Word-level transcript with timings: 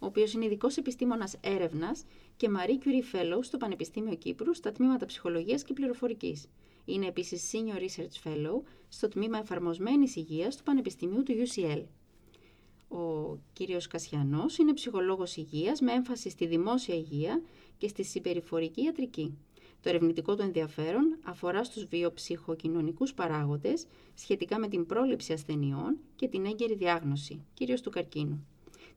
ο 0.00 0.06
οποίος 0.06 0.32
είναι 0.32 0.44
ειδικός 0.44 0.76
επιστήμονας 0.76 1.36
έρευνας 1.40 2.04
και 2.36 2.48
Marie 2.50 2.86
Curie 2.86 3.16
Fellow 3.16 3.38
στο 3.40 3.56
Πανεπιστήμιο 3.56 4.14
Κύπρου 4.14 4.54
στα 4.54 4.72
τμήματα 4.72 5.06
Ψυχολογίας 5.06 5.62
και 5.62 5.72
Πληροφορικής. 5.72 6.46
Είναι 6.84 7.06
επίσης 7.06 7.50
Senior 7.52 7.78
Research 7.78 8.28
Fellow 8.28 8.62
στο 8.88 9.08
τμήμα 9.08 9.38
Εφαρμοσμένης 9.38 10.16
Υγείας 10.16 10.56
του 10.56 10.62
Πανεπιστημίου 10.62 11.22
του 11.22 11.32
UCL. 11.32 11.82
Ο 12.98 13.36
κύριος 13.52 13.86
Κασιανός 13.86 14.58
είναι 14.58 14.72
ψυχολόγος 14.72 15.36
υγείας 15.36 15.80
με 15.80 15.92
έμφαση 15.92 16.30
στη 16.30 16.46
δημόσια 16.46 16.94
υγεία 16.94 17.42
και 17.78 17.88
στη 17.88 18.04
συμπεριφορική 18.04 18.82
ιατρική. 18.82 19.38
Το 19.82 19.88
ερευνητικό 19.88 20.34
του 20.34 20.42
ενδιαφέρον 20.42 21.18
αφορά 21.22 21.64
στους 21.64 21.84
βιοψυχοκοινωνικούς 21.84 23.14
παράγοντες 23.14 23.86
σχετικά 24.14 24.58
με 24.58 24.68
την 24.68 24.86
πρόληψη 24.86 25.32
ασθενειών 25.32 25.98
και 26.16 26.28
την 26.28 26.46
έγκαιρη 26.46 26.74
διάγνωση, 26.74 27.44
κυρίως 27.54 27.80
του 27.80 27.90
καρκίνου, 27.90 28.46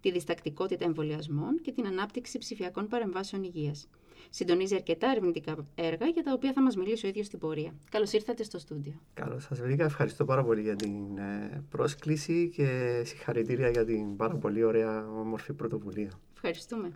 τη 0.03 0.11
διστακτικότητα 0.11 0.85
εμβολιασμών 0.85 1.61
και 1.61 1.71
την 1.71 1.85
ανάπτυξη 1.85 2.37
ψηφιακών 2.37 2.87
παρεμβάσεων 2.87 3.43
υγείας. 3.43 3.87
Συντονίζει 4.29 4.75
αρκετά 4.75 5.07
ερευνητικά 5.11 5.67
έργα 5.75 6.05
για 6.05 6.23
τα 6.23 6.33
οποία 6.33 6.53
θα 6.53 6.61
μας 6.61 6.75
μιλήσει 6.75 7.05
ο 7.05 7.09
ίδιος 7.09 7.25
στην 7.25 7.39
πορεία. 7.39 7.73
Καλώς 7.91 8.11
ήρθατε 8.13 8.43
στο 8.43 8.59
στούντιο. 8.59 8.93
Καλώς 9.13 9.43
σας 9.43 9.59
βρήκα. 9.59 9.83
Ευχαριστώ 9.83 10.25
πάρα 10.25 10.43
πολύ 10.43 10.61
για 10.61 10.75
την 10.75 11.17
ε, 11.17 11.63
πρόσκληση 11.69 12.51
και 12.55 13.01
συγχαρητήρια 13.05 13.69
για 13.69 13.85
την 13.85 14.15
πάρα 14.15 14.35
πολύ 14.35 14.63
ωραία 14.63 15.07
όμορφη 15.09 15.53
πρωτοβουλία. 15.53 16.11
Ευχαριστούμε. 16.33 16.91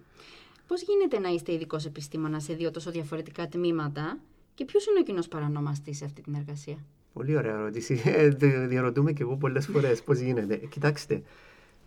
Πώς 0.68 0.82
γίνεται 0.82 1.20
να 1.20 1.30
είστε 1.30 1.54
ειδικός 1.54 1.86
επιστήμονας 1.86 2.44
σε 2.44 2.54
δύο 2.54 2.72
τόσο 2.72 2.92
διαφορετικά 2.92 3.48
τμήματα 3.48 4.20
και 4.54 4.66
ποιος 4.66 4.86
είναι 4.86 5.00
ο 5.00 5.04
κοινός 5.04 5.28
παρανομαστής 5.28 5.98
σε 5.98 6.06
αυτή 6.06 6.22
την 6.22 6.36
εργασία; 6.36 6.78
Πολύ 7.14 7.38
ωραία 7.38 7.54
ερώτηση. 7.54 8.02
Ε, 8.06 8.30
διαρωτούμε 8.68 9.12
και 9.12 9.22
εγώ 9.22 9.36
πολλές 9.36 9.66
φορές 9.66 10.04
πώς 10.04 10.20
γίνεται; 10.20 10.56
Κοιτάξτε, 10.56 11.22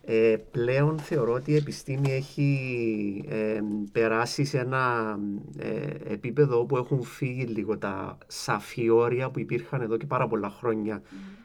ε, 0.03 0.35
πλέον 0.51 0.99
θεωρώ 0.99 1.33
ότι 1.33 1.51
η 1.51 1.55
επιστήμη 1.55 2.11
έχει 2.11 3.25
ε, 3.29 3.59
περάσει 3.91 4.43
σε 4.43 4.57
ένα 4.59 5.17
ε, 5.57 6.13
επίπεδο 6.13 6.59
όπου 6.59 6.77
έχουν 6.77 7.03
φύγει 7.03 7.43
λίγο 7.43 7.77
τα 7.77 8.17
σαφή 8.27 8.89
όρια 8.89 9.29
που 9.29 9.39
υπήρχαν 9.39 9.81
εδώ 9.81 9.97
και 9.97 10.05
πάρα 10.05 10.27
πολλά 10.27 10.49
χρόνια 10.49 11.01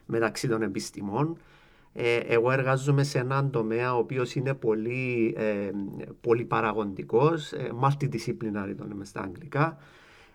μεταξύ 0.06 0.48
των 0.48 0.62
επιστημών. 0.62 1.36
Ε, 1.98 2.16
εγώ 2.16 2.50
εργάζομαι 2.50 3.02
σε 3.02 3.18
έναν 3.18 3.50
τομέα 3.50 3.94
ο 3.94 3.98
οποίος 3.98 4.34
είναι 4.34 4.54
πολύ, 4.54 5.34
ε, 5.36 5.70
πολύ 6.20 6.44
παραγοντικός, 6.44 7.52
ε, 7.52 7.70
multidisciplinary 7.80 8.74
το 8.78 8.84
λέμε 8.88 9.04
στα 9.04 9.20
αγγλικά, 9.20 9.78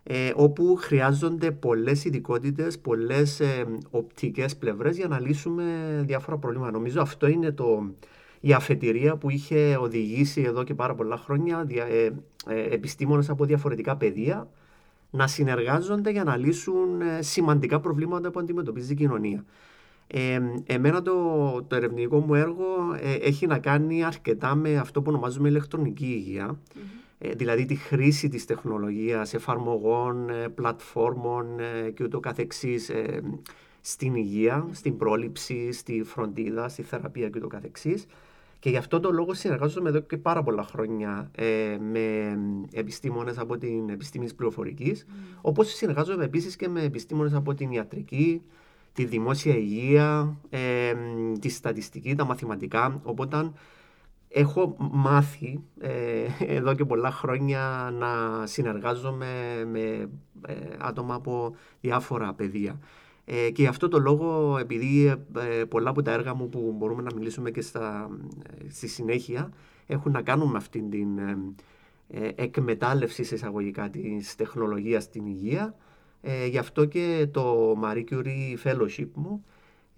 ε, 0.03 0.31
όπου 0.35 0.75
χρειάζονται 0.75 1.51
πολλές 1.51 2.05
ειδικότητες, 2.05 2.79
πολλές 2.79 3.39
ε, 3.39 3.65
οπτικές 3.91 4.55
πλευρές 4.57 4.97
για 4.97 5.07
να 5.07 5.19
λύσουμε 5.19 5.63
διάφορα 6.05 6.37
προβλήματα. 6.37 6.71
Νομίζω 6.71 7.01
αυτό 7.01 7.27
είναι 7.27 7.51
το, 7.51 7.91
η 8.39 8.53
αφετηρία 8.53 9.15
που 9.15 9.29
είχε 9.29 9.77
οδηγήσει 9.81 10.41
εδώ 10.41 10.63
και 10.63 10.73
πάρα 10.73 10.95
πολλά 10.95 11.17
χρόνια 11.17 11.63
δια, 11.63 11.85
ε, 11.85 12.13
επιστήμονες 12.69 13.29
από 13.29 13.45
διαφορετικά 13.45 13.97
πεδία 13.97 14.47
να 15.11 15.27
συνεργάζονται 15.27 16.11
για 16.11 16.23
να 16.23 16.37
λύσουν 16.37 17.01
σημαντικά 17.19 17.79
προβλήματα 17.79 18.31
που 18.31 18.39
αντιμετωπίζει 18.39 18.91
η 18.91 18.95
κοινωνία. 18.95 19.45
Ε, 20.13 20.39
εμένα 20.65 21.01
το, 21.01 21.13
το 21.67 21.75
ερευνητικό 21.75 22.19
μου 22.19 22.35
έργο 22.35 22.65
ε, 23.01 23.13
έχει 23.13 23.47
να 23.47 23.59
κάνει 23.59 24.03
αρκετά 24.03 24.55
με 24.55 24.77
αυτό 24.77 25.01
που 25.01 25.09
ονομάζουμε 25.09 25.49
ηλεκτρονική 25.49 26.37
ε, 26.37 26.55
δηλαδή 27.35 27.65
τη 27.65 27.75
χρήση 27.75 28.27
της 28.27 28.45
τεχνολογίας, 28.45 29.33
εφαρμογών, 29.33 30.29
ε, 30.29 30.47
πλατφόρμων 30.47 31.45
και 31.93 32.03
ούτω 32.03 32.19
καθεξής 32.19 32.91
στην 33.81 34.15
υγεία, 34.15 34.67
στην 34.71 34.97
πρόληψη, 34.97 35.71
στη 35.71 36.03
φροντίδα, 36.03 36.69
στη 36.69 36.81
θεραπεία 36.81 37.29
και 37.29 37.37
ούτω 37.37 37.47
καθεξής. 37.47 38.05
Και 38.59 38.69
γι' 38.69 38.77
αυτό 38.77 38.99
το 38.99 39.11
λόγο 39.11 39.33
συνεργάζομαι 39.33 39.89
εδώ 39.89 39.99
και 39.99 40.17
πάρα 40.17 40.43
πολλά 40.43 40.63
χρόνια 40.63 41.31
με 41.91 42.37
επιστήμονες 42.73 43.37
από 43.37 43.57
την 43.57 43.89
επιστήμη 43.89 44.23
της 44.23 44.35
πληροφορικής, 44.35 45.05
mm. 45.07 45.37
όπως 45.41 45.73
συνεργάζομαι 45.73 46.23
επίσης 46.23 46.55
και 46.55 46.67
με 46.67 46.83
επιστήμονες 46.83 47.33
από 47.33 47.53
την 47.53 47.71
ιατρική, 47.71 48.41
τη 48.93 49.05
δημόσια 49.05 49.55
υγεία, 49.55 50.37
ε, 50.49 50.93
τη 51.39 51.49
στατιστική, 51.49 52.15
τα 52.15 52.25
μαθηματικά. 52.25 52.99
Οπότε 53.03 53.51
έχω 54.33 54.75
μάθει 54.91 55.63
ε, 55.79 56.25
εδώ 56.39 56.73
και 56.73 56.85
πολλά 56.85 57.11
χρόνια 57.11 57.89
να 57.93 58.45
συνεργάζομαι 58.47 59.63
με 59.71 60.09
ε, 60.47 60.53
άτομα 60.79 61.15
από 61.15 61.55
διάφορα 61.81 62.33
πεδία. 62.33 62.79
Ε, 63.25 63.49
και 63.49 63.61
γι' 63.61 63.67
αυτό 63.67 63.87
το 63.87 63.99
λόγο, 63.99 64.57
επειδή 64.57 65.13
πολλά 65.69 65.89
από 65.89 66.01
τα 66.01 66.11
έργα 66.11 66.33
μου 66.33 66.49
που 66.49 66.75
μπορούμε 66.77 67.01
να 67.01 67.13
μιλήσουμε 67.15 67.51
και 67.51 67.61
στα, 67.61 68.09
στη 68.69 68.87
συνέχεια 68.87 69.51
έχουν 69.87 70.11
να 70.11 70.21
κάνουν 70.21 70.49
με 70.49 70.57
αυτήν 70.57 70.89
την 70.89 71.07
εκμετάλλευση 72.35 73.23
σε 73.23 73.35
εισαγωγικά 73.35 73.89
της 73.89 74.35
τεχνολογίας 74.35 75.03
στην 75.03 75.25
υγεία, 75.25 75.75
ε, 76.21 76.45
γι' 76.45 76.57
αυτό 76.57 76.85
και 76.85 77.27
το 77.31 77.75
Marie 77.83 78.03
Curie 78.11 78.55
Fellowship 78.63 79.09
μου 79.13 79.45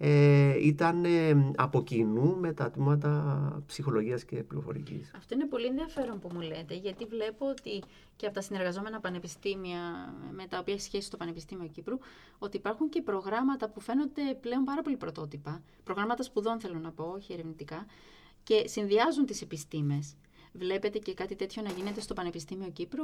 ε, 0.06 0.66
ήταν 0.66 1.04
ε, 1.04 1.52
από 1.56 1.82
κοινού 1.82 2.36
με 2.36 2.52
τα 2.52 2.70
τμήματα 2.70 3.62
ψυχολογίας 3.66 4.24
και 4.24 4.36
πληροφορικής. 4.36 5.10
Αυτό 5.16 5.34
είναι 5.34 5.46
πολύ 5.46 5.66
ενδιαφέρον 5.66 6.18
που 6.20 6.28
μου 6.32 6.40
λέτε, 6.40 6.74
γιατί 6.74 7.04
βλέπω 7.04 7.48
ότι 7.48 7.82
και 8.16 8.26
από 8.26 8.34
τα 8.34 8.40
συνεργαζόμενα 8.40 9.00
πανεπιστήμια 9.00 9.80
με 10.32 10.46
τα 10.46 10.58
οποία 10.58 10.74
έχει 10.74 10.82
σχέση 10.82 11.06
στο 11.06 11.16
Πανεπιστήμιο 11.16 11.68
Κύπρου, 11.68 11.98
ότι 12.38 12.56
υπάρχουν 12.56 12.88
και 12.88 13.02
προγράμματα 13.02 13.68
που 13.68 13.80
φαίνονται 13.80 14.22
πλέον 14.40 14.64
πάρα 14.64 14.82
πολύ 14.82 14.96
πρωτότυπα, 14.96 15.62
προγράμματα 15.84 16.22
σπουδών 16.22 16.60
θέλω 16.60 16.78
να 16.78 16.90
πω, 16.90 17.04
όχι 17.04 17.32
ερευνητικά, 17.32 17.86
και 18.42 18.62
συνδυάζουν 18.66 19.26
τις 19.26 19.42
επιστήμες. 19.42 20.16
Βλέπετε 20.58 20.98
και 20.98 21.14
κάτι 21.14 21.34
τέτοιο 21.34 21.62
να 21.62 21.70
γίνεται 21.70 22.00
στο 22.00 22.14
Πανεπιστήμιο 22.14 22.68
Κύπρου; 22.72 23.02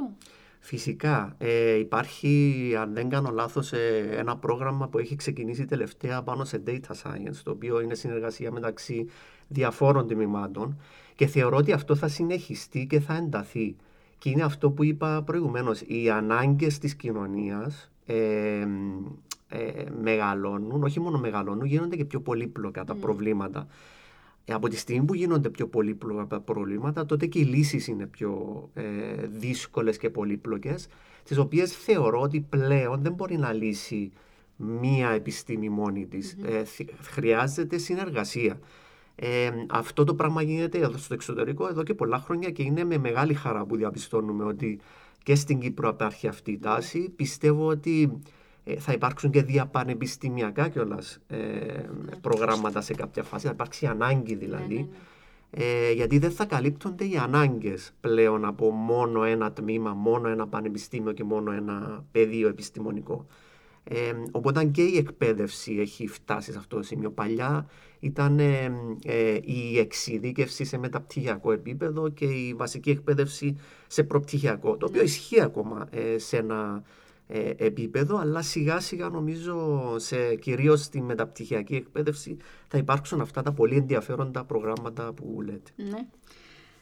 Φυσικά. 0.59 1.35
Ε, 1.37 1.73
υπάρχει, 1.73 2.73
αν 2.79 2.93
δεν 2.93 3.09
κάνω 3.09 3.29
λάθος, 3.29 3.73
ε, 3.73 4.09
ένα 4.11 4.37
πρόγραμμα 4.37 4.87
που 4.87 4.97
έχει 4.97 5.15
ξεκινήσει 5.15 5.65
τελευταία 5.65 6.21
πάνω 6.21 6.45
σε 6.45 6.63
data 6.67 6.91
science, 7.03 7.35
το 7.43 7.51
οποίο 7.51 7.79
είναι 7.79 7.95
συνεργασία 7.95 8.51
μεταξύ 8.51 9.09
διαφόρων 9.47 10.07
τμήματων 10.07 10.79
και 11.15 11.25
θεωρώ 11.27 11.57
ότι 11.57 11.71
αυτό 11.71 11.95
θα 11.95 12.07
συνεχιστεί 12.07 12.85
και 12.89 12.99
θα 12.99 13.15
ενταθεί. 13.15 13.75
Και 14.17 14.29
είναι 14.29 14.43
αυτό 14.43 14.71
που 14.71 14.83
είπα 14.83 15.23
προηγουμένως, 15.23 15.81
οι 15.81 16.09
ανάγκες 16.09 16.77
της 16.77 16.95
κοινωνίας 16.95 17.91
ε, 18.05 18.67
ε, 19.47 19.83
μεγαλώνουν, 20.01 20.83
όχι 20.83 20.99
μόνο 20.99 21.17
μεγαλώνουν, 21.17 21.65
γίνονται 21.65 21.95
και 21.95 22.05
πιο 22.05 22.21
πολύπλοκα 22.21 22.83
τα 22.83 22.95
mm. 22.95 22.99
προβλήματα. 22.99 23.67
Ε, 24.45 24.53
από 24.53 24.67
τη 24.67 24.75
στιγμή 24.75 25.05
που 25.05 25.13
γίνονται 25.13 25.49
πιο 25.49 25.67
πολύπλοκα 25.67 26.39
προβλήματα, 26.39 27.05
τότε 27.05 27.25
και 27.25 27.39
οι 27.39 27.43
λύσεις 27.43 27.87
είναι 27.87 28.05
πιο 28.05 28.69
ε, 28.73 28.83
δύσκολες 29.27 29.97
και 29.97 30.09
πολύπλοκες, 30.09 30.87
τις 31.23 31.37
οποίες 31.37 31.71
θεωρώ 31.75 32.21
ότι 32.21 32.39
πλέον 32.49 33.01
δεν 33.01 33.13
μπορεί 33.13 33.37
να 33.37 33.53
λύσει 33.53 34.11
μία 34.55 35.09
επιστήμη 35.09 35.69
μόνη 35.69 36.05
της. 36.05 36.37
Ε, 36.43 36.63
χρειάζεται 37.01 37.77
συνεργασία. 37.77 38.59
Ε, 39.15 39.49
αυτό 39.69 40.03
το 40.03 40.15
πράγμα 40.15 40.41
γίνεται 40.41 40.77
εδώ 40.77 40.97
στο 40.97 41.13
εξωτερικό 41.13 41.67
εδώ 41.67 41.83
και 41.83 41.93
πολλά 41.93 42.19
χρόνια 42.19 42.49
και 42.49 42.63
είναι 42.63 42.83
με 42.83 42.97
μεγάλη 42.97 43.33
χαρά 43.33 43.65
που 43.65 43.75
διαπιστώνουμε 43.75 44.43
ότι 44.43 44.79
και 45.23 45.35
στην 45.35 45.59
Κύπρο 45.59 45.89
υπάρχει 45.89 46.27
αυτή 46.27 46.51
η 46.51 46.57
τάση. 46.57 47.09
Πιστεύω 47.15 47.67
ότι 47.67 48.01
ε, 48.01 48.07
θα 48.77 48.91
υπάρξουν 48.91 49.31
και 49.31 49.43
διαπανεπιστημιακά 49.43 50.69
κιόλας 50.69 51.19
ε, 51.27 51.37
προγράμματα 52.21 52.81
σε 52.81 52.93
κάποια 52.93 53.23
φάση. 53.23 53.45
Θα 53.45 53.51
υπάρξει 53.53 53.85
ανάγκη 53.85 54.35
δηλαδή. 54.35 54.73
Ναι, 54.73 54.79
ναι, 54.79 54.81
ναι. 54.81 54.97
Ε, 55.53 55.91
γιατί 55.91 56.17
δεν 56.17 56.31
θα 56.31 56.45
καλύπτονται 56.45 57.05
οι 57.05 57.17
ανάγκες 57.17 57.93
πλέον 57.99 58.45
από 58.45 58.71
μόνο 58.71 59.23
ένα 59.23 59.51
τμήμα, 59.51 59.93
μόνο 59.93 60.27
ένα 60.27 60.47
πανεπιστήμιο 60.47 61.11
και 61.11 61.23
μόνο 61.23 61.51
ένα 61.51 62.05
πεδίο 62.11 62.47
επιστημονικό. 62.47 63.25
Ε, 63.83 64.11
οπότε 64.31 64.65
και 64.65 64.81
η 64.81 64.97
εκπαίδευση 64.97 65.77
έχει 65.79 66.07
φτάσει 66.07 66.51
σε 66.51 66.57
αυτό 66.57 66.75
το 66.75 66.83
σημείο. 66.83 67.11
Παλιά 67.11 67.69
ήταν 67.99 68.39
ε, 68.39 69.39
η 69.41 69.77
εξειδίκευση 69.79 70.63
σε 70.63 70.77
μεταπτυχιακό 70.77 71.51
επίπεδο 71.51 72.09
και 72.09 72.25
η 72.25 72.53
βασική 72.53 72.89
εκπαίδευση 72.89 73.57
σε 73.87 74.03
προπτυχιακό, 74.03 74.77
το 74.77 74.85
οποίο 74.85 75.01
ισχύει 75.01 75.41
ακόμα 75.41 75.89
σε 76.15 76.37
ένα 76.37 76.83
ε, 77.33 77.53
επίπεδο, 77.57 78.17
αλλά 78.17 78.41
σιγά 78.41 78.79
σιγά 78.79 79.09
νομίζω 79.09 79.95
σε, 79.97 80.35
κυρίως 80.35 80.83
στη 80.83 81.01
μεταπτυχιακή 81.01 81.75
εκπαίδευση 81.75 82.37
θα 82.67 82.77
υπάρξουν 82.77 83.21
αυτά 83.21 83.41
τα 83.41 83.51
πολύ 83.51 83.75
ενδιαφέροντα 83.75 84.43
προγράμματα 84.43 85.13
που 85.13 85.41
λέτε. 85.41 85.71
Ναι. 85.75 86.07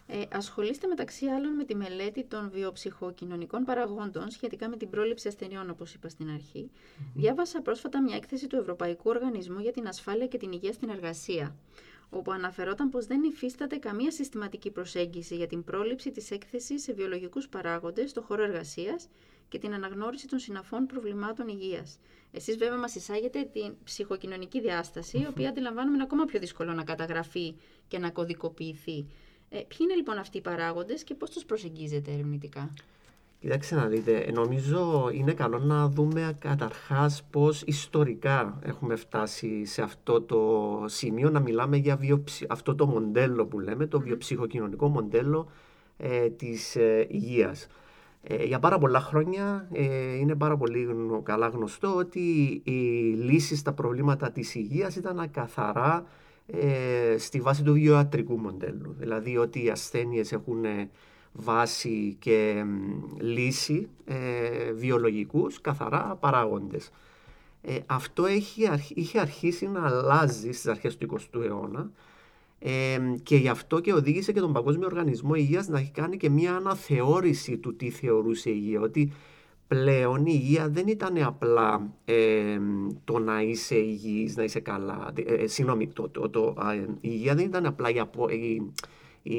Ε, 0.08 0.22
ασχολείστε 0.32 0.88
μεταξύ 0.88 1.26
άλλων 1.26 1.54
με 1.54 1.64
τη 1.64 1.76
μελέτη 1.76 2.24
των 2.24 2.50
βιοψυχοκοινωνικών 2.54 3.64
παραγόντων 3.64 4.30
σχετικά 4.30 4.70
με 4.70 4.78
την 4.78 4.90
πρόληψη 4.90 5.28
ασθενειών, 5.28 5.70
όπως 5.70 5.94
είπα 5.94 6.10
στην 6.10 6.30
αρχή. 6.30 6.70
Διάβασα 7.16 7.62
πρόσφατα 7.62 8.02
μια 8.02 8.16
έκθεση 8.16 8.48
του 8.48 8.56
Ευρωπαϊκού 8.56 9.10
Οργανισμού 9.10 9.60
για 9.60 9.72
την 9.72 9.88
Ασφάλεια 9.88 10.28
και 10.28 10.38
την 10.38 10.52
Υγεία 10.52 10.74
στην 10.74 10.90
Εργασία, 10.90 11.56
όπου 12.10 12.32
αναφερόταν 12.32 12.90
πως 12.90 13.06
δεν 13.06 13.24
υφίσταται 13.24 13.76
καμία 13.78 14.12
συστηματική 14.12 14.72
προσέγγιση 14.72 15.36
για 15.36 15.48
την 15.48 15.64
πρόληψη 15.64 16.12
της 16.12 16.32
έκθεσης 16.32 16.84
σε 16.84 16.94
βιολογικούς 16.94 17.48
παράγοντες 17.48 18.10
στο 18.10 18.22
χώρο 18.22 18.44
εργασίας 18.44 19.10
και 19.50 19.60
την 19.60 19.74
αναγνώριση 19.74 20.28
των 20.28 20.40
συναφών 20.40 20.86
προβλημάτων 20.86 21.48
υγείας. 21.48 22.00
Εσείς 22.32 22.58
βέβαια 22.58 22.78
μας 22.78 22.96
εισάγετε 22.96 23.50
την 23.54 23.74
ψυχοκοινωνική 23.84 24.62
διάσταση, 24.62 25.18
η 25.18 25.26
οποία 25.30 25.50
αντιλαμβάνουμε 25.50 25.94
είναι 25.94 26.04
ακόμα 26.04 26.26
πιο 26.26 26.40
δύσκολο 26.40 26.74
να 26.74 26.84
καταγραφεί 26.84 27.56
και 27.88 27.98
να 28.00 28.10
κωδικοποιηθεί. 28.10 29.06
Ε, 29.50 29.58
ποιοι 29.58 29.78
είναι 29.80 29.96
λοιπόν 29.96 30.18
αυτοί 30.18 30.38
οι 30.38 30.42
παράγοντες 30.42 31.04
και 31.04 31.14
πώς 31.14 31.30
τους 31.30 31.46
προσεγγίζετε 31.46 32.12
ερευνητικά; 32.12 32.74
Κοιτάξτε 33.42 33.76
να 33.76 33.86
δείτε, 33.86 34.32
νομίζω 34.34 35.10
είναι 35.14 35.34
καλό 35.34 35.60
να 35.60 35.88
δούμε 35.88 36.36
καταρχάς 36.40 37.24
πώς 37.32 37.62
ιστορικά 37.66 38.60
έχουμε 38.64 38.96
φτάσει 38.96 39.66
σε 39.66 39.82
αυτό 39.82 40.22
το 40.22 40.84
σημείο 40.86 41.30
να 41.30 41.40
μιλάμε 41.40 41.78
για 41.78 41.96
βιοψη... 41.96 42.46
αυτό 42.50 42.76
το 42.76 42.86
μοντέλο 42.86 43.46
που 43.46 43.60
λέμε, 43.60 43.86
το 43.86 44.00
βιοψυχοκοινωνικό 44.00 44.88
μοντέλο 44.88 45.50
ε, 45.98 46.30
της 46.30 46.76
ε, 46.76 47.08
υγείας. 47.10 47.68
Ε, 48.24 48.44
για 48.44 48.60
πάρα 48.60 48.78
πολλά 48.78 49.00
χρόνια 49.00 49.68
ε, 49.74 50.16
είναι 50.16 50.36
πάρα 50.36 50.58
πολύ 50.58 50.88
καλά 51.24 51.48
γνωστό 51.48 51.96
ότι 51.96 52.20
οι 52.64 52.72
λύσεις 53.16 53.60
στα 53.60 53.74
προβλήματα 53.74 54.32
της 54.32 54.56
υγείας 54.56 54.96
ήταν 54.96 55.32
καθαρά 55.32 56.06
ε, 56.48 57.18
στη 57.18 57.40
βάση 57.42 57.64
του 57.64 57.74
βιοατρικού 57.74 58.38
μοντέλου. 58.38 58.96
Δηλαδή 58.98 59.38
ότι 59.38 59.64
οι 59.64 59.70
ασθένειες 59.70 60.32
έχουν 60.32 60.66
βάση 61.34 62.16
και 62.20 62.66
λύση 63.20 63.90
ε, 64.06 64.72
βιολογικούς 64.72 65.62
καθαρά 65.62 66.18
παράγοντες. 66.20 66.92
Ε, 67.62 67.78
αυτό 67.86 68.26
έχει, 68.26 68.70
είχε 68.94 69.20
αρχίσει 69.20 69.68
να 69.68 69.86
αλλάζει 69.86 70.52
στις 70.52 70.68
αρχές 70.68 70.98
του 70.98 71.20
20ου 71.20 71.42
αιώνα 71.44 71.92
ε, 72.60 72.98
και 73.24 73.36
γι' 73.36 73.50
αυτό 73.50 73.80
και 73.80 73.94
οδήγησε 73.94 74.32
και 74.32 74.40
τον 74.40 74.54
Παγκόσμιο 74.54 74.88
Οργανισμό 74.88 75.34
Υγείας 75.36 75.68
να 75.68 75.80
έχει 75.80 75.92
κάνει 75.92 76.18
και 76.18 76.30
μια 76.30 76.56
αναθεώρηση 76.56 77.58
του 77.58 77.76
τι 77.76 77.90
θεωρούσε 77.90 78.50
υγεία. 78.50 78.82
Ότι 78.82 79.12
πλέον 79.68 80.26
η 80.26 80.32
υγεία 80.34 80.70
δεν 80.70 80.88
ήταν 80.88 81.24
απλά 81.24 81.94
ε, 82.06 82.60
το 83.04 83.20
να 83.20 83.42
είσαι 83.42 83.76
υγιής, 83.76 84.36
να 84.36 84.44
είσαι 84.44 84.60
καλά. 84.60 85.14
Ε, 85.26 85.48
συγγνώμη, 85.48 85.88
το, 85.88 86.10
το, 86.10 86.30
το, 86.30 86.56
η 86.82 86.98
υγεία 87.02 87.36
δεν 87.36 87.46
ήταν 87.46 87.66
απλά 87.66 87.90
η, 87.90 88.02
η, 88.30 88.72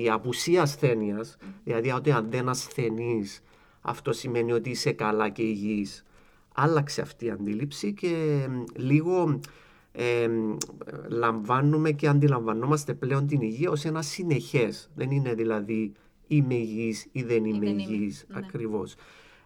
η 0.02 0.10
απουσία 0.10 0.62
ασθένειας. 0.62 1.36
Δηλαδή 1.64 1.90
ότι 1.90 2.10
αν 2.10 2.26
δεν 2.30 2.48
ασθενείς 2.48 3.42
αυτό 3.80 4.12
σημαίνει 4.12 4.52
ότι 4.52 4.70
είσαι 4.70 4.92
καλά 4.92 5.28
και 5.28 5.42
υγιής. 5.42 6.04
Άλλαξε 6.54 7.00
αυτή 7.00 7.24
η 7.24 7.30
αντίληψη 7.30 7.92
και 7.92 8.46
λίγο 8.76 9.40
ε, 9.92 10.28
λαμβάνουμε 11.08 11.90
και 11.90 12.08
αντιλαμβανόμαστε 12.08 12.94
πλέον 12.94 13.26
την 13.26 13.40
υγεία 13.40 13.70
ως 13.70 13.84
ένα 13.84 14.02
συνεχές. 14.02 14.90
Δεν 14.94 15.10
είναι 15.10 15.34
δηλαδή 15.34 15.92
είμαι 16.26 16.54
υγιής 16.54 17.08
ή 17.12 17.22
δεν 17.22 17.44
είμαι 17.44 17.68
ή 17.68 17.76
υγιής 17.78 18.26
ναι. 18.28 18.38
ακριβώς. 18.38 18.94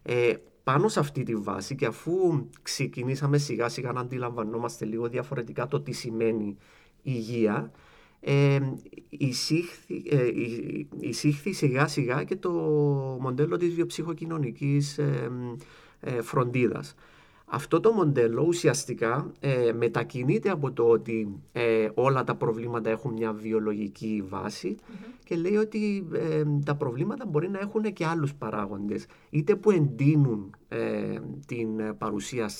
Ε, 0.02 0.32
πάνω 0.64 0.88
σε 0.88 1.00
αυτή 1.00 1.22
τη 1.22 1.34
βάση 1.34 1.74
και 1.74 1.86
αφού 1.86 2.46
ξεκινήσαμε 2.62 3.38
σιγά 3.38 3.68
σιγά 3.68 3.92
να 3.92 4.00
αντιλαμβανόμαστε 4.00 4.84
λίγο 4.84 5.08
διαφορετικά 5.08 5.68
το 5.68 5.80
τι 5.80 5.92
σημαίνει 5.92 6.56
υγεία, 7.02 7.70
ε, 8.20 8.60
εισήχθη, 9.08 10.02
ε, 10.10 10.30
εισήχθη 11.00 11.52
σιγά 11.52 11.86
σιγά 11.86 12.24
και 12.24 12.36
το 12.36 12.50
μοντέλο 13.20 13.56
της 13.56 13.74
βιοψυχοκοινωνικής 13.74 14.98
ε, 14.98 15.30
ε, 16.00 16.22
φροντίδας. 16.22 16.94
Αυτό 17.46 17.80
το 17.80 17.92
μοντέλο 17.92 18.44
ουσιαστικά 18.46 19.32
ε, 19.40 19.72
μετακινείται 19.72 20.50
από 20.50 20.72
το 20.72 20.88
ότι 20.88 21.40
ε, 21.52 21.88
όλα 21.94 22.24
τα 22.24 22.34
προβλήματα 22.34 22.90
έχουν 22.90 23.12
μια 23.12 23.32
βιολογική 23.32 24.24
και 25.24 25.36
λέει 25.36 25.56
ότι 25.56 26.06
ε, 26.12 26.42
τα 26.64 26.74
προβλήματα 26.74 27.26
μπορεί 27.26 27.48
να 27.48 27.58
έχουν 27.58 27.92
και 27.92 28.06
άλλους 28.06 28.34
παράγοντες 28.34 29.06
είτε 29.30 29.56
που 29.56 29.70
εντείνουν 29.70 30.54
την 31.46 31.96
παρουσία 31.98 32.50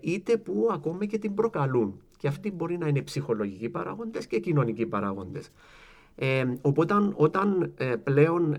είτε 0.00 0.36
που 0.36 0.68
ακόμα 0.72 1.04
και 1.04 1.18
την 1.18 1.34
προκαλούν. 1.34 2.00
Και 2.16 2.28
αυτοί 2.28 2.50
μπορεί 2.50 2.78
να 2.78 2.88
είναι 2.88 3.02
ψυχολογικοί 3.02 3.68
παράγοντες 3.68 4.26
και 4.26 4.38
κοινωνικοί 4.38 4.86
παράγοντες. 4.86 5.50
Οπότε 6.60 6.94
όταν 7.14 7.74
πλέον 8.04 8.56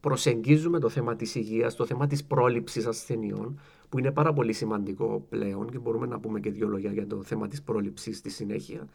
προσεγγίζουμε 0.00 0.78
το 0.78 0.88
θέμα 0.88 1.16
της 1.16 1.34
υγείας, 1.34 1.74
το 1.74 1.86
θέμα 1.86 2.06
της 2.06 2.24
πρόληψης 2.24 2.86
ασθενειών, 2.86 3.60
που 3.88 3.98
είναι 3.98 4.12
πάρα 4.12 4.32
πολύ 4.32 4.52
σημαντικό 4.52 5.26
πλέον 5.28 5.70
και 5.70 5.78
μπορούμε 5.78 6.06
να 6.06 6.20
πούμε 6.20 6.40
και 6.40 6.50
δύο 6.50 6.68
λόγια 6.68 6.92
για 6.92 7.06
το 7.06 7.22
θέμα 7.22 7.48
της 7.48 7.62
πρόληψης 7.62 8.16
στη 8.16 8.30
συνέχεια, 8.30 8.88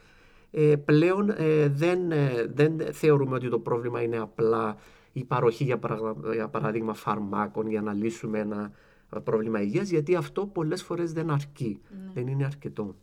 ε, 0.51 0.75
πλέον 0.75 1.29
ε, 1.29 1.67
δεν, 1.67 2.11
ε, 2.11 2.45
δεν 2.53 2.93
θεωρούμε 2.93 3.35
ότι 3.35 3.49
το 3.49 3.59
πρόβλημα 3.59 4.01
είναι 4.01 4.17
απλά 4.17 4.77
η 5.13 5.23
παροχή 5.23 5.63
για, 5.63 6.47
παράδειγμα 6.51 6.93
φαρμάκων 6.93 7.69
για 7.69 7.81
να 7.81 7.93
λύσουμε 7.93 8.39
ένα 8.39 8.71
πρόβλημα 9.23 9.61
υγείας, 9.61 9.89
γιατί 9.89 10.15
αυτό 10.15 10.45
πολλές 10.45 10.83
φορές 10.83 11.13
δεν 11.13 11.29
αρκεί, 11.29 11.79
ναι. 11.89 12.11
δεν 12.13 12.27
είναι 12.27 12.45
αρκετό. 12.45 12.95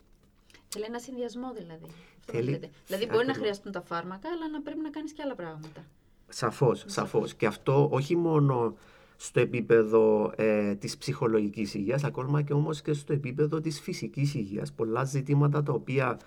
Θέλει 0.68 0.84
ένα 0.84 0.98
συνδυασμό 0.98 1.52
δηλαδή. 1.56 1.86
Θέλει... 2.30 2.70
Δηλαδή 2.86 3.06
μπορεί 3.06 3.26
να 3.26 3.34
χρειαστούν 3.34 3.72
τα 3.72 3.82
φάρμακα, 3.82 4.28
αλλά 4.28 4.48
να 4.48 4.60
πρέπει 4.62 4.80
να 4.80 4.90
κάνεις 4.90 5.12
και 5.12 5.22
άλλα 5.24 5.34
πράγματα. 5.34 5.84
Σαφώς, 6.28 6.84
σαφώς. 6.86 7.34
Και 7.34 7.46
αυτό 7.46 7.88
όχι 7.92 8.16
μόνο 8.16 8.76
στο 9.16 9.40
επίπεδο 9.40 10.32
ε, 10.36 10.74
της 10.74 10.98
ψυχολογικής 10.98 11.74
υγείας, 11.74 12.04
ακόμα 12.04 12.42
και 12.42 12.52
όμως 12.52 12.82
και 12.82 12.92
στο 12.92 13.12
επίπεδο 13.12 13.60
της 13.60 13.80
φυσικής 13.80 14.34
υγείας. 14.34 14.72
Πολλά 14.72 15.04
ζητήματα 15.04 15.62
τα 15.62 15.72
οποία 15.72 16.18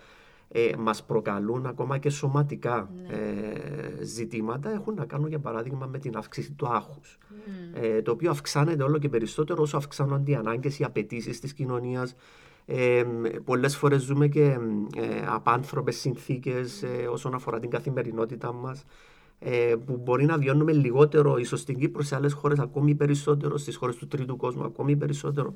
ε, 0.54 0.72
μας 0.78 1.04
προκαλούν 1.04 1.66
ακόμα 1.66 1.98
και 1.98 2.10
σωματικά 2.10 2.90
ναι. 3.08 3.16
ε, 3.16 4.04
ζητήματα 4.04 4.72
έχουν 4.72 4.94
να 4.94 5.06
κάνουν 5.06 5.28
για 5.28 5.40
παράδειγμα 5.40 5.86
με 5.86 6.00
την 6.00 6.18
αύξηση 6.18 6.52
του 6.52 6.68
άχους 6.68 7.18
ε, 7.74 8.02
το 8.02 8.12
οποίο 8.12 8.32
αυξάνεται 8.32 8.84
όλο 8.84 8.98
και 8.98 9.10
περισσότερο 9.10 9.62
όσο 9.62 9.78
αυξάνονται 9.78 10.32
οι 10.32 10.36
ανάγκες, 10.36 10.80
οι 10.80 10.84
απαιτήσεις 10.84 11.40
της 11.40 11.54
κοινωνίας 11.54 12.16
ε, 12.66 13.04
πολλές 13.44 13.78
φορές 13.78 14.02
ζούμε 14.02 14.28
και 14.28 14.44
ε, 14.44 14.58
απάνθρωπες 15.26 16.00
συνθήκες 16.00 16.84
ε, 16.84 17.08
όσον 17.08 17.34
αφορά 17.34 17.60
την 17.60 17.70
καθημερινότητά 17.70 18.54
μας 18.54 18.86
ε, 19.44 19.76
που 19.86 19.98
μπορεί 19.98 20.26
να 20.26 20.38
βιώνουμε 20.38 20.72
λιγότερο 20.72 21.38
ίσως 21.38 21.60
στην 21.60 21.78
Κύπρο, 21.78 22.02
σε 22.02 22.16
άλλες 22.16 22.34
χώρες 22.34 22.60
ακόμη 22.60 22.96
περισσότερο, 22.96 23.58
στις 23.58 23.76
χώρες 23.76 23.96
του 23.96 24.08
τρίτου 24.08 24.38
κόσμου 24.38 24.64
ακόμη 24.64 24.96
περισσότερο. 24.96 25.54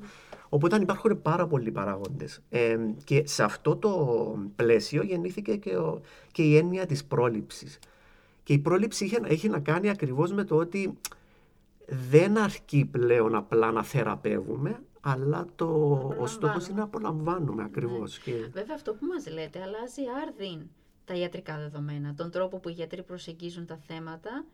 Οπότε 0.49 0.77
υπάρχουν 0.81 1.21
πάρα 1.21 1.47
πολλοί 1.47 1.71
παράγοντες. 1.71 2.41
Ε, 2.49 2.77
και 3.03 3.23
σε 3.25 3.43
αυτό 3.43 3.75
το 3.75 3.91
πλαίσιο 4.55 5.03
γεννήθηκε 5.03 5.55
και, 5.55 5.75
ο, 5.75 6.01
και 6.31 6.41
η 6.41 6.57
έννοια 6.57 6.85
της 6.85 7.05
πρόληψης. 7.05 7.79
Και 8.43 8.53
η 8.53 8.59
πρόληψη 8.59 9.05
είχε, 9.05 9.19
έχει 9.23 9.49
να 9.49 9.59
κάνει 9.59 9.89
ακριβώς 9.89 10.33
με 10.33 10.43
το 10.43 10.55
ότι 10.55 10.97
δεν 12.11 12.37
αρκεί 12.37 12.85
πλέον 12.91 13.35
απλά 13.35 13.71
να 13.71 13.83
θεραπεύουμε, 13.83 14.79
αλλά 15.07 15.45
το, 15.55 15.67
ο 16.19 16.27
στόχος 16.27 16.67
είναι 16.67 16.77
να 16.77 16.83
απολαμβάνουμε 16.83 17.63
ακριβώς. 17.63 18.21
Ναι. 18.25 18.33
Και... 18.33 18.39
Βέβαια, 18.39 18.75
αυτό 18.75 18.93
που 18.93 19.05
μας 19.05 19.27
λέτε 19.27 19.61
αλλάζει 19.61 20.01
άρδιν 20.27 20.69
τα 21.05 21.13
ιατρικά 21.13 21.57
δεδομένα, 21.57 22.13
τον 22.13 22.31
τρόπο 22.31 22.59
που 22.59 22.69
οι 22.69 22.71
γιατροί 22.71 23.03
προσεγγίζουν 23.03 23.65
τα 23.65 23.79
θέματα, 23.87 24.45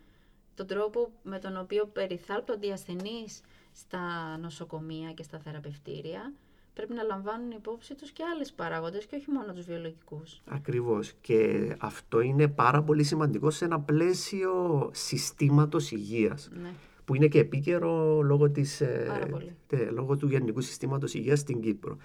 τον 0.56 0.68
τρόπο 0.68 1.12
με 1.24 1.40
τον 1.40 1.58
οποίο 1.58 1.86
περιθάλπτονται 1.86 2.68
οι 2.68 2.72
ασθενείς 2.72 3.42
στα 3.72 4.38
νοσοκομεία 4.38 5.12
και 5.12 5.24
στα 5.24 5.40
θεραπευτήρια, 5.40 6.34
πρέπει 6.74 6.94
να 6.94 7.04
λαμβάνουν 7.04 7.52
υπόψη 7.52 7.96
τους 7.96 8.12
και 8.12 8.24
άλλες 8.34 8.52
παράγοντες 8.52 9.06
και 9.06 9.16
όχι 9.16 9.32
μόνο 9.32 9.54
τους 9.54 9.66
βιολογικούς. 9.66 10.42
Ακριβώς. 10.46 11.14
Και 11.22 11.76
αυτό 11.80 12.20
είναι 12.20 12.48
πάρα 12.48 12.84
πολύ 12.84 13.04
σημαντικό 13.04 13.50
σε 13.50 13.66
ένα 13.66 13.80
πλαίσιο 13.80 14.90
συστήματος 14.94 15.92
υγείας. 15.92 16.50
Ναι. 16.62 16.74
Που 17.12 17.18
είναι 17.18 17.28
και 17.28 17.40
επίκαιρο 17.40 18.22
λόγω, 18.22 18.50
της, 18.50 18.82
ε, 18.82 19.90
λόγω 19.94 20.18
του 20.18 20.28
Γενικού 20.28 20.62
Συστήματος 20.62 21.14
Υγείας 21.14 21.40
στην 21.40 21.62
Κύπρο. 21.62 21.98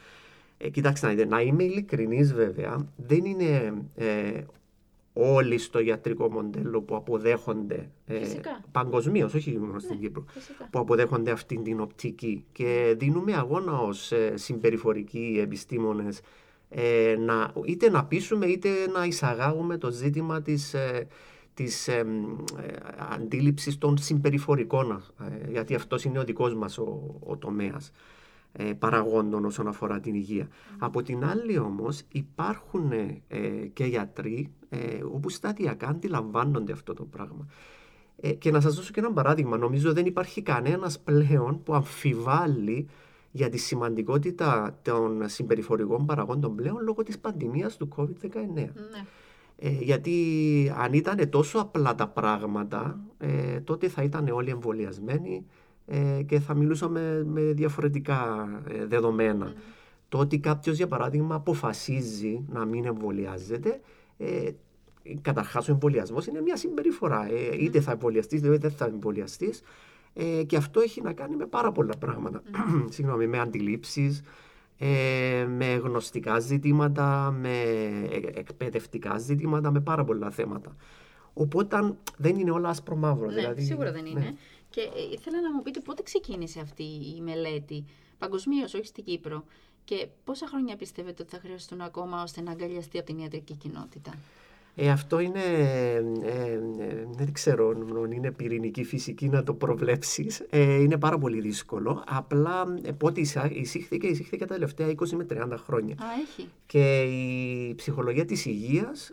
Ε, 0.59 0.69
κοιτάξτε 0.69 1.07
να 1.07 1.13
δείτε, 1.13 1.27
να 1.27 1.41
είμαι 1.41 1.65
ειλικρινής 1.65 2.33
βέβαια, 2.33 2.87
δεν 2.97 3.25
είναι 3.25 3.75
ε, 3.95 4.41
όλοι 5.13 5.59
στο 5.59 5.79
ιατρικό 5.79 6.31
μοντέλο 6.31 6.81
που 6.81 6.97
αποδέχονται 6.97 7.91
ε, 8.07 8.19
παγκοσμίως, 8.73 9.35
όχι 9.35 9.59
μόνο 9.59 9.79
στην 9.79 9.95
ναι, 9.95 10.01
Κύπρο, 10.01 10.25
που 10.71 10.79
αποδέχονται 10.79 11.31
αυτή 11.31 11.61
την 11.63 11.81
οπτική. 11.81 12.45
Και 12.53 12.95
δίνουμε 12.99 13.35
αγώνα 13.35 13.79
ως 13.79 14.13
ε, 14.13 14.33
συμπεριφορικοί 14.37 15.39
επιστήμονες 15.43 16.21
ε, 16.69 17.17
να, 17.19 17.53
είτε 17.65 17.91
να 17.91 18.05
πείσουμε 18.05 18.47
είτε 18.47 18.69
να 18.93 19.05
εισαγάγουμε 19.05 19.77
το 19.77 19.91
ζήτημα 19.91 20.43
της, 20.43 20.75
ε, 20.75 21.07
της 21.57 21.89
ε, 21.89 22.05
αντίληψης 23.13 23.79
των 23.79 23.97
συμπεριφορικών, 23.99 25.03
γιατί 25.51 25.75
αυτός 25.75 26.05
είναι 26.05 26.19
ο 26.19 26.25
δικός 26.25 26.55
μας 26.55 26.79
ο, 26.79 27.19
ο 27.27 27.37
τομέας. 27.37 27.93
ε, 28.57 28.73
παραγόντων 28.73 29.45
όσον 29.45 29.69
αφορά 29.69 30.01
την 30.01 30.15
υγεία. 30.15 30.49
Από 30.79 31.03
την 31.03 31.25
άλλη 31.25 31.59
όμως 31.59 32.03
υπάρχουν 32.13 32.93
ε, 32.93 33.39
και 33.73 33.85
γιατροί 33.85 34.53
ε, 34.69 35.03
όπου 35.13 35.29
σταδιακά 35.29 35.89
αντιλαμβάνονται 35.89 36.73
αυτό 36.73 36.95
το 36.95 37.05
πράγμα. 37.05 37.47
Ε, 38.21 38.33
και 38.33 38.51
να 38.51 38.61
σας 38.61 38.75
δώσω 38.75 38.93
και 38.93 39.01
ένα 39.01 39.13
παράδειγμα. 39.13 39.57
Νομίζω 39.57 39.93
δεν 39.93 40.07
υπάρχει 40.07 40.43
κανένας 40.43 40.99
πλέον 41.01 41.63
που 41.63 41.75
αμφιβάλλει 41.75 42.89
για 43.31 43.49
τη 43.49 43.59
σημαντικότητα 43.59 44.79
των 44.83 45.29
συμπεριφορικών 45.29 46.07
παραγόντων 46.07 46.55
πλέον 46.57 46.83
λόγω 46.83 47.03
της 47.03 47.19
πανδημίας 47.19 47.77
του 47.77 47.89
COVID-19. 47.97 48.35
Ναι. 48.55 48.71
Ε, 49.59 49.71
γιατί 49.71 50.15
αν 50.77 50.93
ήταν 50.93 51.31
τόσο 51.31 51.59
απλά 51.59 51.95
τα 51.95 52.09
πράγματα, 52.09 53.01
ε, 53.19 53.61
τότε 53.61 53.89
θα 53.89 54.03
ήταν 54.03 54.29
όλοι 54.29 54.51
εμβολιασμένοι 54.51 55.47
ε, 55.87 56.23
και 56.27 56.41
θα 56.41 56.55
μιλούσαμε 56.55 57.25
με 57.27 57.41
διαφορετικά 57.41 58.49
ε, 58.69 58.87
δεδομένα. 58.87 59.53
Mm. 59.53 59.57
Το 60.09 60.19
ότι 60.19 60.39
κάποιος, 60.39 60.77
για 60.77 60.89
παράδειγμα, 60.89 61.35
αποφασίζει 61.35 62.45
να 62.49 62.65
μην 62.65 62.85
εμβολιάζεται, 62.85 63.81
ε, 64.17 64.51
Καταρχάς, 65.23 65.69
ο 65.69 65.73
εμβολιασμός 65.73 66.27
είναι 66.27 66.41
μια 66.41 66.57
συμπεριφορά. 66.57 67.29
Ε, 67.31 67.57
είτε 67.65 67.81
θα 67.81 67.91
εμβολιαστείς, 67.91 68.41
είτε 68.41 68.57
δεν 68.57 68.71
θα 68.71 68.85
εμβολιαστείς. 68.85 69.63
Ε, 70.13 70.43
και 70.43 70.57
αυτό 70.57 70.81
έχει 70.81 71.03
να 71.03 71.13
κάνει 71.13 71.37
με 71.37 71.47
πάρα 71.47 71.73
πολλά 71.73 71.95
πράγματα. 71.99 72.43
Συγγνώμη, 72.95 73.27
με 73.27 73.39
αντιλήψεις, 73.39 74.23
ε, 74.79 75.47
με 75.49 75.75
γνωστικά 75.75 76.39
ζητήματα, 76.39 77.31
με 77.31 77.61
εκπαιδευτικά 78.35 79.19
ζητήματα, 79.19 79.71
με 79.71 79.81
πάρα 79.81 80.05
πολλά 80.05 80.31
θέματα. 80.31 80.77
Οπότε 81.33 81.97
δεν 82.17 82.39
είναι 82.39 82.51
όλα 82.51 82.69
άσπρο 82.69 82.97
μαύρο. 82.97 83.27
Ναι, 83.27 83.35
δηλαδή, 83.35 83.63
σίγουρα 83.63 83.93
δεν 83.93 84.07
είναι. 84.07 84.21
Ναι. 84.21 84.33
Και 84.71 84.81
ε, 84.81 85.13
ήθελα 85.13 85.41
να 85.41 85.53
μου 85.53 85.63
πείτε 85.63 85.81
πότε 85.81 86.03
ξεκίνησε 86.03 86.61
αυτή 86.61 86.83
η 87.17 87.21
μελέτη, 87.21 87.85
παγκοσμίως, 88.19 88.75
όχι 88.75 88.87
στην 88.87 89.05
Κύπρο. 89.05 89.45
Και 89.85 90.09
πόσα 90.25 90.47
χρόνια 90.47 90.77
πιστεύετε 90.77 91.23
ότι 91.23 91.35
θα 91.35 91.41
χρειαστούν 91.41 91.81
ακόμα 91.81 92.23
ώστε 92.23 92.41
να 92.41 92.51
αγκαλιαστεί 92.51 92.99
από 92.99 93.07
την 93.07 93.19
ιατρική 93.19 93.55
κοινότητα; 93.55 94.15
Ε, 94.79 94.91
αυτό 94.91 95.21
είναι, 95.21 95.43
ε, 95.43 95.97
ε, 95.97 96.61
δεν 97.11 97.33
ξέρω 97.33 97.69
αν 98.03 98.11
είναι 98.11 98.31
πυρηνική 98.31 98.85
φυσική 98.85 99.29
να 99.29 99.43
το 99.43 99.55
προβλέψεις. 99.55 100.47
Ε, 100.51 100.75
είναι 100.75 100.99
πάρα 100.99 101.19
πολύ 101.19 101.41
δύσκολο. 101.41 102.05
Απλά 102.07 102.65
πότε 102.97 103.21
εισήχθηκε, 103.51 104.07
εισήχθηκε 104.07 104.45
τα 104.45 104.55
τελευταία 104.55 104.89
20 104.89 105.09
με 105.17 105.27
30 105.31 105.57
χρόνια. 105.57 105.95
Α, 105.95 106.05
έχει. 106.23 106.49
Και 106.67 107.03
η 107.03 107.75
ψυχολογία 107.75 108.25
της 108.25 108.45
υγείας 108.45 109.13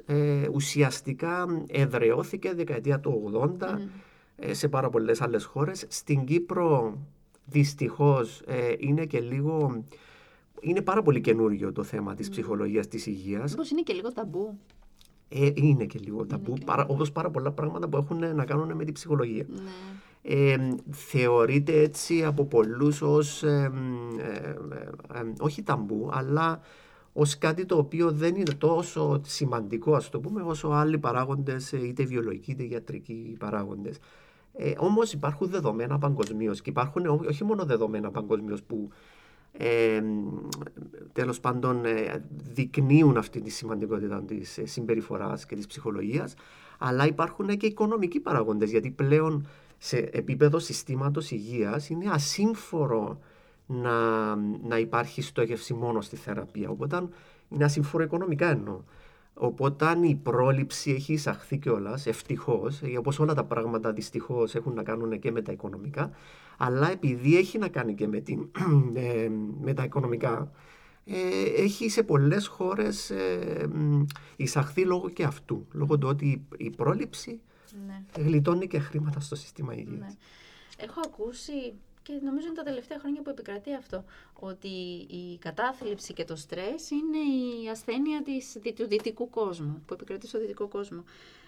ουσιαστικά 0.53 1.63
εδραιώθηκε 1.67 2.53
δεκαετία 2.53 2.99
του 2.99 3.31
80 3.61 3.79
σε 4.51 4.67
πάρα 4.67 4.89
πολλές 4.89 5.21
άλλες 5.21 5.45
χώρες. 5.45 5.85
Στην 5.87 6.25
Κύπρο 6.25 6.97
δυστυχώς 7.45 8.41
είναι 8.77 9.05
και 9.05 9.19
λίγο... 9.19 9.83
Είναι 10.61 10.81
πάρα 10.81 11.01
πολύ 11.01 11.21
καινούριο 11.21 11.71
το 11.71 11.83
θέμα 11.83 12.15
της 12.15 12.29
ψυχολογίας 12.29 12.87
της 12.87 13.05
υγείας. 13.05 13.51
Μήπως 13.51 13.69
είναι 13.69 13.81
και 13.81 13.93
λίγο 13.93 14.13
ταμπού. 14.13 14.57
Ε, 15.35 15.51
είναι 15.53 15.85
και 15.85 15.99
λίγο 16.01 16.25
ταμπού, 16.25 16.53
παρά, 16.65 16.85
όπως 16.87 17.11
πάρα 17.11 17.29
πολλά 17.29 17.51
πράγματα 17.51 17.87
που 17.87 17.97
έχουν 17.97 18.35
να 18.35 18.45
κάνουν 18.45 18.75
με 18.75 18.83
την 18.83 18.93
ψυχολογία. 18.93 19.45
Ναι. 19.49 19.61
Ε, 20.21 20.75
θεωρείται 20.91 21.81
έτσι 21.81 22.23
από 22.23 22.45
πολλούς 22.45 23.01
ως, 23.01 23.43
ε, 23.43 23.71
όχι 25.39 25.63
ταμπού, 25.63 26.09
αλλά 26.11 26.59
ως 27.13 27.37
κάτι 27.37 27.65
το 27.65 27.77
οποίο 27.77 28.11
δεν 28.11 28.35
είναι 28.35 28.53
τόσο 28.57 29.21
σημαντικό, 29.25 29.95
ας 29.95 30.09
το 30.09 30.19
πούμε, 30.19 30.41
όσο 30.41 30.67
άλλοι 30.67 30.97
παράγοντες, 30.97 31.71
είτε 31.71 32.03
βιολογικοί 32.03 32.51
είτε 32.51 32.63
γιατρικοί 32.63 33.35
παράγοντες. 33.39 33.97
Ε, 34.55 34.71
όμως 34.77 35.13
υπάρχουν 35.13 35.49
δεδομένα 35.49 35.97
παγκοσμίως 35.97 36.61
και 36.61 36.69
υπάρχουν 36.69 37.05
όχι 37.05 37.43
μόνο 37.43 37.65
δεδομένα 37.65 38.11
παγκοσμίως 38.11 38.63
που 38.63 38.89
ε, 39.57 40.01
τέλος 41.13 41.39
πάντων 41.39 41.85
ε, 41.85 42.25
δεικνύουν 42.53 43.17
αυτή 43.17 43.41
τη 43.41 43.49
σημαντικότητα 43.49 44.23
της 44.23 44.57
ε, 44.57 44.65
συμπεριφοράς 44.65 45.45
και 45.45 45.55
της 45.55 45.67
ψυχολογίας 45.67 46.33
αλλά 46.77 47.05
υπάρχουν 47.07 47.47
και 47.57 47.65
οικονομικοί 47.65 48.19
παραγόντες 48.19 48.69
γιατί 48.69 48.89
πλέον 48.89 49.47
σε 49.77 49.97
επίπεδο 49.97 50.59
συστήματος 50.59 51.31
υγείας 51.31 51.89
είναι 51.89 52.09
ασύμφορο 52.09 53.19
να, 53.65 54.35
να 54.67 54.77
υπάρχει 54.77 55.21
στόχευση 55.21 55.73
μόνο 55.73 56.01
στη 56.01 56.15
θεραπεία 56.15 56.69
οπότε 56.69 57.07
είναι 57.49 57.63
ασύμφορο 57.63 58.03
οικονομικά 58.03 58.49
εννοώ. 58.49 58.79
Οπότε 59.33 59.97
η 60.01 60.15
πρόληψη 60.15 60.91
έχει 60.91 61.13
εισαχθεί 61.13 61.57
κιόλας, 61.57 62.05
ευτυχώς, 62.05 62.81
όπως 62.97 63.19
όλα 63.19 63.33
τα 63.33 63.43
πράγματα 63.43 63.91
δυστυχώς 63.91 64.55
έχουν 64.55 64.73
να 64.73 64.83
κάνουν 64.83 65.19
και 65.19 65.31
με 65.31 65.41
τα 65.41 65.51
οικονομικά, 65.51 66.11
αλλά 66.57 66.91
επειδή 66.91 67.37
έχει 67.37 67.57
να 67.57 67.67
κάνει 67.67 67.95
και 67.95 68.07
με, 68.07 68.19
την, 68.19 68.49
ε, 68.93 69.29
με 69.61 69.73
τα 69.73 69.83
οικονομικά, 69.83 70.51
ε, 71.05 71.61
έχει 71.63 71.89
σε 71.89 72.03
πολλές 72.03 72.47
χώρες 72.47 73.09
ε, 73.09 73.69
εισαχθεί 74.35 74.85
λόγω 74.85 75.09
και 75.09 75.23
αυτού, 75.23 75.67
λόγω 75.71 75.97
του 75.97 76.07
ότι 76.07 76.45
η 76.57 76.69
πρόληψη 76.69 77.41
ναι. 77.85 78.23
γλιτώνει 78.23 78.67
και 78.67 78.79
χρήματα 78.79 79.19
στο 79.19 79.35
σύστημα 79.35 79.73
υγείας. 79.73 79.99
Ναι. 79.99 80.15
Έχω 80.77 81.01
ακούσει 81.05 81.73
και 82.03 82.13
νομίζω 82.23 82.45
είναι 82.45 82.55
τα 82.55 82.63
τελευταία 82.63 82.99
χρόνια 82.99 83.21
που 83.21 83.29
επικρατεί 83.29 83.73
αυτό, 83.73 84.03
ότι 84.33 84.67
η 85.09 85.37
κατάθλιψη 85.39 86.13
και 86.13 86.25
το 86.25 86.35
στρες 86.35 86.89
είναι 86.89 87.17
η 87.63 87.69
ασθένεια 87.69 88.21
της, 88.23 88.57
του 88.75 88.87
δυτικού 88.87 89.29
κόσμου, 89.29 89.83
που 89.85 89.93
επικρατεί 89.93 90.27
στο 90.27 90.39
δυτικό 90.39 90.67
κόσμο. 90.67 91.03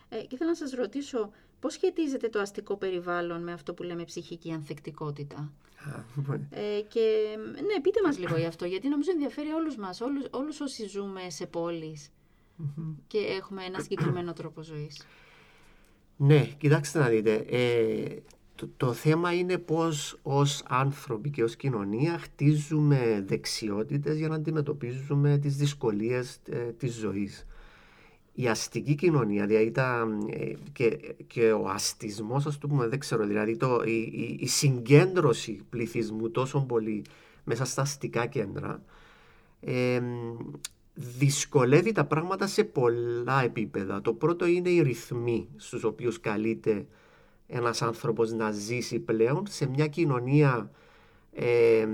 Ε, 0.10 0.18
και 0.18 0.36
ήθελα 0.36 0.50
να 0.50 0.56
σας 0.56 0.72
ρωτήσω, 0.72 1.32
πώς 1.60 1.74
σχετίζεται 1.74 2.30
το 2.30 2.40
αστικό 2.40 2.78
περιβάλλον 2.78 3.44
με 3.44 3.52
αυτό 3.52 3.74
που 3.74 3.84
λέμε 3.84 4.04
ψυχική 4.04 4.52
ανθεκτικότητα; 4.52 5.52
ε, 6.50 6.82
και 6.88 7.38
ναι, 7.66 7.82
πείτε 7.82 8.02
μας 8.06 8.18
λίγο 8.18 8.38
γι' 8.38 8.46
αυτό, 8.46 8.66
γιατί 8.66 8.88
νομίζω 8.88 9.12
ενδιαφέρει 9.12 9.50
όλους 9.50 9.76
μας, 9.76 10.02
όλους, 10.02 10.26
όλους 10.32 10.60
όσοι 10.60 10.88
ζούμε 10.88 11.30
σε 11.30 11.46
πολεις 11.46 12.10
και 13.08 13.18
έχουμε 13.18 13.64
ένα 13.64 13.80
συγκεκριμένο 13.80 14.34
τρόπο 14.34 14.62
ζωής. 14.62 15.06
Ναι, 16.18 16.46
κοιτάξτε 16.58 17.00
να 17.00 17.08
δείτε. 17.08 17.34
Ε, 17.34 18.22
το, 18.78 18.94
θέμα 18.94 19.34
είναι 19.34 19.58
πώς 19.58 20.20
ως 20.22 20.64
άνθρωποι 20.68 21.30
και 21.30 21.44
ως 21.44 21.56
κοινωνία 21.56 22.18
χτίζουμε 22.20 23.24
δεξιότητες 23.28 24.18
για 24.18 24.28
να 24.28 24.36
αντιμετωπίζουμε 24.36 25.38
τις 25.38 25.56
δυσκολίες 25.56 26.40
ε, 26.50 26.58
της 26.58 26.94
ζωής. 26.94 27.46
Η 28.38 28.48
αστική 28.48 28.96
κοινωνία, 28.96 29.46
δηλαδή 29.46 29.72
τα, 29.72 30.08
ε, 30.30 30.54
και, 30.72 31.16
και 31.28 31.52
ο 31.52 31.70
αστισμός, 31.70 32.46
ας 32.46 32.58
το 32.58 32.68
πούμε, 32.68 32.88
δεν 32.88 33.00
ξέρω, 33.00 33.26
δηλαδή 33.26 33.58
το, 33.58 33.82
η, 33.86 34.38
η, 34.40 34.48
συγκέντρωση 34.48 35.60
πληθυσμού 35.70 36.30
τόσο 36.30 36.60
πολύ 36.60 37.04
μέσα 37.44 37.66
στα 37.66 37.82
αστικά 37.82 38.26
κέντρα, 38.26 38.82
ε, 39.60 40.02
δυσκολεύει 40.94 41.92
τα 41.92 42.06
πράγματα 42.06 42.48
σε 42.48 42.64
πολλά 42.64 43.44
επίπεδα. 43.44 44.02
Το 44.02 44.14
πρώτο 44.14 44.46
είναι 44.46 44.70
οι 44.70 44.82
ρυθμοί 44.82 45.48
στους 45.56 45.84
οποίους 45.84 46.20
καλείται 46.20 46.86
ένας 47.48 47.82
άνθρωπος 47.82 48.32
να 48.32 48.52
ζήσει 48.52 49.00
πλέον 49.00 49.44
σε 49.50 49.68
μια 49.68 49.88
κοινωνία 49.88 50.72
ε, 51.34 51.88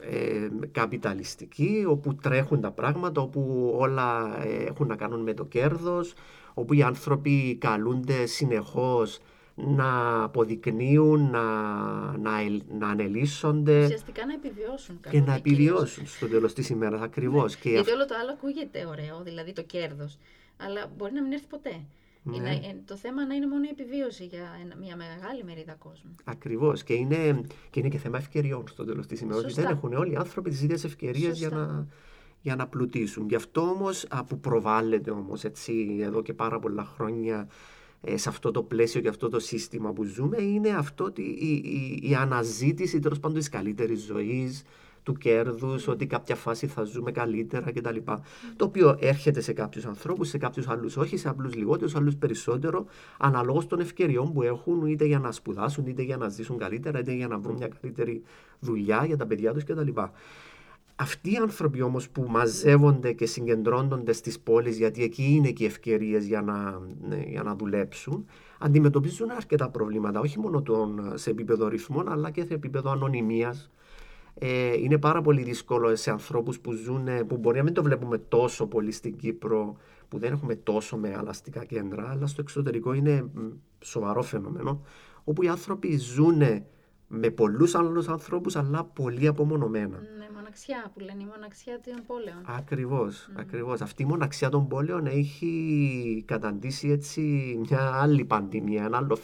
ε, 0.00 0.48
καπιταλιστική 0.72 1.84
όπου 1.88 2.14
τρέχουν 2.14 2.60
τα 2.60 2.70
πράγματα, 2.70 3.20
όπου 3.20 3.72
όλα 3.78 4.38
ε, 4.44 4.64
έχουν 4.64 4.86
να 4.86 4.96
κάνουν 4.96 5.22
με 5.22 5.34
το 5.34 5.44
κέρδος, 5.44 6.14
όπου 6.54 6.74
οι 6.74 6.82
άνθρωποι 6.82 7.56
καλούνται 7.60 8.26
συνεχώς 8.26 9.20
να 9.54 10.22
αποδεικνύουν, 10.22 11.30
να, 11.30 11.42
να, 12.16 12.30
να 12.78 12.88
ανελίσσονται. 12.88 13.84
Ουσιαστικά 13.84 14.26
να 14.26 14.32
επιβιώσουν. 14.32 15.00
Και 15.10 15.20
να 15.20 15.34
επιβιώσουν 15.34 16.06
στο 16.06 16.28
τέλος 16.28 16.52
της 16.54 16.68
ημέρας, 16.68 17.00
ακριβώς. 17.00 17.58
Ναι. 17.64 17.70
Γιατί 17.70 17.90
όλο 17.90 18.04
το 18.06 18.14
άλλο 18.22 18.30
ακούγεται 18.30 18.86
ωραίο, 18.86 19.20
δηλαδή 19.22 19.52
το 19.52 19.62
κέρδος. 19.62 20.18
Αλλά 20.56 20.90
μπορεί 20.96 21.12
να 21.12 21.22
μην 21.22 21.32
έρθει 21.32 21.46
ποτέ. 21.46 21.80
Ναι. 22.22 22.50
Ε, 22.50 22.76
το 22.84 22.96
θέμα 22.96 23.26
να 23.26 23.34
είναι 23.34 23.46
μόνο 23.46 23.64
η 23.64 23.68
επιβίωση 23.70 24.24
για 24.24 24.40
μια 24.80 24.96
μεγάλη 24.96 25.44
μερίδα 25.44 25.74
κόσμου. 25.74 26.14
Ακριβώς. 26.24 26.82
Και 26.82 26.94
είναι, 26.94 27.40
και 27.70 27.80
είναι 27.80 27.88
και 27.88 27.98
θέμα 27.98 28.18
ευκαιριών 28.18 28.68
στο 28.68 28.84
τέλος 28.84 29.06
της 29.06 29.20
ημέρας. 29.20 29.54
Δεν 29.54 29.64
έχουν 29.64 29.92
όλοι 29.92 30.12
οι 30.12 30.16
άνθρωποι 30.16 30.50
τις 30.50 30.62
ίδιες 30.62 30.84
ευκαιρίες 30.84 31.38
για 31.38 31.48
να, 31.48 31.86
για 32.40 32.56
να 32.56 32.66
πλουτίσουν. 32.66 33.28
Γι' 33.28 33.34
αυτό 33.34 33.60
όμως, 33.60 34.06
που 34.26 34.40
προβάλλεται 34.40 35.10
όμως 35.10 35.44
εδώ 36.00 36.22
και 36.22 36.32
πάρα 36.32 36.58
πολλά 36.58 36.84
χρόνια 36.84 37.48
ε, 38.02 38.16
σε 38.16 38.28
αυτό 38.28 38.50
το 38.50 38.62
πλαίσιο 38.62 39.00
και 39.00 39.08
αυτό 39.08 39.28
το 39.28 39.38
σύστημα 39.38 39.92
που 39.92 40.04
ζούμε, 40.04 40.42
είναι 40.42 40.68
αυτό 40.68 41.12
η, 41.16 41.22
η, 41.22 42.00
η 42.02 42.14
αναζήτηση 42.14 42.98
τέλος 42.98 43.20
πάντων 43.20 43.38
της 43.38 43.48
καλύτερης 43.48 44.00
ζωής, 44.00 44.62
του 45.02 45.12
κέρδους, 45.12 45.88
ότι 45.88 46.06
κάποια 46.06 46.34
φάση 46.34 46.66
θα 46.66 46.84
ζούμε 46.84 47.10
καλύτερα 47.10 47.72
κτλ. 47.72 47.96
Το 48.56 48.64
οποίο 48.64 48.96
έρχεται 49.00 49.40
σε 49.40 49.52
κάποιους 49.52 49.84
ανθρώπους, 49.84 50.28
σε 50.28 50.38
κάποιους 50.38 50.68
άλλους 50.68 50.96
όχι, 50.96 51.16
σε 51.16 51.28
άλλους 51.28 51.54
λιγότερο, 51.54 51.88
σε 51.88 51.96
άλλους 51.96 52.16
περισσότερο, 52.16 52.86
αναλόγως 53.18 53.66
των 53.66 53.80
ευκαιριών 53.80 54.32
που 54.32 54.42
έχουν 54.42 54.86
είτε 54.86 55.04
για 55.04 55.18
να 55.18 55.32
σπουδάσουν, 55.32 55.86
είτε 55.86 56.02
για 56.02 56.16
να 56.16 56.28
ζήσουν 56.28 56.58
καλύτερα, 56.58 56.98
είτε 56.98 57.12
για 57.12 57.28
να 57.28 57.38
βρουν 57.38 57.56
μια 57.56 57.68
καλύτερη 57.80 58.22
δουλειά 58.60 59.04
για 59.06 59.16
τα 59.16 59.26
παιδιά 59.26 59.52
τους 59.52 59.64
κτλ. 59.64 59.88
Αυτοί 60.96 61.32
οι 61.32 61.36
άνθρωποι 61.36 61.82
όμως 61.82 62.08
που 62.08 62.26
μαζεύονται 62.28 63.12
και 63.12 63.26
συγκεντρώνονται 63.26 64.12
στις 64.12 64.40
πόλεις, 64.40 64.76
γιατί 64.76 65.02
εκεί 65.02 65.24
είναι 65.24 65.50
και 65.50 65.64
οι 65.64 65.66
ευκαιρίες 65.66 66.26
για, 66.26 66.42
να, 66.42 66.80
ναι, 67.08 67.24
για 67.26 67.42
να 67.42 67.54
δουλέψουν, 67.54 68.26
αντιμετωπίζουν 68.58 69.30
αρκετά 69.30 69.68
προβλήματα, 69.68 70.20
όχι 70.20 70.38
μόνο 70.38 70.62
τον, 70.62 71.12
σε 71.14 71.30
επίπεδο 71.30 71.68
ρυθμών, 71.68 72.08
αλλά 72.08 72.30
και 72.30 72.44
σε 72.44 72.54
επίπεδο 72.54 72.90
ανωνυμίας, 72.90 73.70
Ε, 74.42 74.72
είναι 74.78 74.98
πάρα 74.98 75.22
πολύ 75.22 75.42
δύσκολο 75.42 75.96
σε 75.96 76.10
ανθρώπους 76.10 76.60
που 76.60 76.72
ζουν, 76.72 77.26
που 77.26 77.36
μπορεί 77.36 77.56
να 77.56 77.62
μην 77.62 77.74
το 77.74 77.82
βλέπουμε 77.82 78.18
τόσο 78.18 78.66
πολύ 78.66 78.92
στην 78.92 79.16
Κύπρο, 79.16 79.76
που 80.08 80.18
δεν 80.18 80.32
έχουμε 80.32 80.54
τόσο 80.54 80.96
μεγάλα 80.96 81.30
αστικά 81.30 81.64
κέντρα, 81.64 82.10
αλλά 82.10 82.26
στο 82.26 82.40
εξωτερικό 82.40 82.92
είναι 82.92 83.30
σοβαρό 83.80 84.22
φαινόμενο, 84.22 84.82
όπου 85.24 85.42
οι 85.42 85.48
άνθρωποι 85.48 85.96
ζουν 85.96 86.42
με 87.08 87.30
πολλούς 87.30 87.74
άλλους 87.74 88.08
ανθρώπους, 88.08 88.56
αλλά 88.56 88.84
πολύ 88.84 89.26
απομονωμένα. 89.26 89.98
Ναι, 90.18 90.28
μοναξιά 90.34 90.90
που 90.94 91.00
λένε, 91.00 91.22
η 91.22 91.26
μοναξιά 91.34 91.80
των 91.84 92.02
πόλεων. 92.06 92.36
Ακριβώς. 92.44 93.30
Ακριβώς. 93.34 93.80
Αυτή 93.80 94.02
η 94.02 94.06
μοναξιά 94.06 94.48
των 94.48 94.68
πόλεων 94.68 95.06
έχει 95.06 96.24
καταντήσει 96.26 96.88
έτσι 96.88 97.20
μια 97.60 97.90
άλλη 97.94 98.24
πανδημία, 98.24 98.84
ένα 98.84 98.96
άλλο 98.96 99.16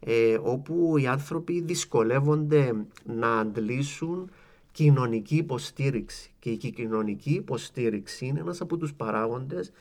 ε, 0.00 0.38
όπου 0.42 0.96
οι 0.98 1.06
άνθρωποι 1.06 1.60
δυσκολεύονται 1.60 2.72
να 3.04 3.38
αντλήσουν 3.38 4.30
κοινωνική 4.72 5.36
υποστήριξη. 5.36 6.30
Και 6.38 6.50
η 6.50 6.56
κοινωνική 6.56 7.30
υποστήριξη 7.30 8.26
είναι 8.26 8.40
ένας 8.40 8.60
από 8.60 8.76
τους 8.76 8.94
παράγοντες 8.94 9.72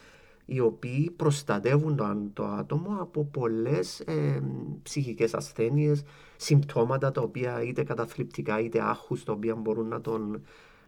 οι 0.46 0.60
οποίοι 0.60 1.12
προστατεύουν 1.12 1.96
το, 2.34 2.46
άτομο 2.46 2.98
από 3.00 3.26
πολλές 3.26 4.00
ε, 4.00 4.42
ψυχικές 4.84 5.34
ασθένειες, 5.34 6.04
συμπτώματα 6.38 7.12
τα 7.12 7.22
οποία 7.22 7.64
είτε 7.64 7.84
καταθλιπτικά 7.84 8.60
είτε 8.60 8.82
άχους 8.82 9.24
τα 9.24 9.34
οποία 9.34 9.56
μπορούν 9.56 9.88
να 9.88 10.02
τον, 10.02 10.42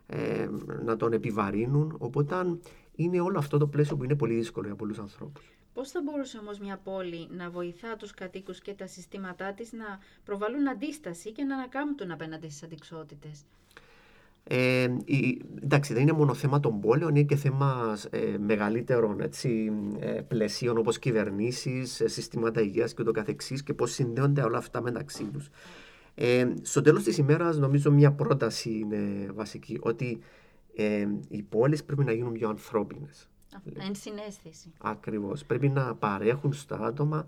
ε, 0.05 0.47
να 0.85 0.95
τον 0.97 1.13
επιβαρύνουν. 1.13 1.95
Οπότε 1.97 2.57
είναι 2.95 3.21
όλο 3.21 3.37
αυτό 3.37 3.57
το 3.57 3.67
πλαίσιο 3.67 3.97
που 3.97 4.03
είναι 4.03 4.15
πολύ 4.15 4.33
δύσκολο 4.33 4.67
για 4.67 4.75
πολλούς 4.75 4.99
ανθρώπους. 4.99 5.56
Πώς 5.77 5.91
θα 5.91 6.01
μπορούσε 6.03 6.37
όμως 6.37 6.59
μια 6.59 6.79
πόλη 6.83 7.27
να 7.31 7.49
βοηθά 7.49 7.95
τους 7.95 8.13
κατοίκους 8.13 8.61
και 8.61 8.73
τα 8.73 8.87
συστήματά 8.87 9.53
της 9.53 9.71
να 9.73 9.99
προβάλλουν 10.25 10.67
αντίσταση 10.67 11.31
και 11.31 11.43
να 11.43 11.55
ανακάμπτουν 11.55 12.11
απέναντι 12.11 12.49
στις 12.49 12.63
αντικσότητες; 12.63 13.45
Ε, 14.43 14.87
εντάξει, 15.63 15.93
δεν 15.93 16.01
είναι 16.01 16.11
μόνο 16.11 16.33
θέμα 16.33 16.59
των 16.59 16.79
πόλεων, 16.79 17.15
είναι 17.15 17.25
και 17.25 17.35
θέμα 17.35 17.97
ε, 18.09 18.37
μεγαλύτερων 18.37 19.19
έτσι, 19.21 19.71
ε, 19.99 20.21
πλαισίων 20.27 20.77
όπως 20.77 20.99
κυβερνήσεις, 20.99 22.01
ε, 22.01 22.07
συστήματα 22.07 22.61
υγείας 22.61 22.93
και 22.93 23.03
το 23.03 23.11
καθεξής 23.11 23.63
και 23.63 23.73
πώς 23.73 23.91
συνδέονται 23.91 24.41
όλα 24.41 24.57
αυτά 24.57 24.81
μεταξύ 24.81 25.23
τους. 25.23 25.49
Ε, 26.15 26.47
στο 26.61 26.81
τέλος 26.81 27.03
της 27.03 27.17
ημέρας 27.17 27.57
νομίζω 27.57 27.91
μια 27.91 28.11
πρόταση 28.11 28.69
είναι 28.69 29.31
βασική, 29.33 29.77
ότι 29.81 30.19
ε, 30.75 31.07
οι 31.27 31.41
πόλεις 31.41 31.83
πρέπει 31.83 32.03
να 32.03 32.11
γίνουν 32.11 32.31
πιο 32.31 32.49
ανθρώπινες. 32.49 33.29
Εν 33.87 33.95
συνέστηση. 33.95 34.71
Ακριβώς. 34.77 35.45
Πρέπει 35.45 35.69
να 35.69 35.95
παρέχουν 35.95 36.53
στα 36.53 36.79
άτομα 36.79 37.25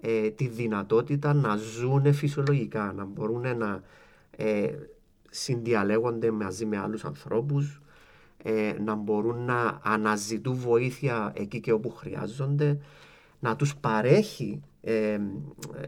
ε, 0.00 0.30
τη 0.30 0.46
δυνατότητα 0.48 1.32
να 1.32 1.56
ζουν 1.56 2.14
φυσιολογικά, 2.14 2.92
να 2.92 3.04
μπορούν 3.04 3.56
να 3.56 3.82
ε, 4.30 4.72
συνδιαλέγονται 5.30 6.30
μαζί 6.30 6.66
με 6.66 6.78
άλλους 6.78 7.04
ανθρώπους, 7.04 7.80
ε, 8.42 8.74
να 8.84 8.94
μπορούν 8.94 9.44
να 9.44 9.80
αναζητούν 9.82 10.54
βοήθεια 10.54 11.32
εκεί 11.36 11.60
και 11.60 11.72
όπου 11.72 11.90
χρειάζονται, 11.90 12.78
να 13.40 13.56
τους 13.56 13.76
παρέχει 13.76 14.62
ε, 14.80 15.18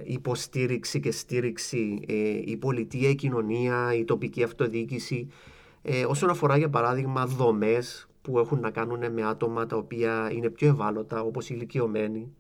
υποστήριξη 0.05 1.01
και 1.01 1.11
στήριξη 1.11 2.01
ε, 2.09 2.15
η 2.45 2.57
πολιτεία, 2.57 3.09
η 3.09 3.15
κοινωνία, 3.15 3.95
η 3.95 4.05
τοπική 4.05 4.43
αυτοδιοίκηση 4.43 5.29
όσον 6.07 6.31
αφορά 6.31 6.57
για 6.57 6.71
παράδειγμα 6.71 7.27
δομές 7.27 8.08
που 8.31 8.39
έχουν 8.39 8.61
να 8.61 8.71
κάνουν 8.71 9.13
με 9.13 9.25
άτομα 9.25 9.67
τα 9.67 9.77
οποία 9.77 10.31
είναι 10.33 10.51
πιο 10.51 10.69
ευάλωτα 10.69 11.23
όπως 11.23 11.51
οι 11.51 11.55
ηλικιωμένοι 11.57 12.33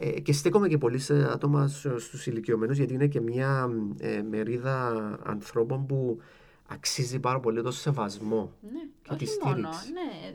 ε, 0.00 0.20
και 0.20 0.32
στέκομαι 0.32 0.68
και 0.68 0.78
πολύ 0.78 0.98
σε 0.98 1.30
άτομα 1.32 1.68
στους 1.98 2.26
ηλικιωμένους 2.26 2.76
γιατί 2.76 2.94
είναι 2.94 3.06
και 3.06 3.20
μια 3.20 3.70
ε, 3.98 4.22
μερίδα 4.22 5.18
ανθρώπων 5.24 5.86
που 5.86 6.20
αξίζει 6.66 7.20
πάρα 7.20 7.40
πολύ 7.40 7.62
το 7.62 7.70
σεβασμό 7.70 8.52
ναι, 8.62 8.80
και 9.02 9.10
όχι 9.10 9.24
τη 9.24 9.26
στήριξη. 9.26 9.60
Μόνο, 9.60 9.68
ναι, 9.68 10.32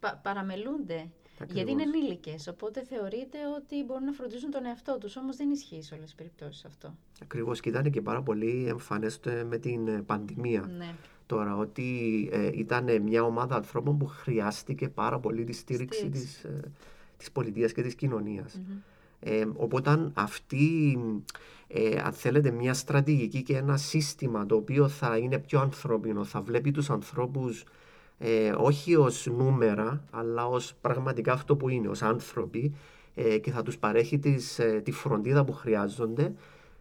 πα, 0.00 0.20
παραμελούνται. 0.22 1.08
Γιατί 1.52 1.70
είναι 1.70 1.82
ενήλικες, 1.82 2.48
οπότε 2.48 2.82
θεωρείται 2.82 3.38
ότι 3.56 3.84
μπορούν 3.84 4.04
να 4.04 4.12
φροντίζουν 4.12 4.50
τον 4.50 4.64
εαυτό 4.64 4.98
τους. 4.98 5.16
Όμως 5.16 5.36
δεν 5.36 5.50
ισχύει 5.50 5.82
σε 5.82 5.94
όλες 5.94 6.06
τις 6.06 6.14
περιπτώσεις 6.14 6.64
αυτό. 6.64 6.94
Ακριβώς 7.22 7.60
και 7.60 7.68
ήταν 7.68 7.90
και 7.90 8.00
πάρα 8.00 8.22
πολύ 8.22 8.66
εμφανέ 8.68 9.08
με 9.48 9.58
την 9.58 9.88
ε, 9.88 10.02
πανδημία. 10.02 10.70
Ναι. 10.78 10.94
Τώρα, 11.28 11.56
ότι 11.56 12.28
ε, 12.32 12.50
ήταν 12.54 13.02
μια 13.02 13.22
ομάδα 13.22 13.56
ανθρώπων 13.56 13.98
που 13.98 14.06
χρειάστηκε 14.06 14.88
πάρα 14.88 15.18
πολύ 15.18 15.44
τη 15.44 15.52
στήριξη, 15.52 16.08
της, 16.08 16.44
ε, 16.44 16.60
της 17.16 17.32
πολιτείας 17.32 17.72
και 17.72 17.82
της 17.82 17.94
κοινωνιας 17.94 18.60
ε, 19.20 19.44
οπότε 19.56 20.10
αυτή, 20.14 20.98
ε, 21.68 22.00
αν 22.04 22.12
θέλετε, 22.12 22.50
μια 22.50 22.74
στρατηγική 22.74 23.42
και 23.42 23.56
ένα 23.56 23.76
σύστημα 23.76 24.46
το 24.46 24.54
οποίο 24.54 24.88
θα 24.88 25.16
είναι 25.16 25.38
πιο 25.38 25.60
ανθρώπινο, 25.60 26.24
θα 26.24 26.40
βλέπει 26.40 26.70
τους 26.70 26.90
ανθρώπους 26.90 27.64
ε, 28.18 28.52
όχι 28.56 28.96
ως 28.96 29.26
νούμερα, 29.26 30.04
αλλά 30.10 30.46
ως 30.46 30.74
πραγματικά 30.80 31.32
αυτό 31.32 31.56
που 31.56 31.68
είναι, 31.68 31.88
ως 31.88 32.02
άνθρωποι 32.02 32.74
ε, 33.14 33.38
και 33.38 33.50
θα 33.50 33.62
τους 33.62 33.78
παρέχει 33.78 34.18
τις, 34.18 34.60
τη 34.82 34.92
φροντίδα 34.92 35.44
που 35.44 35.52
χρειάζονται 35.52 36.32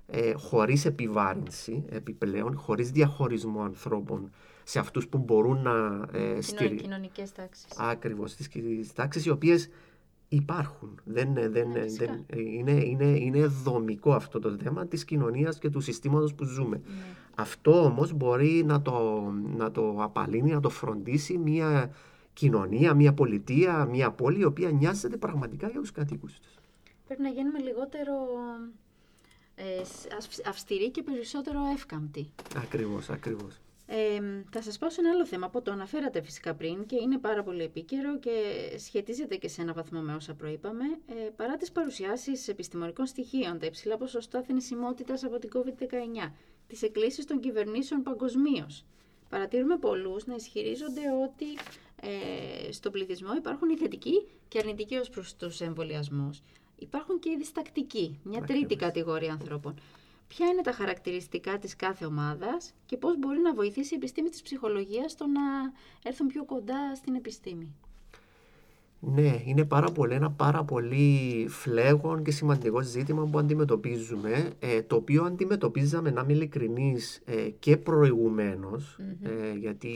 ε, 0.08 0.34
χωρίς 0.34 0.86
επιβάρυνση 0.86 1.84
επιπλέον, 1.89 2.58
χωρίς 2.58 2.91
διαχωρισμό 2.91 3.62
ανθρώπων 3.62 4.32
σε 4.63 4.80
αυτούς 4.80 5.08
που 5.08 5.17
μπορούν 5.17 5.62
να 5.62 6.08
ε, 6.12 6.41
στηρίξουν. 6.41 6.78
Κοινωνικές 6.78 7.32
τάξεις. 7.32 7.67
Ακριβώς, 7.78 8.36
τις 8.36 8.93
τάξεις 8.93 9.26
οι 9.26 9.30
οποίες 9.30 9.70
υπάρχουν. 10.28 11.00
Δεν, 11.04 11.34
δεν, 11.34 11.52
ναι, 11.52 11.86
δεν, 11.86 12.26
είναι, 12.36 12.72
είναι, 12.72 13.06
είναι 13.06 13.46
δομικό 13.46 14.13
αυτό 14.13 14.39
το 14.39 14.58
θέμα 14.58 14.88
της 14.88 15.06
κοινωνίας 15.06 15.58
και 15.60 15.70
του 15.70 15.80
συστήματος 15.80 16.34
που 16.34 16.43
ζούμε. 16.43 16.82
Ναι. 16.86 16.93
Αυτό 17.36 17.84
όμως 17.84 18.13
μπορεί 18.13 18.63
να 18.65 18.82
το, 18.82 19.22
να 19.58 19.72
το 19.72 19.96
απαλύνει, 20.00 20.52
να 20.52 20.60
το 20.60 20.70
φροντίσει 20.70 21.38
μια 21.38 21.91
κοινωνία, 22.34 22.93
μια 22.93 23.13
πολιτεία, 23.13 23.86
μια 23.86 24.12
πόλη 24.12 24.39
η 24.39 24.43
οποία 24.43 24.72
νοιάζεται 24.72 25.17
πραγματικά 25.17 25.67
για 25.70 25.80
τους 25.80 25.91
κατοίκους 25.91 26.39
της. 26.39 26.58
Πρέπει 27.06 27.22
να 27.22 27.30
γίνουμε 27.30 27.60
λιγότερο 27.60 28.13
ε, 29.60 29.82
αυστηροί 30.46 30.89
και 30.91 31.04
περισσότερο 31.04 31.60
εύκαμπτοι. 31.74 32.32
Ακριβώς, 32.56 33.10
ακριβώς. 33.10 33.60
Ε, 33.89 34.22
θα 34.52 34.62
σας 34.62 34.78
πω 34.78 34.89
σε 34.89 35.02
ένα 35.02 35.10
άλλο 35.10 35.26
θέμα 35.26 35.50
που 35.50 35.62
το 35.62 35.72
αναφέρατε 35.72 36.22
φυσικά 36.22 36.54
πριν 36.54 36.86
και 36.86 36.96
είναι 37.02 37.17
πάρα 37.17 37.43
πολύ 37.43 37.63
επίκαιρο 37.63 38.20
και 38.20 38.32
σχετίζεται 38.78 39.36
και 39.36 39.48
σε 39.48 39.62
ένα 39.62 39.74
βαθμό 39.74 40.00
με 40.00 40.13
όσα 40.13 40.34
προείπαμε. 40.34 40.84
Ε, 41.08 41.30
παρά 41.36 41.58
τις 41.58 41.72
παρουσιάσεις 41.72 42.48
επιστημονικών 42.48 43.06
στοιχείων, 43.06 43.60
τα 43.60 43.65
υψηλά 43.65 43.98
ποσοστά 43.98 44.41
θνησιμότητας 44.41 45.24
από 45.24 45.39
την 45.39 45.50
COVID-19, 45.54 46.32
τις 46.67 46.82
εκκλήσεις 46.82 47.26
των 47.26 47.39
κυβερνήσεων 47.39 48.04
παγκοσμίως. 48.04 48.86
Παρατηρούμε 49.30 49.78
πολλούς 49.78 50.26
να 50.26 50.36
ισχυρίζονται 50.36 51.02
ότι 51.24 51.46
ε, 52.02 52.72
στον 52.72 52.91
πληθυσμό 52.91 53.36
υπάρχουν 53.36 53.70
οι 53.70 53.78
θετικοί 53.78 54.28
και 54.48 54.60
αρνητικοί 54.60 54.96
ως 54.96 55.10
προς 55.10 55.36
τους 55.36 55.62
εμβολιασμούς. 55.62 56.41
Υπάρχουν 56.79 57.19
και 57.19 57.29
οι 57.29 57.37
διστακτικοί, 57.37 58.19
μια 58.23 58.41
τρίτη 58.41 58.75
κατηγορία 58.75 59.31
ανθρώπων 59.31 59.75
ποια 60.27 60.47
είναι 60.47 60.61
τα 60.61 60.71
χαρακτηριστικά 60.71 61.57
της 61.57 61.75
κάθε 61.75 62.05
ομάδας 62.05 62.73
και 62.85 62.97
πώς 62.97 63.17
μπορεί 63.17 63.39
να 63.39 63.53
βοηθήσει 63.53 63.93
η 63.93 63.97
επιστήμη 63.97 64.29
της 64.29 64.41
ψυχολογίας 64.41 65.11
στο 65.11 65.27
να 65.27 65.41
έρθουν 66.03 66.27
πιο 66.27 66.45
κοντά 66.45 66.95
στην 66.95 67.15
επιστήμη; 67.15 67.75
Ναι, 68.99 69.41
είναι 69.45 69.65
πάρα 69.65 69.91
πολύ, 69.91 70.13
ένα 70.13 70.31
πάρα 70.31 70.63
πολύ 70.63 71.45
φλέγον 71.49 72.23
και 72.23 72.31
σημαντικό 72.31 72.81
ζήτημα 72.81 73.25
που 73.25 73.39
αντιμετωπίζουμε, 73.39 74.51
ε, 74.60 74.81
το 74.81 74.95
οποίο 74.95 75.23
αντιμετωπίζαμε, 75.23 76.12
να 76.12 76.21
είμαι 76.21 76.33
ειλικρινής, 76.33 77.21
ε, 77.25 77.49
και 77.60 77.77
προηγουμενως 77.77 78.99
ε, 79.21 79.57
γιατί 79.57 79.91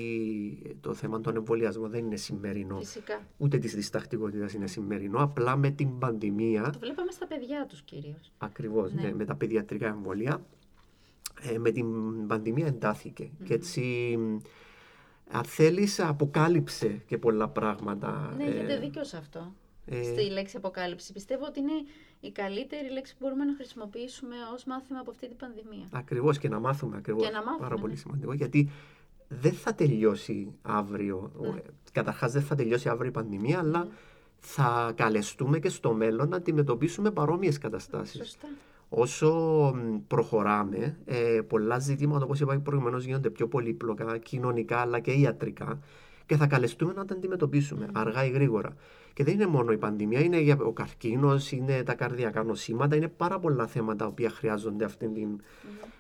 το 0.82 0.94
θέμα 0.94 1.22
των 1.22 1.36
εμβολιασμών 1.36 1.90
δεν 1.90 2.06
είναι 2.06 2.16
σημερινό, 2.16 2.78
Φυσικά. 2.78 3.22
ούτε 3.38 3.58
της 3.58 3.76
διστακτικότητας 3.76 4.54
είναι 4.54 4.68
σημερινό, 4.68 5.20
απλά 5.20 5.56
με 5.56 5.70
την 5.70 5.98
πανδημία... 6.00 6.70
Το 6.70 6.80
βλέπαμε 6.80 7.12
στα 7.12 7.28
παιδιά 7.28 7.66
τους 7.70 7.82
κυρίως. 7.82 8.32
Ακριβώς, 8.38 8.94
ναι. 8.94 9.02
ναι 9.02 9.14
με 9.14 9.26
τα 9.26 9.36
παιδιατρικά 9.36 9.88
εμβολία. 9.88 10.42
με 11.60 11.72
την 11.72 11.86
πανδημία 12.28 12.76
και 13.44 13.54
έτσι 13.54 14.18
αν 15.32 15.44
θέλει, 15.44 15.90
αποκάλυψε 15.98 17.02
και 17.08 17.18
πολλά 17.18 17.48
πράγματα. 17.48 18.34
Ναι, 18.38 18.44
έχετε 18.44 18.74
ε, 18.74 18.80
δίκιο 18.80 19.04
σε 19.04 19.18
αυτό. 19.18 19.54
Ε, 19.86 20.04
στη 20.04 20.30
λέξη 20.30 20.58
αποκάλυψη. 20.58 21.14
Πιστεύω 21.14 21.46
ότι 21.46 21.60
είναι 21.60 21.72
η 22.20 22.32
καλύτερη 22.32 22.92
λέξη 22.92 23.14
που 23.14 23.20
μπορούμε 23.22 23.44
να 23.44 23.56
χρησιμοποιήσουμε 23.56 24.36
ως 24.54 24.64
μάθημα 24.64 25.00
από 25.00 25.12
αυτή 25.12 25.28
την 25.28 25.38
πανδημία. 25.38 25.88
Ακριβώς 25.92 26.38
και 26.38 26.50
να 26.50 26.60
μάθουμε 26.60 26.98
ακριβώς. 26.98 27.30
Πάρα 27.60 27.76
πολύ 27.76 27.94
ναι. 27.94 28.00
σημαντικό. 28.00 28.34
Γιατί 28.34 28.70
δεν 29.28 29.54
θα 29.54 29.74
τελειώσει 29.74 30.54
αύριο. 30.62 31.32
Ναι. 31.40 31.62
Καταρχάς, 31.92 32.32
δεν 32.32 32.42
θα 32.42 32.56
τελειώσει 32.56 32.90
αύριο 32.90 33.10
η 33.10 33.14
πανδημία, 33.14 33.60
αλλά 33.60 33.84
ναι. 33.84 33.90
θα 34.40 34.94
καλεστούμε 34.96 35.60
και 35.60 35.70
στο 35.70 35.94
μέλλον 35.94 36.30
να 36.30 36.36
αντιμετωπίσουμε 36.36 37.12
παρόμοιες 37.12 37.58
καταστάσεις. 37.58 38.18
Σωστά 38.18 38.48
όσο 38.94 39.74
προχωράμε, 40.08 40.98
ε, 41.06 41.42
πολλά 41.48 41.80
ζητήματα, 41.80 42.24
όπως 42.24 42.40
είπα 42.40 42.60
προηγουμένως, 42.60 43.06
γίνονται 43.06 43.30
πιο 43.30 43.48
πολύπλοκα, 43.48 44.18
κοινωνικά 44.18 44.78
αλλά 44.78 45.00
και 45.00 45.12
ιατρικά. 45.12 45.80
και 46.26 46.38
θα 46.38 46.48
καλεστούμε 46.48 46.94
να 46.94 47.06
τα 47.06 47.14
αντιμετωπίσουμε 47.14 47.88
αργά 47.94 48.26
ή 48.26 48.30
γρήγορα. 48.30 48.76
Και 49.14 49.24
δεν 49.24 49.34
είναι 49.34 49.48
μόνο 49.48 49.72
η 49.72 49.78
πανδημία, 49.78 50.20
είναι 50.20 50.40
για 50.40 50.58
ο 50.60 50.72
καρκίνος, 50.72 51.52
είναι 51.52 51.84
τα 51.84 51.94
καρδιακά 51.94 52.44
νοσήματα, 52.44 52.96
είναι 52.96 53.08
πάρα 53.08 53.40
πολλά 53.40 53.68
θέματα 53.68 54.12
που 54.12 54.24
χρειάζονται 54.30 54.86
αυτή 54.86 55.08
την 55.08 55.42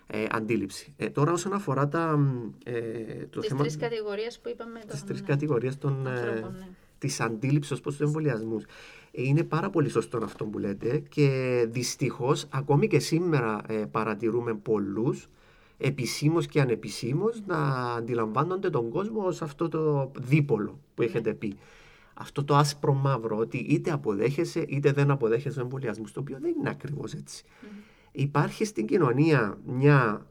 ε, 0.07 0.25
αντίληψη. 0.31 0.93
Ε, 0.97 1.09
τώρα, 1.09 1.31
όσον 1.31 1.53
αφορά 1.53 1.87
τα, 1.87 2.19
ε, 2.63 2.81
το 3.29 3.39
τις 3.39 3.49
θέμα. 3.49 3.63
Τι 3.63 3.67
τρεις 3.67 3.77
κατηγορίες 3.77 4.39
που 4.39 4.49
είπαμε. 4.49 4.79
Τις 4.87 5.03
τρεις 5.03 5.21
κατηγορίες 5.21 5.77
των. 5.77 6.07
Ε, 6.07 6.11
ναι. 6.11 6.67
Της 6.97 7.19
αντίληψης 7.19 7.71
ως 7.71 7.81
προς 7.81 7.95
τους 7.95 8.05
εμβολιασμούς. 8.05 8.65
Ε, 9.11 9.21
είναι 9.21 9.43
πάρα 9.43 9.69
πολύ 9.69 9.89
σωστό 9.89 10.19
αυτό 10.23 10.45
που 10.45 10.59
λέτε 10.59 11.03
και 11.09 11.29
δυστυχώς 11.69 12.47
ακόμη 12.49 12.87
και 12.87 12.99
σήμερα 12.99 13.61
ε, 13.67 13.73
παρατηρούμε 13.91 14.53
πολλούς 14.53 15.27
επισήμως 15.77 16.45
και 16.45 16.61
ανεπισήμως 16.61 17.41
να 17.45 17.57
αντιλαμβάνονται 17.93 18.69
τον 18.69 18.89
κόσμο 18.89 19.25
ως 19.25 19.41
αυτό 19.41 19.69
το 19.69 20.11
δίπολο 20.19 20.79
που 20.95 21.01
έχετε 21.01 21.33
πει. 21.33 21.57
Αυτό 22.13 22.43
το 22.43 22.55
άσπρο 22.55 22.93
μαύρο, 22.93 23.37
ότι 23.37 23.57
είτε 23.57 23.91
αποδέχεσαι 23.91 24.59
είτε 24.67 24.91
δεν 24.91 25.11
αποδέχεσαι 25.11 25.61
εμβολιασμού, 25.61 26.05
το 26.13 26.19
οποίο 26.19 26.37
δεν 26.41 26.53
είναι 26.59 26.69
ακριβώς 26.69 27.13
έτσι. 27.13 27.43
Υπάρχει 28.11 28.65
στην 28.65 28.85
κοινωνία 28.85 29.57
μια 29.65 30.25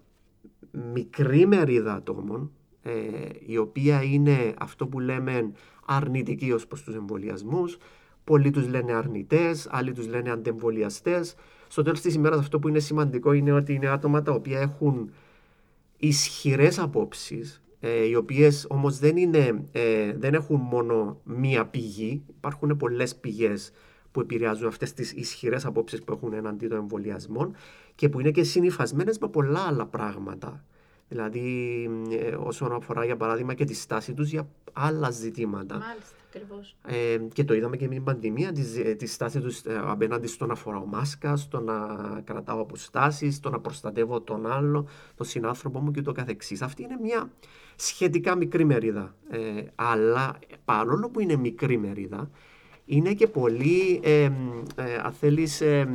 μικρή 0.92 1.46
μερίδα 1.46 1.94
ατόμων, 1.94 2.50
ε, 2.82 2.92
η 3.46 3.56
οποία 3.56 4.02
είναι 4.02 4.54
αυτό 4.58 4.86
που 4.86 5.00
λέμε 5.00 5.52
αρνητική 5.86 6.52
ως 6.52 6.66
προς 6.66 6.82
τους 6.82 6.94
εμβολιασμούς. 6.94 7.78
Πολλοί 8.30 8.50
τους 8.50 8.68
λένε 8.68 8.92
αρνητές, 8.92 9.68
άλλοι 9.70 9.92
τους 9.92 10.06
λένε 10.06 10.30
αντεμβολιαστές. 10.30 11.34
Στο 11.68 11.82
τέλος 11.82 12.00
της 12.00 12.14
ημέρας 12.14 12.38
αυτό 12.38 12.58
που 12.58 12.68
είναι 12.68 12.78
σημαντικό 12.78 13.32
είναι 13.32 13.52
ότι 13.52 13.72
είναι 13.72 13.88
άτομα 13.88 14.22
τα 14.22 14.32
οποία 14.32 14.60
έχουν 14.60 15.10
ισχυρές 15.96 16.78
απόψεις, 16.78 17.62
ε, 17.80 18.04
οι 18.04 18.14
οποίες 18.14 18.66
όμως 18.68 18.98
δεν, 18.98 19.16
είναι, 19.16 19.64
ε, 19.72 20.12
δεν 20.16 20.34
έχουν 20.34 20.60
μόνο 20.60 21.20
μία 21.24 21.66
πηγή, 21.66 22.22
υπάρχουν 22.36 22.76
πολλές 22.76 23.16
πηγές 23.16 23.72
που 24.12 24.20
επηρεάζουν 24.20 24.66
αυτές 24.66 24.92
τις 24.92 25.12
ισχυρές 25.12 25.64
απόψεις 25.64 26.02
που 26.02 26.12
έχουν 26.12 26.32
εναντί 26.32 26.68
των 26.68 26.78
εμβολιασμών 26.78 27.54
και 27.94 28.08
που 28.08 28.20
είναι 28.20 28.30
και 28.30 28.42
συνειφασμένες 28.42 29.18
με 29.18 29.28
πολλά 29.28 29.60
άλλα 29.60 29.86
πράγματα. 29.86 30.64
Δηλαδή, 31.08 31.88
ε, 32.10 32.34
όσον 32.34 32.72
αφορά 32.72 33.04
για 33.04 33.16
παράδειγμα 33.16 33.54
και 33.54 33.64
τη 33.64 33.74
στάση 33.74 34.14
τους 34.14 34.30
για 34.30 34.48
άλλα 34.72 35.10
ζητήματα. 35.10 35.78
Μάλιστα. 35.78 36.18
Ε, 36.86 37.18
και 37.32 37.44
το 37.44 37.54
είδαμε 37.54 37.76
και 37.76 37.88
με 37.88 37.94
την 37.94 38.04
πανδημία, 38.04 38.52
τη, 38.52 38.62
ε, 38.84 38.94
τη 38.94 39.06
στάση 39.06 39.40
τους 39.40 39.60
ε, 39.60 39.80
απέναντι 39.84 40.26
στο 40.26 40.46
να 40.46 40.54
φοράω 40.54 40.86
μάσκα, 40.86 41.36
στο 41.36 41.60
να 41.60 41.74
κρατάω 42.24 42.60
αποστάσεις, 42.60 43.34
στο 43.34 43.50
να 43.50 43.60
προστατεύω 43.60 44.20
τον 44.20 44.46
άλλο, 44.46 44.88
τον 45.16 45.26
συνάνθρωπο 45.26 45.80
μου 45.80 45.90
και 45.90 46.02
το 46.02 46.12
καθεξής. 46.12 46.62
Αυτή 46.62 46.82
είναι 46.82 46.96
μια 47.02 47.30
σχετικά 47.76 48.36
μικρή 48.36 48.64
μερίδα. 48.64 49.14
Ε, 49.30 49.62
αλλά 49.74 50.38
παρόλο 50.64 51.10
που 51.10 51.20
είναι 51.20 51.36
μικρή 51.36 51.78
μερίδα, 51.78 52.30
είναι 52.84 53.14
και 53.14 53.26
πολύ, 53.26 54.00
ε, 54.02 54.22
ε, 54.22 54.30
αν 55.02 55.12
θέλεις... 55.12 55.60
Ε, 55.60 55.88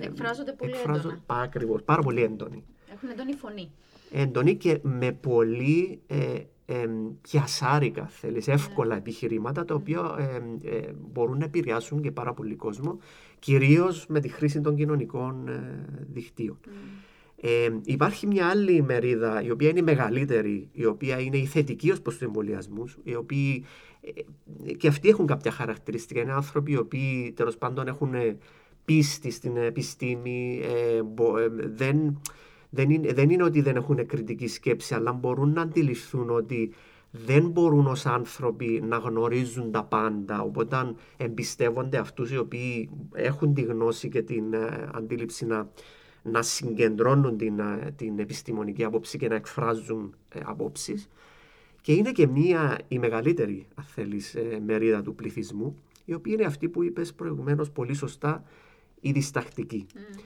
εκφράζονται 0.00 0.52
πολύ 0.52 0.72
έντονα. 0.86 1.20
Ακριβώς, 1.26 1.82
πάρα 1.82 2.02
πολύ 2.02 2.22
έντονοι. 2.22 2.64
Έχουν 2.92 3.08
έντονη 3.10 3.32
φωνή. 3.32 3.70
Έντονη 4.10 4.56
και 4.56 4.78
με 4.82 5.12
πολύ 5.12 6.00
ε, 6.70 6.88
πιασάρικα, 7.20 8.06
θέλεις, 8.06 8.46
ναι. 8.46 8.54
εύκολα 8.54 8.96
επιχειρήματα 8.96 9.64
τα 9.64 9.74
οποία 9.74 10.14
ε, 10.64 10.92
μπορούν 11.10 11.38
να 11.38 11.44
επηρεάσουν 11.44 12.02
και 12.02 12.10
πάρα 12.10 12.34
πολύ 12.34 12.54
κόσμο, 12.54 12.98
κυρίως 13.38 14.06
με 14.08 14.20
τη 14.20 14.28
χρήση 14.28 14.60
των 14.60 14.76
κοινωνικών 14.76 15.48
ε, 15.48 15.84
δικτύων. 16.12 16.58
Ε, 17.40 17.68
υπάρχει 17.84 18.26
μια 18.26 18.48
άλλη 18.48 18.82
μερίδα, 18.82 19.42
η 19.42 19.50
οποία 19.50 19.68
είναι 19.68 19.78
η 19.78 19.82
μεγαλύτερη, 19.82 20.68
η 20.72 20.84
οποία 20.84 21.20
είναι 21.20 21.36
η 21.36 21.46
θετική 21.46 21.90
ως 21.90 22.00
προς 22.00 22.14
τους 22.16 22.26
εμβολιασμούς, 22.26 22.98
οι 23.02 23.14
οποίοι 23.14 23.64
και 24.76 24.88
αυτοί 24.88 25.08
έχουν 25.08 25.26
κάποια 25.26 25.50
χαρακτηριστικά. 25.50 26.20
Είναι 26.20 26.32
άνθρωποι 26.32 26.72
οι 26.72 26.76
οποίοι 26.76 27.32
τέλος 27.36 27.56
πάντων 27.56 27.86
έχουν 27.86 28.14
πίστη 28.84 29.30
στην 29.30 29.56
επιστήμη, 29.56 30.60
δεν 31.56 32.20
δεν 32.70 32.90
είναι, 32.90 33.12
δεν 33.12 33.30
είναι 33.30 33.42
ότι 33.42 33.60
δεν 33.60 33.76
έχουν 33.76 34.06
κριτική 34.06 34.46
σκέψη, 34.46 34.94
αλλά 34.94 35.12
μπορούν 35.12 35.52
να 35.52 35.62
αντιληφθούν 35.62 36.30
ότι 36.30 36.72
δεν 37.10 37.48
μπορούν 37.48 37.86
ως 37.86 38.06
άνθρωποι 38.06 38.82
να 38.86 38.96
γνωρίζουν 38.96 39.70
τα 39.70 39.84
πάντα, 39.84 40.40
οπότε 40.40 40.94
εμπιστεύονται 41.16 41.98
αυτούς 41.98 42.30
οι 42.30 42.36
οποίοι 42.36 42.90
έχουν 43.12 43.54
τη 43.54 43.62
γνώση 43.62 44.08
και 44.08 44.22
την 44.22 44.52
ε, 44.52 44.88
αντίληψη 44.94 45.46
να, 45.46 45.68
να 46.22 46.42
συγκεντρώνουν 46.42 47.36
την, 47.36 47.58
ε, 47.58 47.92
την 47.96 48.18
επιστημονική 48.18 48.84
άποψη 48.84 49.18
και 49.18 49.28
να 49.28 49.34
εκφράζουν 49.34 50.14
ε, 50.28 50.40
απόψεις. 50.44 51.08
Και 51.80 51.92
είναι 51.92 52.12
και 52.12 52.26
μία, 52.26 52.78
η 52.88 52.98
μεγαλύτερη, 52.98 53.66
αν 53.74 53.84
θέλεις, 53.84 54.34
ε, 54.34 54.60
μερίδα 54.66 55.02
του 55.02 55.14
πληθυσμού, 55.14 55.76
η 56.04 56.14
οποία 56.14 56.32
είναι 56.32 56.44
αυτή 56.44 56.68
που 56.68 56.82
είπες 56.82 57.14
προηγουμένως 57.14 57.70
πολύ 57.70 57.94
σωστά, 57.94 58.44
η 59.00 59.12
διστακτική. 59.12 59.86
Mm. 59.94 60.18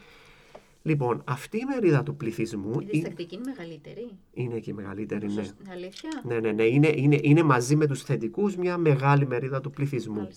Λοιπόν, 0.83 1.23
αυτή 1.27 1.57
η 1.57 1.65
μερίδα 1.65 2.03
του 2.03 2.17
πληθυσμού. 2.17 2.81
Η 2.81 2.87
διστακτική 2.91 3.35
είναι 3.35 3.45
μεγαλύτερη. 3.45 4.11
Είναι 4.33 4.59
και 4.59 4.71
η 4.71 4.73
μεγαλύτερη, 4.73 5.27
ναι. 5.33 5.43
Αλήθεια; 5.71 6.23
Ναι, 6.25 6.41
ναι, 6.41 6.53
ναι. 6.53 6.65
Είναι, 6.65 6.93
είναι, 6.97 7.19
είναι 7.23 7.43
μαζί 7.43 7.77
με 7.77 7.87
τους 7.87 8.03
θετικούς 8.03 8.57
μια 8.57 8.77
μεγάλη 8.79 9.27
μερίδα 9.27 9.61
του 9.61 9.71
πληθυσμού. 9.71 10.29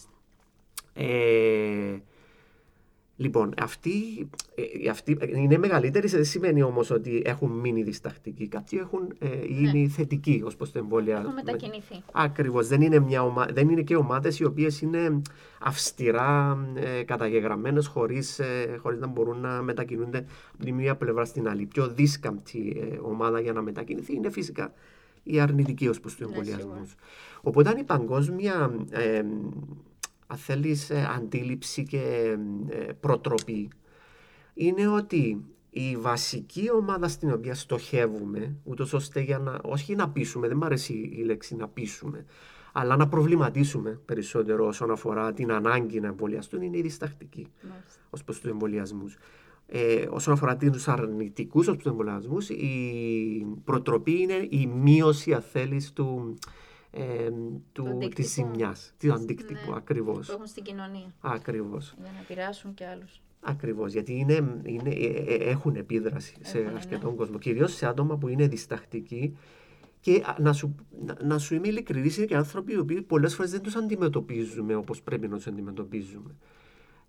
Ε, 0.94 1.98
Λοιπόν, 3.18 3.54
αυτή, 3.62 3.92
ε, 4.56 4.90
αυτή 4.90 5.18
είναι 5.36 5.58
μεγαλύτερη, 5.58 6.08
δεν 6.08 6.26
σημαίνει 6.26 6.62
όμως 6.62 6.92
ότι 6.92 7.22
έχουν 7.26 7.52
μείνει 7.52 7.84
διστακτικοί. 7.84 8.48
Κάποιοι 8.48 8.80
έχουν 8.82 9.16
ε, 9.20 9.28
ναι. 9.28 9.70
είναι 9.70 9.88
θετικοί 9.90 10.42
ως 10.46 10.56
προς 10.56 10.72
το 10.72 10.80
εμβόλια. 10.80 11.18
Έχουν 11.18 11.34
μετακινηθεί. 11.34 12.04
Ακριβώς. 12.12 12.68
Δεν, 12.68 12.82
είναι 12.82 13.06
δεν 13.54 13.70
είναι 13.70 13.82
και 13.82 13.96
ομάδες 13.96 14.40
οι 14.40 14.46
οποίες 14.46 14.82
είναι 14.82 15.22
αυστηρά 15.60 16.58
ε, 16.76 17.04
καταγεγραμμένες 17.04 17.88
χωρίς 17.88 18.40
ε, 18.40 18.78
χωρίς 18.82 19.00
να 19.00 19.08
μπορούν 19.08 19.40
να 19.40 19.62
μετακινούνται 19.62 20.26
από 20.54 20.64
τη 20.64 20.72
μία 20.72 20.96
πλευρά 20.96 21.26
στην 21.26 21.48
άλλη. 21.48 21.66
Πιο 21.66 21.88
δίσκαμπτη 21.88 22.90
ε, 22.92 22.98
ομάδα 23.02 23.40
για 23.40 23.54
να 23.54 23.62
μετακινηθεί 23.62 24.16
είναι 24.16 24.30
φυσικά 24.30 24.74
η 25.24 25.40
αρνητική 25.40 25.88
ως 25.88 26.00
προς 26.00 26.16
του 26.16 26.24
εμβολιασμού. 26.24 26.74
Ναι, 26.74 26.86
Οπότε 27.42 27.76
η 27.80 27.84
παγκόσμια 27.84 28.76
ε, 28.90 29.22
αν 30.28 30.38
θέλεις, 30.38 30.90
ε, 30.90 31.08
αντίληψη 31.16 31.84
και 31.84 32.36
ε, 32.70 32.92
προτροπή 33.00 33.70
είναι 34.54 34.88
ότι 34.88 35.46
η 35.70 35.96
βασική 35.96 36.72
ομάδα 36.72 37.08
στην 37.08 37.32
οποία 37.32 37.56
στοχεύουμε, 37.56 38.56
ούτως 38.64 38.94
ώστε 38.94 39.20
για 39.22 39.38
να, 39.38 39.60
όχι 39.64 39.96
να 39.96 40.10
πείσουμε, 40.10 40.48
δεν 40.48 40.58
μου 40.58 40.66
αρέσει 40.66 40.94
η 40.94 41.24
λέξη 41.24 41.56
να 41.56 41.68
πείσουμε, 41.68 42.26
αλλά 42.72 42.96
να 42.96 43.08
προβληματίσουμε 43.08 44.00
περισσότερο 44.06 44.68
όσον 44.68 44.92
αφορά 44.92 45.34
την 45.34 45.52
ανάγκη 45.52 46.00
να 46.00 46.08
εμβολιαστούν, 46.08 46.62
είναι 46.62 46.78
η 46.78 46.82
διστακτική 46.82 47.48
ως 48.10 48.24
προς 48.24 48.40
τους 48.40 48.50
εμβολιασμούς. 48.50 49.18
Ε, 49.68 50.06
όσον 50.10 50.34
αφορά 50.34 50.56
τους 50.56 50.88
αρνητικούς 50.88 51.68
ως 51.68 51.76
τους 51.78 51.86
εμβολιασμούς, 51.86 52.50
η 52.50 53.46
προτροπή 53.64 54.22
είναι 54.22 54.48
η 54.50 54.68
μείωση, 54.68 55.34
αν 55.34 55.42
θέλεις, 55.42 55.94
του, 55.94 56.38
ε, 56.98 57.30
του, 57.72 57.98
της 58.16 58.32
ζημιάς, 58.34 58.94
του 59.00 59.14
αντίκτυπου, 59.14 59.70
ναι, 59.70 59.76
ακριβώς. 59.76 60.28
Που 60.28 60.34
έχουν 60.34 60.48
στην 60.48 60.64
κοινωνία. 60.64 61.14
Ακριβώς. 61.20 61.96
Για 62.02 62.12
να 62.14 62.20
επηρεάσουν 62.20 62.74
και 62.74 62.86
άλλους. 62.86 63.22
Ακριβώς, 63.40 63.92
γιατί 63.92 64.14
είναι, 64.14 64.62
είναι, 64.64 64.90
ε, 64.90 65.34
ε, 65.34 65.50
έχουν 65.50 65.76
επίδραση 65.76 66.36
σε 66.42 66.60
έχουν, 66.60 66.76
αρκετόν 66.76 67.10
ναι. 67.10 67.16
κόσμο, 67.16 67.38
κυρίως 67.38 67.74
σε 67.74 67.88
άτομα 67.88 68.18
που 68.18 68.28
είναι 68.28 68.48
διστακτικοί 68.48 69.38
και 70.00 70.24
να 70.40 70.54
σου, 70.54 70.76
να, 71.06 71.18
να 71.24 71.38
σου 71.38 71.56
είμαι 71.56 71.68
ειλικρινής, 71.68 72.18
είναι 72.18 72.26
και 72.26 72.36
άνθρωποι 72.36 72.74
οι 72.74 72.78
οποίοι 72.78 73.02
πολλές 73.02 73.36
φορές 73.36 73.52
δεν 73.52 73.62
τους 73.62 73.76
αντιμετωπίζουμε 73.76 74.76
όπως 74.76 75.02
πρέπει 75.02 75.28
να 75.28 75.36
τους 75.36 75.48
αντιμετωπίζουμε. 75.48 76.36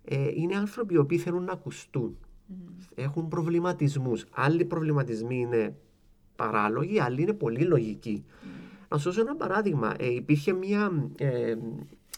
Ε, 0.03 0.29
είναι 0.33 0.55
άνθρωποι 0.55 0.93
οι 0.93 0.97
οποίοι 0.97 1.17
θέλουν 1.17 1.43
να 1.43 1.51
ακουστούν. 1.51 2.17
Mm. 2.17 2.53
Έχουν 2.95 3.27
προβληματισμούς. 3.27 4.25
Άλλοι 4.31 4.65
προβληματισμοί 4.65 5.39
είναι 5.39 5.75
παράλογοι, 6.35 6.99
άλλοι 6.99 7.21
είναι 7.21 7.33
πολύ 7.33 7.61
λογικοί. 7.61 8.25
Mm. 8.25 8.66
Να 8.89 8.97
σου 8.97 9.03
δώσω 9.03 9.21
ένα 9.21 9.35
παράδειγμα. 9.35 9.95
Ε, 9.99 10.13
υπήρχε 10.13 10.53
μια, 10.53 11.09
ε, 11.17 11.55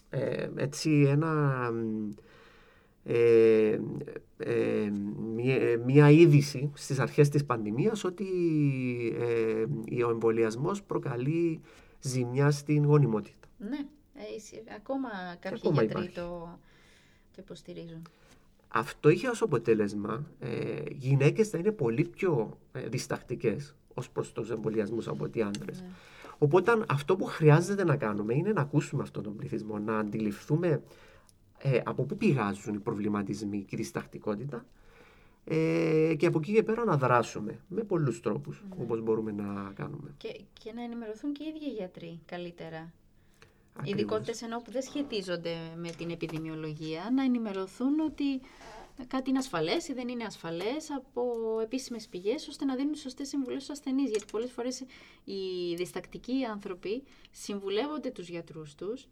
ε, 0.10 0.50
έτσι, 0.56 1.06
ένα, 1.08 1.72
ε, 3.04 3.80
ε, 4.38 4.92
μια, 5.36 5.80
μια 5.86 6.10
είδηση 6.10 6.72
στις 6.74 7.00
αρχές 7.00 7.30
της 7.30 7.46
πανδημίας 7.46 8.04
ότι 8.04 8.26
ο 10.06 10.10
εμβολιασμός 10.10 10.84
προκαλεί 10.84 11.62
ζημιά 12.02 12.52
στην 12.52 12.86
γονιμότητα. 12.86 13.48
Ναι, 13.58 13.86
ακόμα 14.76 15.10
κάποιοι 15.40 15.58
ακόμα 15.64 15.84
γιατροί 15.84 16.10
το, 16.10 16.60
το 17.32 17.38
υποστηρίζουν. 17.38 18.02
Αυτό 18.72 19.10
είχε 19.10 19.28
ως 19.28 19.42
αποτέλεσμα 19.42 20.26
ε, 20.40 20.82
γυναίκες 20.92 21.54
να 21.54 21.60
είναι 21.60 21.72
πολύ 21.72 22.04
πιο 22.04 22.58
ε, 22.72 22.88
διστακτικές 22.88 23.76
ως 23.94 24.10
προς 24.10 24.32
τους 24.32 24.50
εμβολιασμούς 24.50 25.08
από 25.08 25.24
ότι 25.24 25.42
άντρες. 25.42 25.82
Ναι. 25.82 25.88
Οπότε 26.40 26.84
αυτό 26.90 27.16
που 27.16 27.26
χρειάζεται 27.26 27.84
να 27.84 27.96
κάνουμε 27.96 28.34
είναι 28.34 28.52
να 28.52 28.62
ακούσουμε 28.62 29.04
αυτόν 29.04 29.24
τον 29.24 29.36
πληθυσμό, 29.36 29.80
να 29.80 29.98
αντιληφθούμε 30.00 30.82
ε, 31.58 31.82
από 31.84 32.04
πού 32.04 32.18
πηγάζουν 32.18 32.74
οι 32.74 32.80
προβληματισμοί 32.80 33.64
και 33.64 33.76
η 33.76 33.78
διστακτικότητα 33.78 34.66
ε, 35.44 36.16
και 36.18 36.26
από 36.26 36.38
εκεί 36.38 36.54
και 36.54 36.64
πέρα 36.64 36.84
να 36.86 36.98
δράσουμε 36.98 37.60
με 37.68 37.84
πολλούς 37.84 38.22
τρόπους, 38.22 38.64
mm. 38.64 38.78
όπως 38.82 39.02
μπορούμε 39.02 39.32
να 39.32 39.72
κάνουμε. 39.76 40.14
Και, 40.18 40.42
και 40.54 40.72
να 40.74 40.84
ενημερωθούν 40.84 41.34
και 41.34 41.44
οι 41.44 41.48
ίδιοι 41.48 41.70
οι 41.70 41.74
γιατροί 41.74 42.20
καλύτερα. 42.26 42.94
Ειδικότητες 43.84 44.42
ενώ 44.42 44.58
που 44.58 44.72
δεν 44.72 44.82
σχετίζονται 44.82 45.56
με 45.76 45.90
την 45.90 46.10
επιδημιολογία, 46.10 47.10
να 47.16 47.24
ενημερωθούν 47.24 48.00
ότι 48.00 48.42
κάτι 49.08 49.30
είναι 49.30 49.40
ασφαλές 49.40 49.88
ή 49.88 49.94
δεν 49.94 50.08
είναι 50.08 50.24
ασφαλές 50.24 50.92
από 50.92 51.24
επίσημες 51.62 52.08
πηγές, 52.08 52.48
ώστε 52.48 52.66
να 52.66 52.76
δίνουν 52.76 52.96
σωστές 52.96 53.28
συμβουλές 53.28 53.64
στους 53.64 53.78
ασθενείς. 53.78 54.10
Γιατί 54.10 54.26
πολλές 54.32 54.52
φορές 54.52 54.84
οι 55.24 55.76
διστακτικοί 55.76 56.46
άνθρωποι 56.52 57.04
συμβουλεύονται 57.32 58.10
τους 58.10 58.30
γιατρούς 58.30 58.76
τους, 58.76 59.08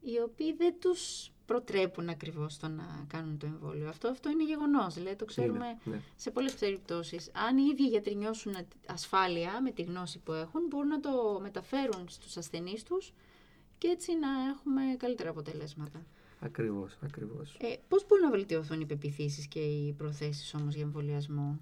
οι 0.00 0.20
οποίοι 0.20 0.52
δεν 0.52 0.74
τους 0.80 1.30
προτρέπουν 1.46 2.08
ακριβώς 2.08 2.56
το 2.58 2.68
να 2.68 3.06
κάνουν 3.08 3.38
το 3.38 3.46
εμβόλιο. 3.46 3.88
Αυτό, 3.88 4.08
αυτό 4.08 4.30
είναι 4.30 4.44
γεγονός. 4.44 4.94
Δηλαδή, 4.94 5.16
το 5.16 5.24
ξέρουμε 5.24 5.78
ναι. 5.84 6.00
σε 6.16 6.30
πολλές 6.30 6.54
περιπτώσεις. 6.54 7.30
Αν 7.32 7.58
οι 7.58 7.68
ίδιοι 7.72 7.82
γιατροί 7.82 8.14
νιώσουν 8.14 8.54
ασφάλεια 8.86 9.62
με 9.62 9.70
τη 9.70 9.82
γνώση 9.82 10.18
που 10.18 10.32
έχουν, 10.32 10.66
μπορούν 10.68 10.88
να 10.88 11.00
το 11.00 11.38
μεταφέρουν 11.42 12.08
στους 12.08 12.36
ασθενείς 12.36 12.82
τους 12.82 13.12
και 13.78 13.88
έτσι 13.88 14.14
να 14.14 14.28
έχουμε 14.50 14.82
καλύτερα 14.98 15.30
αποτελέσματα. 15.30 16.06
Ακριβώς, 16.40 16.98
ακριβώς. 17.04 17.56
Ε, 17.60 17.76
πώς 17.88 18.06
μπορούν 18.06 18.24
να 18.24 18.30
βελτιωθούν 18.30 18.80
οι 18.80 18.86
πεπιθήσεις 18.86 19.46
και 19.46 19.58
οι 19.58 19.92
προθέσεις 19.92 20.54
όμως 20.54 20.74
για 20.74 20.84
εμβολιασμό; 20.84 21.58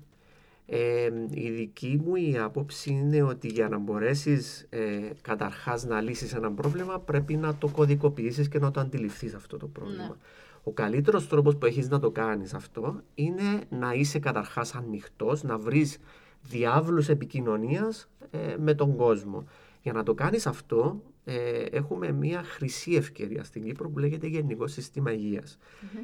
Ε, 0.66 1.10
η 1.30 1.50
δική 1.50 2.00
μου 2.04 2.16
η 2.16 2.38
άποψη 2.38 2.90
είναι 2.90 3.22
ότι 3.22 3.48
για 3.48 3.68
να 3.68 3.78
μπορέσεις 3.78 4.66
ε, 4.70 5.10
καταρχάς 5.22 5.84
να 5.84 6.00
λύσεις 6.00 6.34
ένα 6.34 6.52
πρόβλημα 6.52 7.00
πρέπει 7.00 7.36
να 7.36 7.54
το 7.54 7.68
κωδικοποιήσεις 7.68 8.48
και 8.48 8.58
να 8.58 8.70
το 8.70 8.80
αντιληφθείς 8.80 9.34
αυτό 9.34 9.56
το 9.56 9.66
πρόβλημα. 9.66 10.02
Ναι. 10.02 10.14
Ο 10.62 10.72
καλύτερος 10.72 11.28
τρόπος 11.28 11.56
που 11.56 11.66
έχεις 11.66 11.88
να 11.88 11.98
το 11.98 12.10
κάνεις 12.10 12.54
αυτό 12.54 13.00
είναι 13.14 13.60
να 13.68 13.92
είσαι 13.92 14.18
καταρχάς 14.18 14.74
ανοιχτός, 14.74 15.42
να 15.42 15.58
βρεις 15.58 15.98
διάβλους 16.42 17.08
επικοινωνίας 17.08 18.08
ε, 18.30 18.56
με 18.58 18.74
τον 18.74 18.96
κόσμο. 18.96 19.44
Για 19.82 19.92
να 19.92 20.02
το 20.02 20.14
κάνεις 20.14 20.46
αυτό 20.46 21.02
ε, 21.24 21.62
έχουμε 21.70 22.12
μια 22.12 22.42
χρυσή 22.42 22.92
ευκαιρία 22.92 23.44
στην 23.44 23.64
Κύπρο 23.64 23.90
που 23.90 23.98
λέγεται 23.98 24.26
Γενικό 24.26 24.66
Σύστημα 24.66 25.10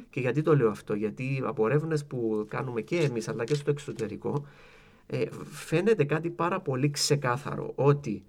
Και 0.09 0.19
γιατί 0.19 0.41
το 0.41 0.55
λέω 0.55 0.69
αυτό, 0.69 0.93
Γιατί 0.93 1.41
από 1.45 1.65
έρευνες 1.67 2.05
που 2.05 2.45
κάνουμε 2.49 2.81
και 2.81 2.97
εμείς 2.97 3.27
αλλά 3.27 3.43
και 3.43 3.55
στο 3.55 3.71
εξωτερικό, 3.71 4.45
ε, 5.07 5.23
φαίνεται 5.43 6.03
κάτι 6.03 6.29
πάρα 6.29 6.61
πολύ 6.61 6.89
ξεκάθαρο 6.89 7.71
ότι 7.75 8.23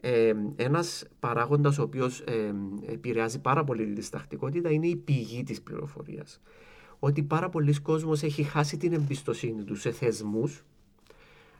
ε, 0.00 0.32
ένας 0.56 1.04
παράγοντας 1.20 1.78
ο 1.78 1.82
οποίος 1.82 2.20
ε, 2.20 2.54
επηρεάζει 2.86 3.40
πάρα 3.40 3.64
πολύ 3.64 3.84
τη 3.84 3.92
διστακτικότητα 3.92 4.70
είναι 4.70 4.86
η 4.86 4.96
πηγή 4.96 5.42
της 5.42 5.62
πληροφορίας. 5.62 6.40
Ότι 6.98 7.22
πάρα 7.22 7.48
πολλοί 7.48 7.80
κόσμος 7.80 8.22
έχει 8.22 8.42
χάσει 8.42 8.76
την 8.76 8.92
εμπιστοσύνη 8.92 9.64
τους 9.64 9.80
σε 9.80 9.90
θεσμούς, 9.90 10.64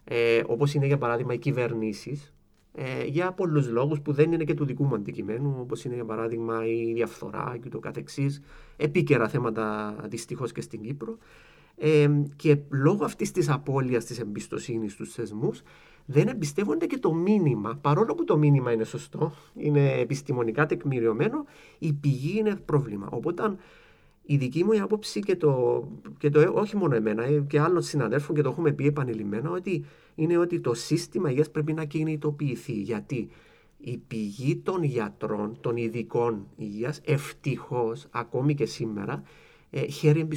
ε, 0.04 0.42
όπως 0.46 0.74
είναι 0.74 0.86
για 0.86 0.98
παράδειγμα 0.98 1.34
οι 1.34 1.38
κυβερνήσεις, 1.38 2.34
ε, 2.78 3.04
για 3.04 3.32
πολλούς 3.32 3.68
λόγους 3.68 4.00
που 4.00 4.12
δεν 4.12 4.32
είναι 4.32 4.44
και 4.44 4.54
του 4.54 4.64
δικού 4.64 4.84
μου 4.84 4.94
αντικειμένου, 4.94 5.56
όπως 5.60 5.84
είναι 5.84 5.94
για 5.94 6.04
παράδειγμα 6.04 6.66
η 6.66 6.92
διαφθορά 6.92 7.58
και 7.62 7.68
το 7.68 7.78
καθεξής, 7.78 8.42
επίκαιρα 8.76 9.28
θέματα 9.28 9.96
δυστυχώς 10.08 10.52
και 10.52 10.60
στην 10.60 10.82
Κύπρο. 10.82 11.18
Ε, 11.76 12.08
και 12.36 12.58
λόγω 12.68 13.04
αυτής 13.04 13.30
της 13.30 13.48
απώλειας 13.48 14.04
της 14.04 14.20
εμπιστοσύνης 14.20 14.92
στους 14.92 15.12
θεσμούς, 15.12 15.62
δεν 16.06 16.28
εμπιστεύονται 16.28 16.86
και 16.86 16.98
το 16.98 17.12
μήνυμα. 17.14 17.78
Παρόλο 17.80 18.14
που 18.14 18.24
το 18.24 18.36
μήνυμα 18.36 18.72
είναι 18.72 18.84
σωστό, 18.84 19.32
είναι 19.54 19.92
επιστημονικά 19.92 20.66
τεκμηριωμένο, 20.66 21.44
η 21.78 21.92
πηγή 21.92 22.38
είναι 22.38 22.56
πρόβλημα. 22.56 23.08
Οπότε 23.10 23.56
η 24.26 24.36
δική 24.36 24.64
μου 24.64 24.82
άποψη 24.82 25.20
και 25.20 25.36
το, 25.36 25.82
και 26.18 26.30
το 26.30 26.52
όχι 26.54 26.76
μόνο 26.76 26.94
εμένα 26.94 27.24
ε, 27.24 27.44
και 27.48 27.60
άλλων 27.60 27.82
συναδέλφων 27.82 28.36
και 28.36 28.42
το 28.42 28.48
έχουμε 28.48 28.72
πει 28.72 28.86
επανειλημμένα 28.86 29.50
ότι 29.50 29.84
είναι 30.14 30.36
ότι 30.38 30.60
το 30.60 30.74
σύστημα 30.74 31.30
υγείας 31.30 31.50
πρέπει 31.50 31.72
να 31.72 31.84
κινητοποιηθεί 31.84 32.72
γιατί 32.72 33.30
η 33.78 33.96
πηγή 33.96 34.56
των 34.56 34.82
γιατρών, 34.82 35.56
των 35.60 35.76
ειδικών 35.76 36.46
υγείας 36.56 37.00
ευτυχώς 37.04 38.06
ακόμη 38.10 38.54
και 38.54 38.66
σήμερα 38.66 39.22
ε, 39.70 39.86
χαίρει 39.86 40.28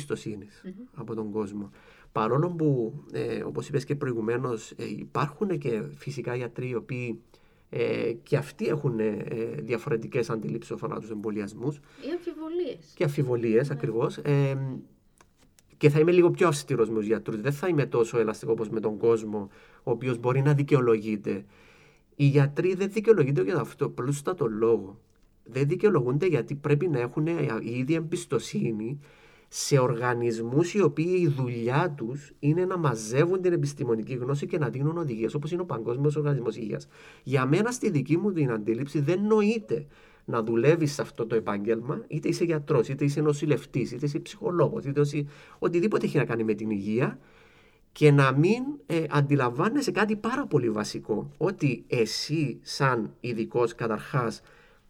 από 0.93 1.15
τον 1.15 1.31
κόσμο. 1.31 1.69
Παρόλο 2.11 2.49
που, 2.49 2.93
ε, 3.11 3.43
όπως 3.43 3.67
είπες 3.67 3.85
και 3.85 3.95
προηγουμένως, 3.95 4.71
ε, 4.71 4.85
υπάρχουν 4.97 5.57
και 5.57 5.81
φυσικά 5.97 6.35
γιατροί 6.35 6.69
οι 6.69 6.75
οποίοι 6.75 7.21
ε, 7.69 8.11
και 8.23 8.37
αυτοί 8.37 8.67
έχουν 8.67 8.99
ε, 8.99 9.25
διαφορετικές 9.57 10.29
αντιλήψεις 10.29 10.71
όσον 10.71 10.85
αφορά 10.85 11.01
τους 11.01 11.09
εμβολιασμούς. 11.09 11.77
Ή 11.77 12.11
αμφιβολίες. 12.11 12.93
Και 12.95 13.03
αμφιβολίες 13.03 13.67
ναι. 13.67 13.73
ακριβώς. 13.73 14.17
Ε, 14.17 14.57
και 15.77 15.89
θα 15.89 15.99
είμαι 15.99 16.11
λίγο 16.11 16.31
πιο 16.31 16.47
αυστηρός 16.47 16.89
με 16.89 16.95
τους 16.95 17.05
γιατρούς. 17.05 17.41
Δεν 17.41 17.51
θα 17.51 17.67
είμαι 17.67 17.85
τόσο 17.85 18.19
ελαστικό 18.19 18.51
όπως 18.51 18.69
με 18.69 18.79
τον 18.79 18.97
κόσμο, 18.97 19.49
ο 19.83 19.91
οποίος 19.91 20.17
μπορεί 20.17 20.41
να 20.41 20.53
δικαιολογείται. 20.53 21.45
Οι 22.15 22.25
γιατροί 22.25 22.73
δεν 22.73 22.91
δικαιολογούνται 22.91 23.41
για 23.41 23.59
αυτό 23.59 23.89
πλούστατο 23.89 24.47
λόγο. 24.47 24.99
Δεν 25.43 25.67
δικαιολογούνται 25.67 26.25
γιατί 26.25 26.55
πρέπει 26.55 26.87
να 26.87 26.99
έχουν 26.99 27.27
η 27.61 27.77
ίδια 27.77 27.97
εμπιστοσύνη 27.97 28.99
σε 29.51 29.79
οργανισμούς 29.79 30.73
οι 30.73 30.81
οποίοι 30.81 31.15
η 31.19 31.27
δουλειά 31.27 31.93
τους 31.97 32.31
είναι 32.39 32.65
να 32.65 32.77
μαζεύουν 32.77 33.41
την 33.41 33.53
επιστημονική 33.53 34.13
γνώση 34.13 34.45
και 34.45 34.57
να 34.57 34.69
δίνουν 34.69 34.97
οδηγίες, 34.97 35.33
όπως 35.33 35.51
είναι 35.51 35.61
ο 35.61 35.65
Παγκόσμιος 35.65 36.15
Οργανισμός 36.15 36.55
Υγείας. 36.55 36.87
Για 37.23 37.45
μένα, 37.45 37.71
στη 37.71 37.89
δική 37.89 38.17
μου 38.17 38.31
την 38.31 38.51
αντίληψη, 38.51 38.99
δεν 38.99 39.21
νοείται 39.25 39.85
να 40.25 40.43
δουλεύεις 40.43 40.93
σε 40.93 41.01
αυτό 41.01 41.25
το 41.25 41.35
επάγγελμα, 41.35 42.03
είτε 42.07 42.27
είσαι 42.27 42.43
γιατρός, 42.43 42.87
είτε 42.87 43.03
είσαι 43.03 43.21
νοσηλευτής, 43.21 43.91
είτε 43.91 44.05
είσαι 44.05 44.19
ψυχολόγος, 44.19 44.85
είτε 44.85 45.01
είσαι 45.01 45.25
οτιδήποτε 45.59 46.05
έχει 46.05 46.17
να 46.17 46.25
κάνει 46.25 46.43
με 46.43 46.53
την 46.53 46.69
υγεία, 46.69 47.19
και 47.91 48.11
να 48.11 48.31
μην 48.31 48.63
ε, 48.85 49.03
αντιλαμβάνεσαι 49.09 49.91
κάτι 49.91 50.15
πάρα 50.15 50.47
πολύ 50.47 50.69
βασικό, 50.69 51.31
ότι 51.37 51.83
εσύ 51.87 52.59
σαν 52.61 53.13
ειδικός 53.19 53.75
καταρχάς, 53.75 54.41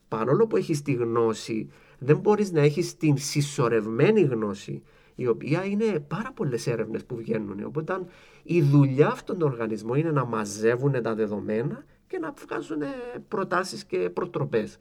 παρόλο 0.08 0.48
που 0.48 0.58
έχεις 0.58 0.82
τη 0.82 0.94
γνώση, 0.94 1.70
δεν 2.00 2.18
μπορείς 2.18 2.52
να 2.52 2.62
έχεις 2.62 2.98
την 2.98 3.18
συσσωρευμένη 3.18 4.22
γνώση, 4.22 4.84
η 5.16 5.28
οποία 5.28 5.66
είναι 5.66 6.00
πάρα 6.00 6.32
πολλές 6.32 6.68
έρευνες 6.68 7.06
που 7.06 7.16
βγαίνουν. 7.16 7.64
Οπότε 7.64 8.02
η 8.44 8.62
δουλειά 8.62 9.08
αυτών 9.08 9.38
των 9.38 9.52
οργανισμών 9.52 9.98
είναι 9.98 10.12
να 10.12 10.26
μαζεύουν 10.26 11.02
τα 11.02 11.16
δεδομένα 11.16 11.86
και 12.08 12.18
να 12.18 12.34
βγάζουν 12.48 12.82
προτάσεις 13.28 13.86
και 13.86 14.10
προτροπές. 14.10 14.78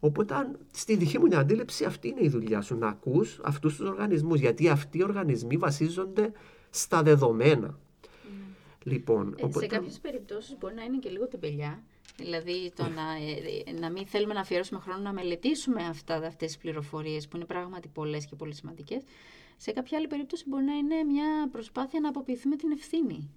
Οπότε, 0.00 0.34
στη 0.72 0.96
δική 0.96 1.18
μου 1.18 1.36
αντίληψη, 1.36 1.84
αυτή 1.84 2.08
είναι 2.08 2.22
η 2.22 2.28
δουλειά 2.28 2.60
σου, 2.60 2.76
να 2.76 2.88
ακούς 2.88 3.40
αυτούς 3.42 3.76
τους 3.76 3.88
οργανισμούς, 3.88 4.40
γιατί 4.40 4.68
αυτοί 4.68 4.98
οι 4.98 5.02
οργανισμοί 5.02 5.56
βασίζονται 5.56 6.32
στα 6.70 7.02
δεδομένα. 7.02 7.78
Mm. 7.78 8.06
Λοιπόν, 8.82 9.34
ε, 9.38 9.44
οπότε... 9.44 9.58
Σε 9.58 9.66
κάποιες 9.66 9.98
περιπτώσεις 9.98 10.56
μπορεί 10.58 10.74
να 10.74 10.82
είναι 10.82 10.98
και 10.98 11.08
λίγο 11.08 11.28
τεμπελιά, 11.28 11.82
δηλαδή 12.22 12.72
το 12.76 12.82
να, 12.82 13.02
ε, 13.66 13.72
να 13.80 13.90
μην 13.90 14.06
θέλουμε 14.06 14.34
να 14.34 14.40
αφιερώσουμε 14.40 14.80
χρόνο 14.80 15.00
να 15.00 15.12
μελετήσουμε 15.12 15.82
αυτά, 15.82 16.14
αυτές 16.14 16.34
τις 16.36 16.58
πληροφορίες 16.58 17.28
που 17.28 17.36
είναι 17.36 17.44
πράγματι 17.44 17.88
πολλές 17.88 18.26
και 18.26 18.36
πολύ 18.36 18.54
σημαντικές. 18.54 19.02
Σε 19.56 19.72
κάποια 19.72 19.98
άλλη 19.98 20.06
περίπτωση 20.06 20.44
μπορεί 20.46 20.64
να 20.64 20.74
είναι 20.74 21.02
μια 21.02 21.48
προσπάθεια 21.52 22.00
να 22.00 22.08
αποποιηθούμε 22.08 22.56
την 22.56 22.70
ευθύνη. 22.70 23.30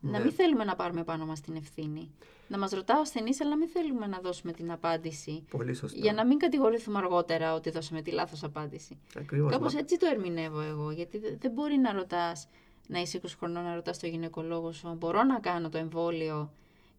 Να 0.00 0.18
μην 0.18 0.26
ναι. 0.26 0.32
θέλουμε 0.32 0.64
να 0.64 0.74
πάρουμε 0.74 1.04
πάνω 1.04 1.26
μας 1.26 1.40
την 1.40 1.56
ευθύνη. 1.56 2.10
Να 2.48 2.58
μας 2.58 2.70
ρωτά 2.70 2.98
ο 2.98 3.00
ασθενής, 3.00 3.40
αλλά 3.40 3.50
να 3.50 3.56
μην 3.56 3.68
θέλουμε 3.68 4.06
να 4.06 4.18
δώσουμε 4.18 4.52
την 4.52 4.72
απάντηση. 4.72 5.44
Πολύ 5.50 5.74
σωστά. 5.74 5.98
Για 5.98 6.12
να 6.12 6.26
μην 6.26 6.38
κατηγορηθούμε 6.38 6.98
αργότερα 6.98 7.54
ότι 7.54 7.70
δώσαμε 7.70 8.02
τη 8.02 8.10
λάθος 8.10 8.42
απάντηση. 8.44 8.98
Ακριβώς. 9.18 9.52
Κάπως 9.52 9.74
έτσι 9.74 9.96
το 9.96 10.06
ερμηνεύω 10.06 10.60
εγώ, 10.60 10.90
γιατί 10.90 11.18
δεν 11.18 11.50
μπορεί 11.50 11.76
να 11.76 11.92
ρωτάς, 11.92 12.48
να 12.86 13.00
είσαι 13.00 13.20
20 13.22 13.26
χρονών, 13.38 13.64
να 13.64 13.74
ρωτάς 13.74 13.98
το 13.98 14.06
γυναικολόγο 14.06 14.72
σου, 14.72 14.94
μπορώ 14.98 15.22
να 15.22 15.38
κάνω 15.38 15.68
το 15.68 15.78
εμβόλιο 15.78 16.52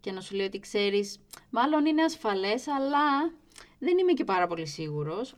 και 0.05 0.11
να 0.11 0.21
σου 0.21 0.35
λέει 0.35 0.45
ότι 0.45 0.59
ξέρεις, 0.59 1.19
μάλλον 1.49 1.85
είναι 1.85 2.03
ασφαλές, 2.03 2.67
αλλά 2.67 3.33
δεν 3.79 3.97
είμαι 3.97 4.13
και 4.13 4.23
πάρα 4.23 4.47
πολύ 4.47 4.65
σίγουρος. 4.67 5.35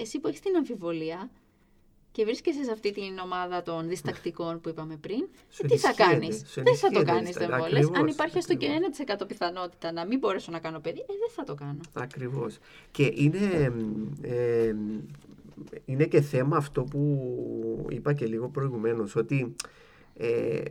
εσύ 0.00 0.18
που 0.18 0.28
έχεις 0.28 0.40
την 0.40 0.56
αμφιβολία, 0.56 1.30
και 2.12 2.24
βρίσκεσαι 2.24 2.64
σε 2.64 2.72
αυτή 2.72 2.92
την 2.92 3.18
ομάδα 3.24 3.62
των 3.62 3.88
διστακτικών 3.88 4.60
που 4.60 4.68
είπαμε 4.68 4.96
πριν, 4.96 5.28
τι 5.68 5.78
θα 5.78 5.92
κάνεις; 5.92 6.42
Δεν 6.54 6.76
θα 6.76 6.88
το 6.88 7.02
κάνεις 7.02 7.36
το 7.36 7.42
εμβόλιο. 7.42 7.90
Αν 7.94 8.06
υπάρχει 8.06 8.38
έστω 8.38 8.54
και 8.54 8.66
1% 9.20 9.26
πιθανότητα 9.26 9.92
να 9.92 10.06
μην 10.06 10.18
μπορέσω 10.18 10.50
να 10.50 10.58
κάνω 10.58 10.78
παιδί, 10.80 11.00
ε, 11.00 11.04
δεν 11.06 11.30
θα 11.30 11.44
το 11.44 11.54
κάνω. 11.54 11.80
Ακριβώς. 11.92 12.58
Και 12.90 13.12
είναι, 13.14 13.72
ε, 14.22 14.74
είναι 15.84 16.04
και 16.04 16.20
θέμα 16.20 16.56
αυτό 16.56 16.82
που 16.82 17.86
είπα 17.88 18.12
και 18.12 18.26
λίγο 18.26 18.48
προηγουμένως, 18.48 19.16
ότι 19.16 19.54
ε, 20.16 20.62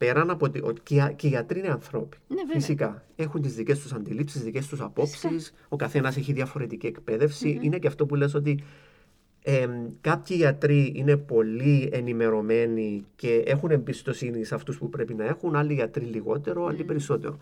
πέραν 0.00 0.30
από 0.30 0.44
ότι. 0.44 0.62
Και, 0.82 1.12
και 1.16 1.26
οι 1.26 1.30
γιατροί 1.30 1.58
είναι 1.58 1.68
ανθρώποι. 1.68 2.16
Ναι, 2.28 2.42
Φυσικά. 2.52 3.04
Έχουν 3.16 3.42
τις 3.42 3.54
δικές 3.54 3.80
τους 3.80 3.92
αντιλήψεις, 3.92 4.36
τις 4.36 4.44
δικές 4.44 4.66
τους 4.66 4.80
απόψεις. 4.80 5.52
Ο 5.68 5.76
καθένας 5.76 6.16
έχει 6.16 6.32
διαφορετική 6.32 6.94
Είναι 7.60 7.78
και 7.78 7.86
αυτό 7.86 8.06
που 8.06 8.14
λες 8.14 8.34
ότι 8.34 8.62
ε, 9.42 9.66
κάποιοι 10.00 10.36
γιατροί 10.38 10.92
είναι 10.96 11.16
πολύ 11.16 11.88
ενημερωμένοι 11.92 13.04
και 13.16 13.42
έχουν 13.46 13.70
εμπιστοσύνη 13.70 14.44
σε 14.44 14.54
αυτούς 14.54 14.78
που 14.78 14.88
πρέπει 14.88 15.14
να 15.14 15.24
έχουν, 15.24 15.56
άλλοι 15.56 15.74
γιατροί 15.74 16.04
λιγότερο, 16.04 16.66
άλλοι 16.66 16.84
περισσότερο. 16.84 17.38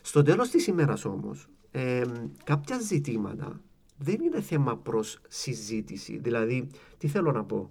Στο 0.00 0.22
τέλος 0.22 0.50
της 0.50 0.66
ημέρας 0.66 1.04
όμως, 1.04 1.48
ε, 1.70 2.02
κάποια 2.44 2.78
ζητήματα 2.78 3.60
δεν 3.98 4.20
είναι 4.20 4.40
θέμα 4.40 4.76
προς 4.76 5.20
συζήτηση. 5.28 6.18
Δηλαδή, 6.22 6.68
τι 6.98 7.08
θέλω 7.08 7.32
να 7.32 7.44
πω, 7.44 7.70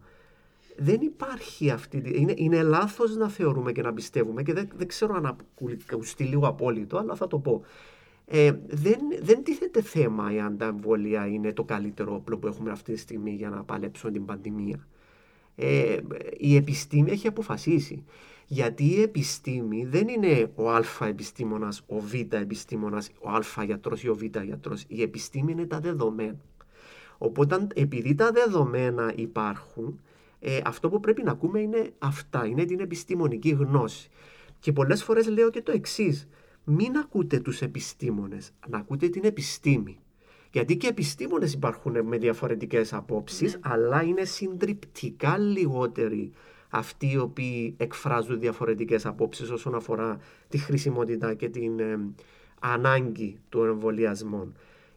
δεν 0.77 1.01
υπάρχει 1.01 1.69
αυτή, 1.69 2.03
είναι, 2.05 2.33
είναι 2.35 2.63
λάθος 2.63 3.15
να 3.15 3.29
θεωρούμε 3.29 3.71
και 3.71 3.81
να 3.81 3.93
πιστεύουμε 3.93 4.43
και 4.43 4.53
δεν, 4.53 4.69
δεν 4.77 4.87
ξέρω 4.87 5.13
αν 5.15 5.37
ακουστεί 5.91 6.23
λίγο 6.23 6.47
απόλυτο, 6.47 6.97
αλλά 6.97 7.15
θα 7.15 7.27
το 7.27 7.39
πω. 7.39 7.63
Ε, 8.25 8.51
δεν, 8.67 8.99
δεν 9.21 9.43
τίθεται 9.43 9.81
θέμα 9.81 10.31
εάν 10.31 10.57
τα 10.57 10.65
εμβόλια 10.65 11.27
είναι 11.27 11.53
το 11.53 11.63
καλύτερο 11.63 12.15
όπλο 12.15 12.37
που 12.37 12.47
έχουμε 12.47 12.71
αυτή 12.71 12.93
τη 12.93 12.99
στιγμή 12.99 13.31
για 13.31 13.49
να 13.49 13.63
παλέψουμε 13.63 14.11
την 14.11 14.25
πανδημία. 14.25 14.87
Ε, 15.55 15.97
η 16.37 16.55
επιστήμη 16.55 17.11
έχει 17.11 17.27
αποφασίσει. 17.27 18.03
Γιατί 18.47 18.85
η 18.85 19.01
επιστήμη 19.01 19.85
δεν 19.85 20.07
είναι 20.07 20.51
ο 20.55 20.69
α 20.71 20.83
επιστήμονας, 21.07 21.83
ο 21.87 21.99
β 21.99 22.13
επιστήμονας, 22.33 23.09
ο 23.19 23.29
α 23.29 23.63
γιατρός 23.63 24.03
ή 24.03 24.09
ο 24.09 24.15
β 24.15 24.21
γιατρός. 24.23 24.83
Η 24.87 25.01
επιστήμη 25.01 25.51
είναι 25.51 25.65
τα 25.65 25.79
δεδομένα. 25.79 26.39
Οπότε 27.17 27.67
επειδή 27.73 28.15
τα 28.15 28.31
δεδομένα 28.31 29.13
υπάρχουν, 29.15 29.99
ε, 30.43 30.59
αυτό 30.65 30.89
που 30.89 30.99
πρέπει 30.99 31.23
να 31.23 31.31
ακούμε 31.31 31.59
είναι 31.59 31.93
αυτά, 31.99 32.45
είναι 32.45 32.65
την 32.65 32.79
επιστημονική 32.79 33.49
γνώση. 33.49 34.09
Και 34.59 34.71
πολλές 34.71 35.03
φορές 35.03 35.27
λέω 35.27 35.49
και 35.49 35.61
το 35.61 35.71
εξής. 35.71 36.27
μην 36.63 36.97
ακούτε 36.97 37.39
τους 37.39 37.61
επιστήμονες, 37.61 38.51
να 38.67 38.77
ακούτε 38.77 39.09
την 39.09 39.23
επιστήμη. 39.25 39.99
Γιατί 40.51 40.77
και 40.77 40.87
επιστήμονες 40.87 41.53
υπάρχουν 41.53 42.05
με 42.05 42.17
διαφορετικές 42.17 42.93
απόψεις, 42.93 43.53
ναι. 43.53 43.59
αλλά 43.63 44.03
είναι 44.03 44.23
συντριπτικά 44.23 45.37
λιγότεροι 45.37 46.31
αυτοί 46.69 47.11
οι 47.11 47.17
οποίοι 47.17 47.75
εκφράζουν 47.77 48.39
διαφορετικές 48.39 49.05
απόψεις 49.05 49.49
όσον 49.49 49.75
αφορά 49.75 50.19
τη 50.47 50.57
χρησιμότητα 50.57 51.33
και 51.33 51.49
την 51.49 51.79
ε, 51.79 51.99
ανάγκη 52.59 53.39
του 53.49 53.63
εμβολιασμού. 53.63 54.53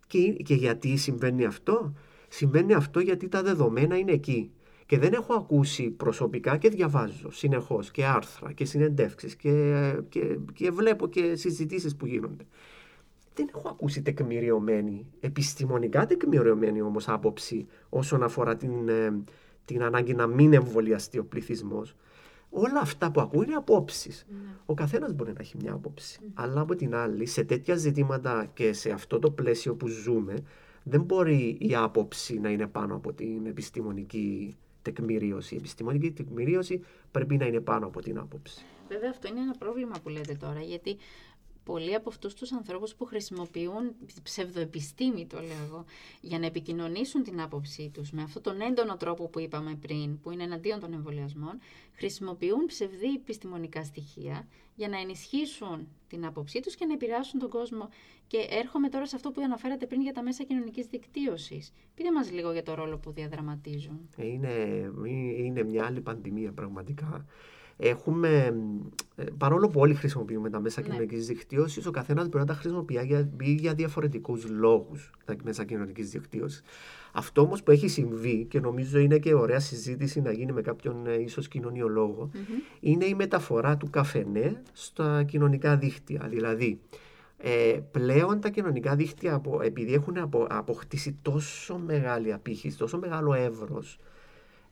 Και, 0.06 0.32
και 0.32 0.54
γιατί 0.54 0.96
συμβαίνει 0.96 1.44
αυτό; 1.44 1.92
Συμβαίνει 2.28 2.74
αυτό 2.74 3.00
γιατί 3.00 3.28
τα 3.28 3.42
δεδομένα 3.42 3.98
είναι 3.98 4.12
εκεί. 4.12 4.50
Και 4.86 4.98
δεν 4.98 5.12
έχω 5.12 5.34
ακούσει 5.34 5.90
προσωπικά 5.90 6.56
και 6.56 6.68
διαβάζω 6.68 7.30
συνεχώς 7.30 7.90
και 7.90 8.04
άρθρα 8.04 8.52
και 8.52 8.64
συνεντεύξεις 8.64 9.36
και, 9.36 9.92
και, 10.08 10.38
και 10.52 10.70
βλέπω 10.70 11.08
και 11.08 11.34
συζητήσεις 11.36 11.96
που 11.96 12.06
γίνονται. 12.06 12.44
Δεν 13.34 13.50
έχω 13.54 13.68
ακούσει 13.68 14.02
τεκμηριωμένη, 14.02 15.06
επιστημονικά 15.20 16.06
τεκμηριωμένη 16.06 16.82
όμως 16.82 17.08
άποψη 17.08 17.66
όσον 17.88 18.22
αφορά 18.22 18.56
την, 18.56 18.88
ε, 18.88 19.22
την 19.64 19.82
ανάγκη 19.82 20.14
να 20.14 20.26
μην 20.26 20.52
εμβολιαστεί 20.52 21.18
ο 21.18 21.24
πληθυσμός. 21.24 21.96
Όλα 22.50 22.80
αυτά 22.80 23.10
που 23.10 23.20
ακούω 23.20 23.42
είναι 23.42 23.54
απόψεις. 23.54 24.26
Ναι. 24.28 24.38
Ο 24.66 24.74
καθένας 24.74 25.12
μπορεί 25.12 25.32
να 25.32 25.40
έχει 25.40 25.56
μια 25.60 25.72
άποψη. 25.72 26.20
Αλλά 26.34 26.60
από 26.60 26.74
την 26.74 26.94
άλλη, 26.94 27.26
σε 27.26 27.44
τέτοια 27.44 27.76
ζητήματα 27.76 28.50
και 28.54 28.72
σε 28.72 28.90
αυτό 28.90 29.18
το 29.18 29.30
πλαίσιο 29.30 29.74
που 29.74 29.86
ζούμε, 29.86 30.34
δεν 30.82 31.02
μπορεί 31.02 31.56
η 31.60 31.74
άποψη 31.74 32.38
να 32.38 32.50
είναι 32.50 32.66
πάνω 32.66 32.94
από 32.94 33.12
την 33.12 33.46
επιστημονική 33.46 34.56
τεκμηρίωση. 34.84 35.54
Η 35.54 35.58
επιστημονική 35.58 36.10
τεκμηρίωση 36.12 36.84
πρέπει 37.10 37.36
να 37.36 37.46
είναι 37.46 37.60
πάνω 37.60 37.86
από 37.86 38.00
την 38.00 38.18
άποψη. 38.18 38.64
Βέβαια, 38.88 39.10
αυτό 39.10 39.28
είναι 39.28 39.40
ένα 39.40 39.54
πρόβλημα 39.58 39.94
που 40.02 40.08
λέτε 40.08 40.34
τώρα, 40.34 40.60
γιατί 40.60 40.96
πολλοί 41.64 41.94
από 41.94 42.08
αυτούς 42.08 42.34
τους 42.34 42.52
ανθρώπους 42.52 42.94
που 42.94 43.04
χρησιμοποιούν 43.04 43.94
ψευδοεπιστήμη, 44.22 45.26
το 45.26 45.40
λέω 45.40 45.64
εγώ, 45.66 45.84
για 46.20 46.38
να 46.38 46.46
επικοινωνήσουν 46.46 47.22
την 47.22 47.40
άποψή 47.40 47.90
τους 47.94 48.10
με 48.10 48.22
αυτόν 48.22 48.42
τον 48.42 48.60
έντονο 48.60 48.96
τρόπο 48.96 49.28
που 49.28 49.40
είπαμε 49.40 49.74
πριν, 49.74 50.20
που 50.20 50.30
είναι 50.30 50.42
εναντίον 50.42 50.80
των 50.80 50.92
εμβολιασμών, 50.92 51.58
χρησιμοποιούν 51.92 52.66
ψευδή 52.66 53.14
επιστημονικά 53.14 53.84
στοιχεία 53.84 54.48
για 54.74 54.88
να 54.88 55.00
ενισχύσουν 55.00 55.88
την 56.08 56.26
άποψή 56.26 56.60
τους 56.60 56.74
και 56.74 56.86
να 56.86 56.92
επηρεάσουν 56.92 57.40
τον 57.40 57.48
κόσμο. 57.48 57.88
Και 58.26 58.46
έρχομαι 58.50 58.88
τώρα 58.88 59.06
σε 59.06 59.16
αυτό 59.16 59.30
που 59.30 59.40
αναφέρατε 59.44 59.86
πριν 59.86 60.02
για 60.02 60.12
τα 60.12 60.22
μέσα 60.22 60.44
κοινωνικής 60.44 60.86
δικτύωσης. 60.86 61.72
Πείτε 61.94 62.12
μας 62.12 62.32
λίγο 62.32 62.52
για 62.52 62.62
το 62.62 62.74
ρόλο 62.74 62.98
που 62.98 63.10
διαδραματίζουν. 63.12 64.08
Είναι, 64.16 64.90
είναι 65.36 65.62
μια 65.62 65.86
άλλη 65.86 66.00
πανδημία 66.00 66.52
πραγματικά. 66.52 67.26
Έχουμε, 67.76 68.54
ε, 69.16 69.24
παρόλο 69.38 69.68
που 69.68 69.80
όλοι 69.80 69.94
χρησιμοποιούμε 69.94 70.50
τα 70.50 70.60
μέσα 70.60 70.80
ναι. 70.80 70.86
κοινωνικής 70.86 71.26
δικτύωσης, 71.26 71.86
ο 71.86 71.90
καθένας 71.90 72.24
μπορεί 72.24 72.38
να 72.38 72.44
τα 72.44 72.54
χρησιμοποιεί 72.54 73.00
για, 73.04 73.28
για 73.40 73.74
διαφορετικούς 73.74 74.48
λόγους 74.48 75.10
τα 75.24 75.36
μέσα 75.44 75.64
κοινωνικής 75.64 76.10
δικτύωσης. 76.10 76.62
Αυτό 77.12 77.40
όμως 77.40 77.62
που 77.62 77.70
έχει 77.70 77.88
συμβεί 77.88 78.46
και 78.50 78.60
νομίζω 78.60 78.98
είναι 78.98 79.18
και 79.18 79.34
ωραία 79.34 79.60
συζήτηση 79.60 80.20
να 80.20 80.32
γίνει 80.32 80.52
με 80.52 80.62
κάποιον 80.62 81.06
ε, 81.06 81.14
ίσως 81.14 81.48
κοινωνιολόγο, 81.48 82.30
είναι 82.80 83.04
η 83.04 83.14
μεταφορά 83.14 83.76
του 83.76 83.90
καφενέ 83.90 84.62
στα 84.72 85.22
κοινωνικά 85.22 85.76
δίκτυα. 85.76 86.26
Δηλαδή, 86.28 86.80
ε, 87.38 87.80
πλέον 87.90 88.40
τα 88.40 88.48
κοινωνικά 88.48 88.96
δίκτυα, 88.96 89.42
επειδή 89.62 89.94
έχουν 89.94 90.30
αποκτήσει 90.48 91.16
τόσο 91.22 91.78
μεγάλη 91.78 92.32
απήχηση, 92.32 92.78
τόσο 92.78 92.98
μεγάλο 92.98 93.34
εύρος, 93.34 93.98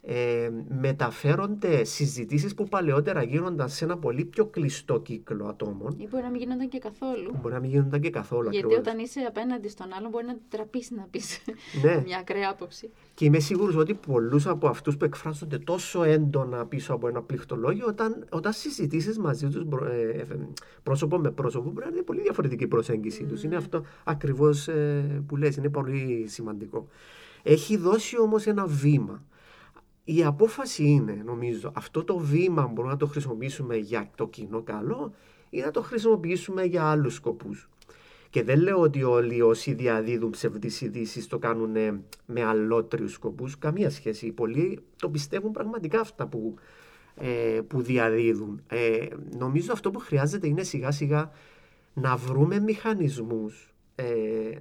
ε, 0.05 0.51
μεταφέρονται 0.69 1.85
συζητήσεις 1.85 2.55
που 2.55 2.65
παλαιότερα 2.69 3.23
γίνονταν 3.23 3.69
σε 3.69 3.85
ένα 3.85 3.99
πολύ 3.99 4.25
πιο 4.25 4.47
κλειστό 4.47 5.01
κύκλο 5.01 5.47
ατόμων. 5.47 5.95
Ή 5.99 6.09
μπορεί 6.11 6.23
να 6.23 6.31
μην 6.31 6.41
γίνονταν 6.41 6.69
και 6.69 6.79
καθόλου. 6.79 7.39
Μπορεί 7.43 7.55
να 7.55 7.61
μην 7.61 7.71
γίνονταν 7.71 8.01
και 8.01 8.11
καθόλου. 8.11 8.51
Γιατί 8.51 8.67
ακριβώς. 8.67 8.87
όταν 8.87 8.99
είσαι 8.99 9.21
απέναντι 9.21 9.69
στον 9.69 9.93
άλλον, 9.93 10.11
μπορεί 10.11 10.27
να 10.27 10.37
τραπείς 10.49 10.91
να 10.91 11.07
πεις 11.11 11.41
ναι. 11.83 12.01
μια 12.07 12.19
ακραία 12.19 12.51
άποψη. 12.51 12.91
Και 13.15 13.25
είμαι 13.25 13.39
σίγουρος 13.39 13.77
ότι 13.77 13.95
πολλούς 13.95 14.47
από 14.47 14.69
αυτούς 14.69 14.97
που 14.97 15.05
εκφράζονται 15.05 15.59
τόσο 15.59 16.03
έντονα 16.03 16.67
πίσω 16.67 16.95
από 16.95 17.09
ένα 17.09 17.23
πληκτολόγιο, 17.23 17.87
όταν, 17.87 18.27
όταν 18.31 18.53
συζητήσεις 18.53 19.19
μαζί 19.19 19.49
τους 19.49 19.65
ε, 19.91 20.11
ε, 20.11 20.27
πρόσωπο 20.83 21.19
με 21.19 21.31
πρόσωπο, 21.31 21.71
μπορεί 21.71 21.87
να 21.87 21.93
είναι 21.93 22.03
πολύ 22.03 22.21
διαφορετική 22.21 22.65
η 22.65 22.67
προσέγγιση 22.67 23.25
mm. 23.25 23.29
τους. 23.29 23.43
Είναι 23.43 23.57
αυτό 23.57 23.85
ακριβώς 24.05 24.69
ε, 24.69 25.23
που 25.27 25.37
λες, 25.37 25.57
είναι 25.57 25.69
πολύ 25.69 26.25
σημαντικό. 26.29 26.87
Έχει 27.43 27.77
δώσει 27.77 28.21
όμως 28.21 28.47
ένα 28.47 28.67
βήμα 28.67 29.23
η 30.05 30.25
απόφαση 30.25 30.85
είναι, 30.85 31.23
νομίζω, 31.25 31.73
αυτό 31.75 32.05
το 32.05 32.19
βήμα 32.19 32.67
μπορούμε 32.67 32.93
να 32.93 32.99
το 32.99 33.07
χρησιμοποιήσουμε 33.07 33.77
για 33.77 34.11
το 34.15 34.29
κοινό 34.29 34.63
καλό 34.63 35.15
ή 35.51 35.61
να 35.61 35.71
το 35.71 35.83
χρησιμοποιήσουμε 35.83 36.65
για 36.65 36.85
άλλους 36.85 37.15
σκοπούς. 37.15 37.69
Και 38.31 38.43
δεν 38.43 38.61
λέω 38.61 38.81
ότι 38.81 39.03
όλοι 39.03 39.43
όσοι 39.43 39.73
διαδίδουν 39.75 40.31
ψευδείς 40.31 40.81
ειδήσεις 40.81 41.27
το 41.27 41.39
κάνουν 41.39 41.73
με 42.27 42.43
αλότριους 42.43 43.13
σκοπούς. 43.13 43.59
Καμία 43.59 43.91
σχέση. 43.91 44.27
Οι 44.27 44.33
πολλοί 44.33 44.81
το 44.97 45.11
πιστεύουν 45.11 45.53
πραγματικά 45.53 46.01
αυτά 46.01 46.27
που, 46.27 46.55
ε, 47.15 47.61
που 47.67 47.83
διαδίδουν. 47.83 48.63
Ε, 48.69 49.07
νομίζω 49.39 49.73
αυτό 49.73 49.91
που 49.91 49.99
χρειάζεται 49.99 50.47
είναι 50.47 50.63
σιγά 50.63 50.91
σιγά 50.91 51.31
να 51.95 52.17
βρούμε 52.17 52.61
μηχανισμούς 52.61 53.75
ε, 53.95 54.05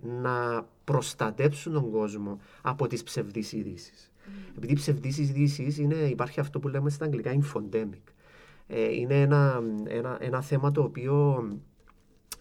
να 0.02 0.68
προστατέψουν 0.84 1.74
τον 1.74 1.92
κόσμο 1.92 2.40
από 2.62 2.88
τις 2.88 3.04
ψευδείς 3.04 3.52
ειδήσεις. 3.54 4.11
Επειδή 4.58 4.74
ψευδείς 4.74 5.18
ειδήσεις 5.18 5.78
είναι, 5.78 5.96
υπάρχει 5.96 6.40
αυτό 6.40 6.60
που 6.60 6.68
λέμε 6.68 6.90
στα 6.90 7.06
αγγλικά 7.06 7.40
infodemic. 7.42 8.14
Ε, 8.68 8.94
είναι 8.94 9.22
ένα, 9.22 9.64
ένα, 9.88 10.18
ένα 10.22 10.42
θέμα 10.42 10.72
το 10.72 10.82
οποίο 10.82 11.46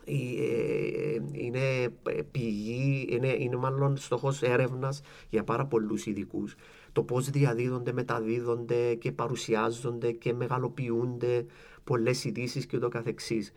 ε, 0.04 0.12
ε, 0.12 1.22
είναι 1.32 1.88
πηγή, 2.30 3.06
είναι, 3.10 3.34
είναι 3.38 3.56
μάλλον 3.56 3.96
στόχος 3.96 4.42
έρευνας 4.42 5.00
για 5.28 5.44
πάρα 5.44 5.66
πολλούς 5.66 6.06
ειδικούς. 6.06 6.54
Το 6.92 7.02
πώς 7.02 7.30
διαδίδονται, 7.30 7.92
μεταδίδονται 7.92 8.94
και 8.94 9.12
παρουσιάζονται 9.12 10.12
και 10.12 10.32
μεγαλοποιούνται 10.34 11.46
πολλές 11.84 12.24
ειδήσεις 12.24 12.66
και 12.66 12.76
ούτω 12.76 12.88
καθεξής. 12.88 13.52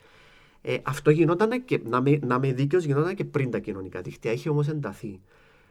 Ε, 0.60 0.76
αυτό 0.82 1.10
γινόταν 1.10 1.64
και, 1.64 1.80
να 1.84 2.02
είμαι, 2.06 2.18
να 2.26 2.38
δίκαιος, 2.38 2.84
γινόταν 2.84 3.14
και 3.14 3.24
πριν 3.24 3.50
τα 3.50 3.58
κοινωνικά 3.58 4.00
δίκτυα. 4.00 4.30
Έχει 4.30 4.48
όμως 4.48 4.68
ενταθεί. 4.68 5.20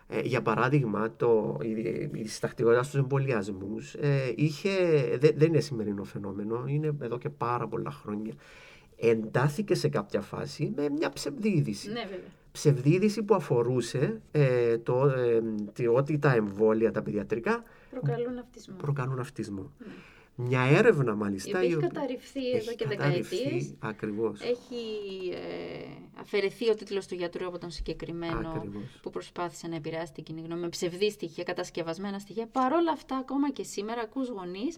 Ε, 0.08 0.20
για 0.20 0.42
παράδειγμα, 0.42 1.16
το, 1.16 1.58
η, 1.62 2.10
η 2.14 2.28
στακτικότητα 2.28 2.84
στους 2.84 3.00
εμβολιασμούς 3.00 3.94
ε, 3.94 4.34
δεν 5.36 5.48
είναι 5.48 5.60
σημερινό 5.60 6.04
φαινόμενο, 6.04 6.64
είναι 6.68 6.96
εδώ 7.02 7.18
και 7.18 7.30
πάρα 7.30 7.68
πολλά 7.68 7.92
χρόνια. 7.92 8.34
Εντάθηκε 8.96 9.76
σε 9.76 9.90
κάποια 9.90 10.22
φάση 10.22 10.74
με 10.76 10.90
μια 10.90 11.10
ψευδίδηση. 11.10 11.88
Ναι, 11.88 12.04
βέβαια. 12.04 12.32
Ψευδίδηση 12.52 13.24
που 13.24 13.36
αφορούσε 13.36 14.22
ε, 14.32 14.78
το, 14.78 15.08
ε, 15.78 15.88
ότι 15.88 16.20
τα 16.20 16.34
εμβόλια, 16.34 16.92
τα 16.92 17.02
παιδιατρικά 17.02 17.64
προκαλούν 17.90 18.38
αυτισμό. 18.38 18.76
Προκαλούν 18.78 19.20
αυτισμό. 19.20 19.72
Ναι. 19.80 19.94
Μια 20.36 20.62
έρευνα 20.62 21.16
μάλιστα. 21.16 21.50
Η 21.50 21.66
οποία 21.66 21.78
έχει 21.78 21.94
καταρριφθεί 21.94 22.52
εδώ 22.52 22.74
και 22.74 22.88
δεκαετίες. 22.88 23.74
Ακριβώς. 23.80 24.42
Έχει 24.42 25.30
ε, 25.32 26.20
αφαιρεθεί 26.20 26.70
ο 26.70 26.76
τίτλος 26.76 27.08
του 27.08 27.16
γιατρού 27.16 27.48
από 27.48 27.58
τον 27.58 27.72
συγκεκριμένο 27.72 28.66
που 29.02 29.10
προσπάθησε 29.10 29.68
να 29.68 29.76
επηρεάσει 29.76 30.14
την 30.14 30.24
κοινή 30.24 30.42
γνώμη 30.42 30.62
με 30.62 30.70
ψευδή 30.70 31.12
στοιχεία, 31.12 31.44
κατασκευασμένα 31.44 32.20
στοιχεία. 32.20 32.48
Παρ' 32.48 32.74
όλα 32.74 32.92
αυτά, 32.92 33.18
ακόμα 33.18 33.52
και 33.52 33.64
σήμερα 33.64 34.02
ακούς 34.02 34.30
γονείς 34.30 34.78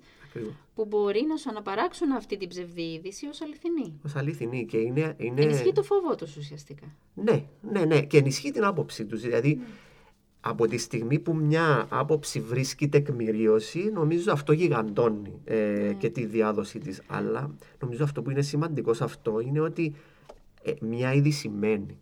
που 0.75 0.85
μπορεί 0.85 1.25
να 1.27 1.37
σου 1.37 1.49
αναπαράξουν 1.49 2.11
αυτή 2.11 2.37
την 2.37 2.47
ψευδή 2.47 2.93
είδηση 2.93 3.27
ως 3.27 3.41
αληθινή. 3.41 3.99
Ως 4.05 4.15
αληθινή 4.15 4.65
και 4.65 4.77
είναι... 4.77 5.15
είναι... 5.17 5.41
Ενισχύει 5.41 5.71
το 5.71 5.83
φόβο 5.83 6.15
τους 6.15 6.37
ουσιαστικά. 6.37 6.95
Ναι, 7.13 7.45
ναι, 7.61 7.85
ναι. 7.85 8.01
Και 8.01 8.17
ενισχύει 8.17 8.51
την 8.51 8.63
άποψη 8.63 9.05
τους. 9.05 9.21
Δηλαδή, 9.21 9.55
ναι 9.55 9.65
από 10.47 10.67
τη 10.67 10.77
στιγμή 10.77 11.19
που 11.19 11.35
μια 11.35 11.87
άποψη 11.89 12.39
βρίσκει 12.39 12.87
τεκμηρίωση, 12.87 13.89
νομίζω 13.93 14.31
αυτό 14.31 14.51
γιγαντώνει 14.53 15.33
ε, 15.43 15.55
ναι. 15.55 15.93
και 15.93 16.09
τη 16.09 16.25
διάδοση 16.25 16.79
της. 16.79 17.01
Αλλά 17.07 17.55
νομίζω 17.79 18.03
αυτό 18.03 18.21
που 18.21 18.29
είναι 18.29 18.41
σημαντικό 18.41 18.93
σε 18.93 19.03
αυτό 19.03 19.39
είναι 19.39 19.59
ότι 19.59 19.93
ε, 20.63 20.71
μια 20.81 21.13
είδηση 21.13 21.49
μένει. 21.49 21.97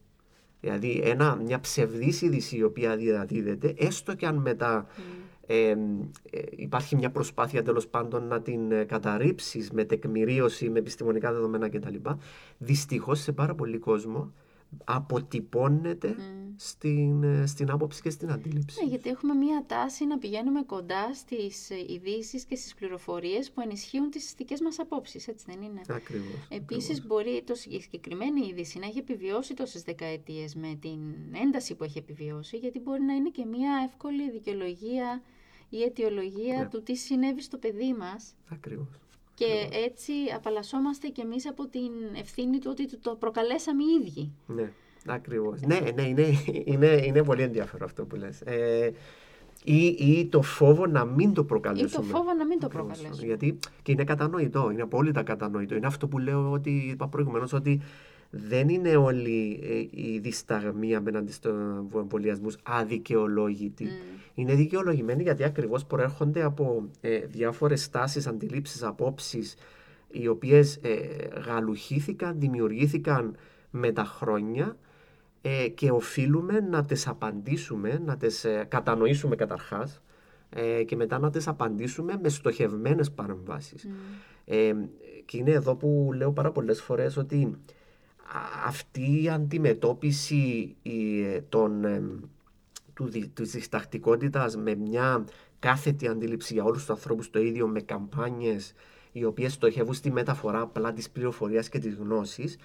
Δηλαδή 0.59 1.01
ένα, 1.03 1.36
μια 1.36 1.59
ψευδής 1.59 2.22
είδηση 2.22 2.57
η 2.57 2.63
οποία 2.63 2.95
διαδίδεται, 2.97 3.74
έστω 3.78 4.15
και 4.15 4.26
αν 4.26 4.36
μετά 4.36 4.88
ε, 5.47 5.76
υπάρχει 6.55 6.95
μια 6.95 7.11
προσπάθεια 7.11 7.63
τέλος 7.63 7.88
πάντων 7.88 8.28
να 8.28 8.41
την 8.41 8.88
καταρρύψεις 8.88 9.72
με 9.72 9.84
τεκμηρίωση, 9.84 10.70
με 10.70 10.80
επιστημονικά 10.80 11.34
δεδομένα 11.34 11.70
κτλ. 11.70 11.95
Δυστυχώς 12.57 13.20
σε 13.20 13.32
πάρα 13.32 13.55
πολύ 13.55 13.78
κόσμο 13.78 14.32
αποτυπώνεται 14.84 16.15
στην, 16.58 17.24
ε, 17.24 17.45
στην 17.45 17.70
άποψη 17.72 18.01
και 18.01 18.10
στην 18.10 18.32
αντίληψη. 18.32 18.84
Ναι, 18.84 18.89
γιατί 18.89 19.10
έχουμε 19.10 19.34
μία 19.34 19.64
τάση 19.68 20.06
να 20.06 20.18
πηγαίνουμε 20.18 20.62
κοντά 20.64 21.14
στις 21.14 21.70
ε, 21.70 21.76
ειδήσεις 21.93 22.43
και 22.43 22.56
στις 22.56 22.74
πληροφορίες 22.74 23.51
που 23.51 23.62
ενισχύουν 23.62 24.10
τις 24.10 24.34
δικές 24.38 24.62
μας 24.62 24.80
απόψεις, 24.80 25.28
έτσι 25.28 25.45
δεν 25.47 25.62
είναι; 25.62 25.82
Ακριβώς. 25.89 26.47
Επίσης 26.49 26.89
ακριβώς. 26.89 27.08
μπορεί 27.08 27.43
το, 27.45 27.54
η 27.70 27.82
συγκεκριμένη 27.82 28.47
είδηση 28.47 28.80
να 28.80 28.86
έχει 28.86 28.97
επιβιώσει 28.99 29.54
τόσες 29.54 29.82
δεκαετίες 29.82 30.56
με 30.56 30.78
την 30.82 30.99
ένταση 31.43 31.76
που 31.76 31.84
έχει 31.84 31.97
επιβιώσει, 31.97 32.58
γιατί 32.58 32.80
μπορεί 32.80 33.01
να 33.01 33.14
είναι 33.14 33.30
και 33.30 33.45
μία 33.45 33.72
εύκολη 33.88 34.32
δικαιολογία 34.32 35.22
ή 35.70 35.82
αιτιολογία 35.84 36.58
Ναι. 36.58 36.68
του 36.68 36.84
τι 36.84 36.95
συνέβη 36.95 37.41
στο 37.41 37.58
παιδί 37.58 37.93
μας 37.93 38.36
Ακριβώς. 38.49 38.88
και 39.36 39.45
Ακριβώς. 39.45 39.86
έτσι 39.86 40.14
απαλλασσόμαστε 40.36 41.08
κι 41.08 41.22
εμείς 41.22 41.47
από 41.47 41.68
την 41.68 41.91
ευθύνη 42.16 42.60
του 42.60 42.68
ότι 42.72 42.97
το 42.97 43.16
προκαλέσαμε 43.16 43.84
οι 43.84 44.01
ίδιοι. 44.06 44.32
Ναι, 44.47 44.72
ακριβώς. 45.06 45.62
Ναι, 45.62 45.80
ναι, 45.95 46.01
είναι, 46.01 46.26
είναι, 46.66 47.01
είναι 47.06 47.24
πολύ 47.24 47.41
ενδιαφέρον 47.41 47.88
αυτό 47.88 48.06
που 48.06 48.16
λες. 48.16 48.41
Ε, 48.41 48.91
ή, 49.64 49.86
ή 49.86 50.26
το 50.26 50.41
φόβο 50.41 50.86
να 50.88 51.06
μην 51.06 51.34
το 51.34 51.43
προκαλέσουμε. 51.43 52.06
Ή 52.06 52.10
το 52.10 52.16
φόβο 52.18 52.34
να 52.34 52.45
μην 52.45 52.60
το 52.60 52.66
Ακριβώς. 52.66 52.97
προκαλέσουμε. 52.97 53.28
Γιατί 53.28 53.60
και 53.82 53.91
είναι 53.91 54.04
κατανοητό, 54.04 54.70
είναι 54.72 54.82
απόλυτα 54.82 55.24
κατανοητό. 55.24 55.76
Είναι 55.76 55.88
αυτό 55.88 56.08
που 56.08 56.18
λέω 56.18 56.51
ότι 56.51 56.70
είπα 56.70 57.08
προηγουμένως 57.08 57.54
ότι 57.54 57.82
δεν 58.30 58.70
είναι 58.70 58.95
όλοι 58.95 59.60
ε, 59.64 60.01
οι 60.01 60.20
δισταγμοί 60.20 60.95
απέναντι 60.95 61.32
στους 61.32 61.51
εμβολιασμούς 61.95 62.58
αδικαιολόγητοι. 62.64 63.88
Είναι 64.34 64.54
δικαιολογημένοι 64.54 65.24
γιατί 65.24 65.43
ακριβώς 65.43 65.86
προέρχονται 65.86 66.43
από 66.43 66.89
ε, 67.01 67.18
διάφορες 67.20 67.89
τάσει, 67.89 68.24
αντιλήψεις, 68.28 68.84
απόψεις, 68.84 69.56
οι 70.12 70.28
οποίες 70.28 70.76
ε, 70.82 70.91
γαλουχήθηκαν, 71.45 72.39
δημιουργήθηκαν 72.39 73.36
με 73.72 73.91
τα 73.91 74.04
χρόνια 74.04 74.78
ε, 75.45 75.67
και 75.67 75.91
οφείλουμε 75.91 76.59
να 76.59 76.85
τις 76.85 77.07
απαντήσουμε, 77.07 78.01
να 78.05 78.17
τις 78.17 78.43
ε, 78.43 78.65
κατανοήσουμε 78.69 79.35
καταρχάς 79.35 80.01
ε, 80.49 80.83
και 80.83 80.95
μετά 80.95 81.19
να 81.19 81.29
τις 81.29 81.47
απαντήσουμε 81.47 82.19
με 82.21 82.29
στοχευμένες 82.29 83.11
παρεμβάσεις. 83.11 83.87
Ε, 84.45 84.73
και 85.25 85.37
είναι 85.37 85.51
εδώ 85.51 85.75
που 85.75 86.11
λέω 86.15 86.31
πάρα 86.31 86.51
πολλές 86.51 86.81
φορές 86.81 87.17
ότι 87.17 87.57
α- 88.33 88.67
αυτή 88.67 89.23
η 89.23 89.29
αντιμετώπιση 89.29 90.75
η, 90.81 91.23
ε, 91.23 91.41
των, 91.49 91.83
ε, 91.85 92.03
του, 92.93 93.05
δι- 93.09 93.33
της 93.33 93.51
διστακτικότητας 93.51 94.57
με 94.57 94.75
μια 94.75 95.25
κάθετη 95.59 96.07
αντίληψη 96.07 96.53
για 96.53 96.63
όλους 96.63 96.79
τους 96.79 96.89
ανθρώπους 96.89 97.29
το 97.29 97.39
ίδιο 97.39 97.67
με 97.67 97.81
καμπάνιες 97.81 98.73
οι 99.11 99.23
οποίες 99.23 99.53
στοχεύουν 99.53 99.93
στη 99.93 100.11
μεταφορά 100.11 100.61
απλά 100.61 100.93
της 100.93 101.09
πληροφορίας 101.09 101.69
και 101.69 101.79
της 101.79 101.95
γνώσης 101.95 102.57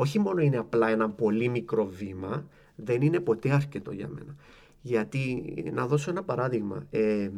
όχι 0.00 0.18
μόνο 0.18 0.40
είναι 0.40 0.56
απλά 0.56 0.88
ένα 0.88 1.10
πολύ 1.10 1.48
μικρό 1.48 1.86
βήμα, 1.86 2.46
δεν 2.76 3.02
είναι 3.02 3.20
ποτέ 3.20 3.50
αρκετό 3.50 3.92
για 3.92 4.08
μένα. 4.08 4.34
Γιατί, 4.80 5.54
να 5.72 5.86
δώσω 5.86 6.10
ένα 6.10 6.22
παράδειγμα, 6.22 6.86
ε, 6.90 7.30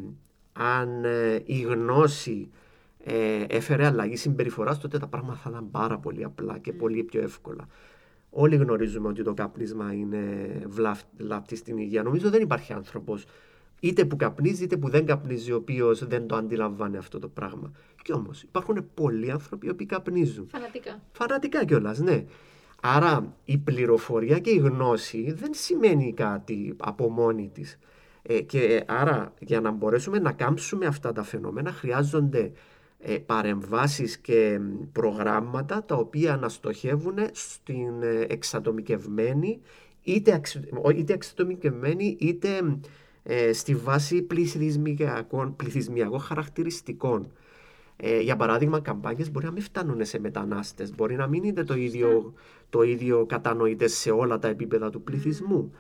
αν 0.53 1.05
ε, 1.05 1.43
η 1.45 1.61
γνώση 1.61 2.51
ε, 3.05 3.45
έφερε 3.49 3.87
αλλαγή 3.87 4.17
συμπεριφοράς, 4.17 4.79
τότε 4.81 4.99
τα 4.99 5.07
πράγματα 5.07 5.39
θα 5.39 5.51
ήταν 5.51 5.71
πάρα 5.71 5.99
πολύ 5.99 6.25
απλά 6.25 6.59
και 6.59 6.73
πολύ 6.73 7.03
πιο 7.03 7.23
εύκολα. 7.23 7.67
Όλοι 8.31 8.57
γνωρίζουμε 8.57 9.09
ότι 9.09 9.23
το 9.23 9.35
καπνίσμα 9.35 9.93
είναι 9.93 10.25
βλάπτη 11.17 11.57
στην 11.57 11.77
υγεία. 11.77 12.03
Νομίζω 12.03 12.31
δεν 12.31 12.43
υπάρχει 12.43 12.73
άνθρωπος 12.73 13.25
είτε 13.81 14.05
που 14.05 14.17
καπνίζει 14.17 14.65
είτε 14.65 14.77
που 14.77 14.89
δεν 14.89 15.07
καπνίζει 15.07 15.53
ο 15.53 15.57
οποίος 15.57 16.07
δεν 16.07 16.27
το 16.27 16.37
αντιλαμβάνει 16.37 16.97
αυτό 16.97 17.19
το 17.19 17.29
πράγμα. 17.29 17.73
Και 18.03 18.13
όμως 18.13 18.43
υπάρχουν 18.43 18.91
πολλοί 18.95 19.31
άνθρωποι 19.31 19.67
οι 19.67 19.71
οποίοι 19.71 19.87
καπνίζουν. 19.87 20.47
Φανατικά. 20.51 21.01
Φανατικά 21.13 21.65
κιόλας, 21.65 21.99
ναι. 21.99 22.25
Άρα 22.85 23.37
η 23.45 23.59
πληροφορία 23.59 24.39
και 24.39 24.51
η 24.51 24.57
γνώση 24.57 25.33
δεν 25.33 25.51
σημαίνει 25.55 26.13
κάτι 26.13 26.75
από 26.79 27.11
μόνη 27.11 27.51
της. 27.55 27.79
Ε, 28.23 28.41
και 28.41 28.85
άρα 28.87 29.35
για 29.41 29.61
να 29.61 29.71
μπορέσουμε 29.71 30.19
να 30.19 30.33
κάμψουμε 30.33 30.87
αυτά 30.87 31.13
τα 31.13 31.23
φαινόμενα 31.23 31.73
χρειάζονται 31.73 32.53
ε, 32.99 33.19
παρεμβάσεις 33.19 34.19
και 34.19 34.59
μ, 34.61 34.91
προγράμματα 34.93 35.85
τα 35.85 35.95
οποία 35.95 36.37
να 36.37 36.49
στοχεύουν 36.49 37.15
στην 37.33 38.03
ε, 38.03 38.27
εξατομικευμένη 38.29 39.61
είτε, 40.03 40.33
αξι- 40.35 40.73
ο- 40.83 40.91
είτε 40.91 41.13
εξατομικευμένη 41.13 42.17
είτε 42.21 42.49
ε, 43.23 43.53
στη 43.53 43.75
βάση 43.75 44.23
πληθυσμιακών, 44.23 45.57
πληθυσμιακών 45.57 46.21
χαρακτηριστικών. 46.21 47.33
Ε, 48.05 48.21
για 48.21 48.37
παράδειγμα, 48.37 48.81
καμπάνιες 48.81 49.31
μπορεί 49.31 49.45
να 49.45 49.51
μην 49.51 49.63
φτάνουν 49.63 50.05
σε 50.05 50.19
μετανάστες, 50.19 50.95
μπορεί 50.95 51.15
να 51.15 51.27
μην 51.27 51.45
είναι 51.45 51.65
το 51.65 51.75
ίδιο, 51.75 52.33
το 52.71 52.83
ίδιο 52.83 53.27
κατανοητές 53.27 53.93
σε 53.93 54.11
όλα 54.11 54.39
τα 54.39 54.49
επίπεδα 54.49 54.91
του 54.91 55.03
πληθυσμού. 55.03 55.73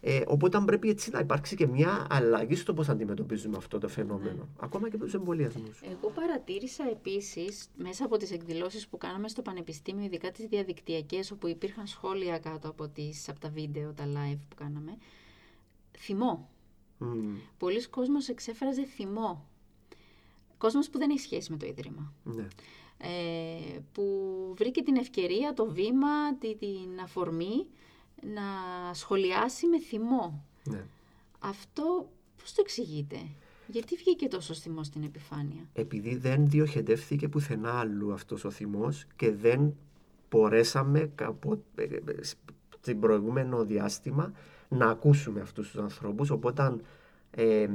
Ε, 0.00 0.20
οπότε 0.26 0.56
αν 0.56 0.64
πρέπει 0.64 0.88
έτσι 0.88 1.10
να 1.10 1.18
υπάρξει 1.18 1.56
και 1.56 1.66
μια 1.66 2.06
αλλαγή 2.10 2.54
στο 2.54 2.74
πώς 2.74 2.88
αντιμετωπίζουμε 2.88 3.56
αυτό 3.56 3.78
το 3.78 3.88
φαινόμενο, 3.88 4.48
ακόμα 4.60 4.90
και 4.90 4.96
με 4.98 5.04
τους 5.04 5.14
εμβολιασμούς. 5.14 5.80
Εγώ 5.82 6.10
παρατήρησα 6.14 6.84
επίσης 6.90 7.68
μέσα 7.76 8.04
από 8.04 8.16
τις 8.16 8.30
εκδηλώσεις 8.32 8.88
που 8.88 8.98
κάναμε 8.98 9.28
στο 9.28 9.42
Πανεπιστήμιο, 9.42 10.04
ειδικά 10.04 10.30
τις 10.30 10.46
διαδικτυακές, 10.46 11.30
όπου 11.30 11.48
υπήρχαν 11.48 11.86
σχόλια 11.86 12.38
κάτω 12.38 12.68
από, 12.68 12.88
τις, 12.88 13.28
από 13.28 13.40
τα 13.40 13.48
βίντεο, 13.48 13.92
τα 13.92 14.04
live 14.04 14.40
που 14.48 14.56
κάναμε, 14.56 14.96
θυμό. 15.98 16.48
Μμμ, 16.98 17.36
Πολλοί 17.58 17.88
κόσμος 17.88 18.28
εξέφραζε 18.28 18.84
θυμό. 18.84 19.46
Κόσμος 20.62 20.90
που 20.90 20.98
δεν 20.98 21.10
έχει 21.10 21.20
σχέση 21.20 21.50
με 21.50 21.56
το 21.56 21.66
Ίδρυμα. 21.66 22.12
ναι. 22.24 22.46
Ε, 22.98 23.78
που 23.92 24.04
βρήκε 24.56 24.82
την 24.82 24.96
ευκαιρία, 24.96 25.52
το 25.54 25.70
βήμα, 25.70 26.34
τη- 26.38 26.56
την 26.56 27.00
αφορμή 27.02 27.66
να 28.34 28.42
σχολιάσει 28.94 29.66
με 29.66 29.80
θυμό. 29.80 30.44
ναι. 30.64 30.84
Αυτό 31.38 32.10
πώς 32.40 32.52
το 32.52 32.60
εξηγείτε; 32.60 33.16
Γιατί 33.66 33.96
βγήκε 33.96 34.28
τόσο 34.28 34.54
θυμό 34.54 34.84
στην 34.84 35.02
επιφάνεια; 35.02 35.68
επειδή 35.72 36.16
δεν 36.16 36.48
διοχετεύθηκε 36.48 37.28
πουθενά 37.28 37.78
αλλού 37.78 38.12
αυτός 38.12 38.44
ο 38.44 38.50
θυμός 38.50 39.06
και 39.16 39.32
δεν 39.32 39.74
μπορέσαμε 40.30 41.10
καπο, 41.14 41.62
ε, 41.74 41.82
ε, 41.82 41.98
στην 42.80 43.00
προηγούμενο 43.00 43.64
διάστημα 43.64 44.32
να 44.68 44.86
ακούσουμε 44.86 45.40
αυτούς 45.40 45.70
τους 45.70 45.80
ανθρώπους 45.80 46.30
οπότε 46.30 46.76
ε, 47.36 47.62
ε, 47.62 47.68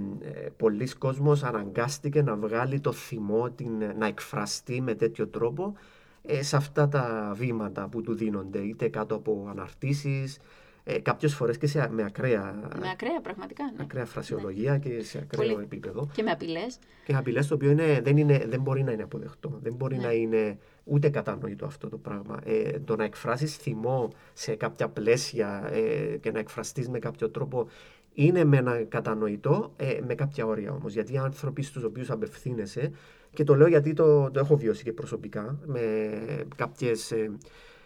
πολλοί 0.58 0.88
κόσμος 0.98 1.44
αναγκάστηκε 1.44 2.22
να 2.22 2.36
βγάλει 2.36 2.80
το 2.80 2.92
θυμό, 2.92 3.50
την, 3.50 3.72
να 3.98 4.06
εκφραστεί 4.08 4.82
με 4.82 4.96
τέτοιο 4.96 5.28
τρόπο 5.28 5.74
ε, 6.22 6.44
σε 6.44 6.56
αυτά 6.56 6.88
τα 6.88 7.34
βήματα 7.38 7.88
που 7.88 8.02
του 8.02 8.16
δίνονται 8.16 8.60
είτε 8.60 8.88
κάτω 8.88 9.16
από 9.16 9.48
αναρτήσεις 9.50 10.38
ε, 10.90 11.00
κάποιες 11.00 11.36
φορές 11.36 11.58
και 11.58 11.68
σε, 11.68 11.90
με 11.92 12.04
ακραία, 12.04 12.70
Με 12.80 12.90
ακραία 12.90 13.22
πραγματικά, 13.22 13.64
ναι. 13.64 13.78
ακραία 13.82 14.06
φρασιολογία 14.06 14.78
και 14.78 15.04
σε 15.04 15.18
ακραίο 15.18 15.50
Πολύ. 15.54 15.64
επίπεδο 15.64 16.10
Και 16.14 16.24
με 16.24 16.32
απειλές. 16.32 16.80
και 17.06 17.16
απειλές 17.16 17.48
το 17.48 17.54
οποίο 17.56 17.72
είναι, 17.72 18.02
δεν, 18.04 18.18
είναι, 18.18 18.46
δεν 18.48 18.62
μπορεί 18.62 18.84
να 18.84 18.92
είναι 18.92 19.04
αποδεκτό. 19.04 19.60
Δεν 19.62 19.74
μπορεί 19.74 19.98
Ναι. 19.98 20.06
να 20.06 20.12
είναι 20.14 20.58
ούτε 20.84 21.10
κατανοητό 21.10 21.66
αυτό 21.66 21.90
το 21.90 21.98
πράγμα. 21.98 22.40
Ε, 22.44 22.80
το 22.80 22.96
να 22.96 23.04
εκφράσεις 23.04 23.56
θυμό 23.56 24.10
σε 24.34 24.56
κάποια 24.56 24.88
πλαίσια 24.90 25.70
ε, 25.72 26.18
και 26.18 26.32
να 26.32 26.40
εκφραστείς 26.40 26.90
με 26.90 27.00
κάποιο 27.00 27.30
τρόπο 27.30 27.68
είναι 28.20 28.44
με 28.44 28.58
ένα 28.58 28.84
κατανοητό, 28.84 29.74
ε, 29.76 30.00
με 30.08 30.16
κάποια 30.16 30.46
όρια 30.46 30.72
όμως. 30.72 30.94
Γιατί 30.94 31.14
οι 31.14 31.18
άνθρωποι 31.18 31.62
στους 31.62 31.84
οποίους 31.84 32.10
απευθύνεσαι, 32.10 32.92
και 33.34 33.44
το 33.44 33.56
λέω 33.56 33.68
γιατί 33.68 33.94
το, 33.94 34.32
το 34.32 34.40
έχω 34.40 34.58
βιώσει 34.58 34.84
και 34.84 34.94
προσωπικά, 34.94 35.60
με 35.66 35.82
κάποιες 36.56 37.12
ε, 37.12 37.32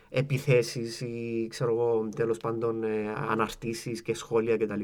επιθέσεις 0.09 1.01
ή 1.01 1.47
ξέρω 1.49 1.71
εγώ 1.71 2.09
τέλος 2.15 2.37
πάντων 2.37 2.83
ε, 2.83 2.87
αναρτήσεις 3.29 4.01
και 4.01 4.15
σχόλια 4.15 4.57
κτλ. 4.57 4.81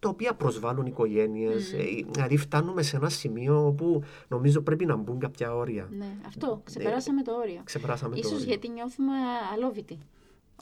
Τα 0.00 0.08
οποία 0.08 0.34
προσβάλλουν 0.34 0.86
οικογένειες, 0.86 1.72
ε, 1.72 1.78
δηλαδή 2.10 2.36
φτάνουμε 2.36 2.82
σε 2.82 2.96
ένα 2.96 3.08
σημείο 3.08 3.66
όπου 3.66 4.02
νομίζω 4.28 4.60
πρέπει 4.60 4.86
να 4.86 4.96
μπουν 4.96 5.18
κάποια 5.18 5.54
όρια. 5.54 5.88
Ναι, 5.98 6.16
αυτό. 6.26 6.60
Ξεπεράσαμε 6.64 7.22
το 7.22 7.32
όριο. 7.32 7.60
Ξεπεράσαμε 7.64 8.14
το 8.14 8.20
Ίσως 8.20 8.32
όριο. 8.32 8.46
γιατί 8.46 8.68
νιώθουμε 8.68 9.12
αλόβητοι 9.54 9.98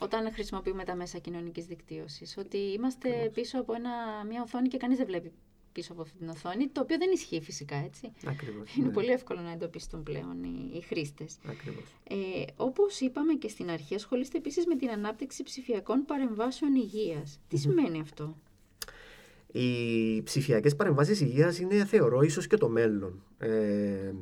όταν 0.01 0.32
χρησιμοποιούμε 0.32 0.84
τα 0.84 0.94
μέσα 0.94 1.18
κοινωνικής 1.18 1.66
δικτύωσης. 1.66 2.36
Ότι 2.38 2.57
είμαστε 2.59 3.30
πίσω 3.34 3.61
από 3.61 3.72
ένα, 3.74 3.90
μια 4.28 4.42
οθόνη 4.42 4.68
και 4.68 4.76
κανείς 4.76 4.97
δεν 4.97 5.07
βλέπει 5.07 5.32
πίσω 5.72 5.92
από 5.92 6.03
αυτή 6.03 6.18
την 6.18 6.28
οθόνη, 6.28 6.68
το 6.68 6.80
οποίο 6.80 6.97
δεν 6.99 7.11
ισχύει 7.12 7.40
φυσικά, 7.40 7.76
έτσι. 7.76 8.12
Ακριβώς. 8.26 8.76
Είναι 8.76 8.86
ναι. 8.86 8.92
πολύ 8.92 9.11
εύκολο 9.11 9.40
να 9.40 9.51
εντοπίσουν 9.51 10.03
πλέον 10.03 10.42
οι, 10.42 10.70
οι 10.76 10.80
χρήστες. 10.80 11.36
Ακριβώς. 11.49 11.84
Ε, 12.09 12.44
όπως 12.57 13.01
είπαμε 13.01 13.34
και 13.34 13.49
στην 13.49 13.70
αρχή, 13.70 13.94
ασχολείστε 13.94 14.38
επίσης 14.38 14.66
με 14.66 14.76
την 14.76 14.90
ανάπτυξη 14.90 15.42
ψηφιακών 15.42 16.05
παρεμβάσεων 16.05 16.74
υγείας. 16.74 17.40
Τι 17.49 17.57
σημαίνει 17.57 18.01
αυτό; 18.01 18.36
Οι 19.53 20.22
ψηφιακές 20.22 20.76
παρεμβάσεις 20.76 21.20
υγείας 21.20 21.59
είναι, 21.59 21.84
θεωρώ, 21.84 22.22
ίσως 22.22 22.47
και 22.47 22.57
το 22.57 22.68
μέλλον. 22.68 23.22
Ε, 23.38 24.12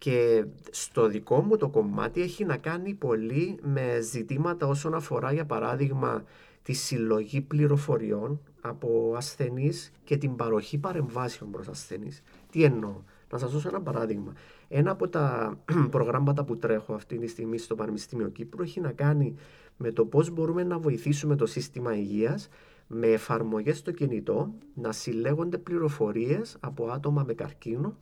και 0.00 0.44
στο 0.70 1.06
δικό 1.08 1.40
μου 1.40 1.56
το 1.56 1.68
κομμάτι 1.68 2.20
έχει 2.20 2.44
να 2.44 2.56
κάνει 2.56 2.94
πολύ 2.94 3.58
με 3.62 4.00
ζητήματα 4.00 4.66
όσον 4.66 4.94
αφορά, 4.94 5.32
για 5.32 5.44
παράδειγμα, 5.44 6.24
τη 6.62 6.72
συλλογή 6.72 7.40
πληροφοριών 7.40 8.40
από 8.60 9.14
ασθενείς 9.16 9.92
και 10.04 10.16
την 10.16 10.36
παροχή 10.36 10.78
παρεμβάσεων 10.78 11.50
προς 11.50 11.68
ασθενείς. 11.68 12.22
Τι 12.50 12.64
εννοώ; 12.64 12.94
Να 13.30 13.38
σας 13.38 13.52
δώσω 13.52 13.68
ένα 13.68 13.80
παράδειγμα. 13.80 14.32
Ένα 14.68 14.90
από 14.90 15.08
τα 15.08 15.56
προγράμματα 15.94 16.44
που 16.44 16.56
τρέχω 16.56 16.94
αυτή 16.94 17.18
τη 17.18 17.26
στιγμή 17.26 17.58
στο 17.58 17.74
Πανεπιστήμιο 17.74 18.28
Κύπρου 18.28 18.62
έχει 18.62 18.80
να 18.80 18.92
κάνει 18.92 19.34
με 19.76 19.92
το 19.92 20.04
πώς 20.04 20.30
μπορούμε 20.30 20.64
να 20.64 20.78
βοηθήσουμε 20.78 21.36
το 21.36 21.46
σύστημα 21.46 21.96
υγείας 21.96 22.48
με 22.86 23.06
εφαρμογές 23.06 23.78
στο 23.78 23.90
κινητό 23.90 24.54
να 24.74 24.92
συλλέγονται 24.92 25.58
πληροφορίες 25.58 26.56
από 26.60 26.86
άτομα 26.86 27.22
με 27.26 27.34
καρκίνο 27.34 27.96